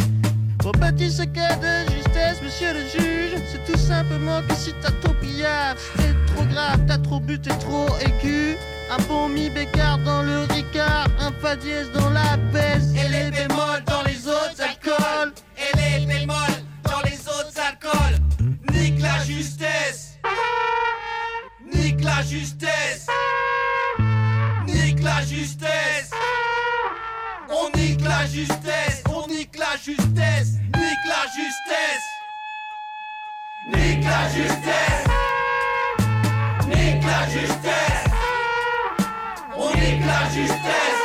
Mon 0.64 0.72
petit 0.72 1.10
secret 1.10 1.58
de 1.60 1.92
justesse, 1.92 2.40
monsieur 2.42 2.72
le 2.72 2.80
juge, 2.80 3.38
c'est 3.52 3.70
tout 3.70 3.78
simplement 3.78 4.40
que 4.48 4.54
si 4.54 4.72
t'as 4.80 4.92
trop 5.02 5.12
pillard, 5.14 5.76
c'est 5.96 6.23
trop 6.34 6.44
grave, 6.44 6.80
t'as 6.86 6.98
trop 6.98 7.20
bu, 7.20 7.38
t'es 7.40 7.56
trop 7.58 7.86
aigu. 8.00 8.56
Un 8.90 9.02
bon 9.04 9.28
mi 9.28 9.48
bécard 9.50 9.98
dans 9.98 10.22
le 10.22 10.40
ricard, 10.52 11.08
un 11.18 11.32
fa 11.40 11.56
dièse 11.56 11.90
dans 11.92 12.10
la 12.10 12.36
baisse, 12.52 12.90
Et 12.94 13.08
les 13.08 13.30
bémols 13.30 13.82
dans 13.86 14.02
les 14.02 14.28
autres 14.28 14.60
alcools. 14.60 15.32
Et 15.56 15.76
les 15.76 16.06
bémols 16.06 16.62
dans 16.84 17.00
les 17.04 17.18
autres 17.26 17.58
alcools. 17.58 18.18
Nique 18.72 19.00
la 19.00 19.24
justesse. 19.24 20.18
Nique 21.74 22.04
la 22.04 22.22
justesse. 22.22 23.06
Nique 24.66 25.02
la 25.02 25.22
justesse. 25.22 26.10
On 27.48 27.78
nique 27.78 28.02
la 28.02 28.26
justesse. 28.26 29.02
On 29.08 29.26
nique 29.26 29.56
la 29.58 29.76
justesse. 29.76 30.52
Nique 30.76 31.06
la 31.06 31.24
justesse. 31.36 32.04
Nique 33.72 34.04
la 34.04 34.28
justesse. 34.28 35.04
La 37.16 37.28
justesse. 37.28 38.04
On 39.56 39.70
nique 39.76 40.04
la 40.04 40.28
justesse. 40.30 41.03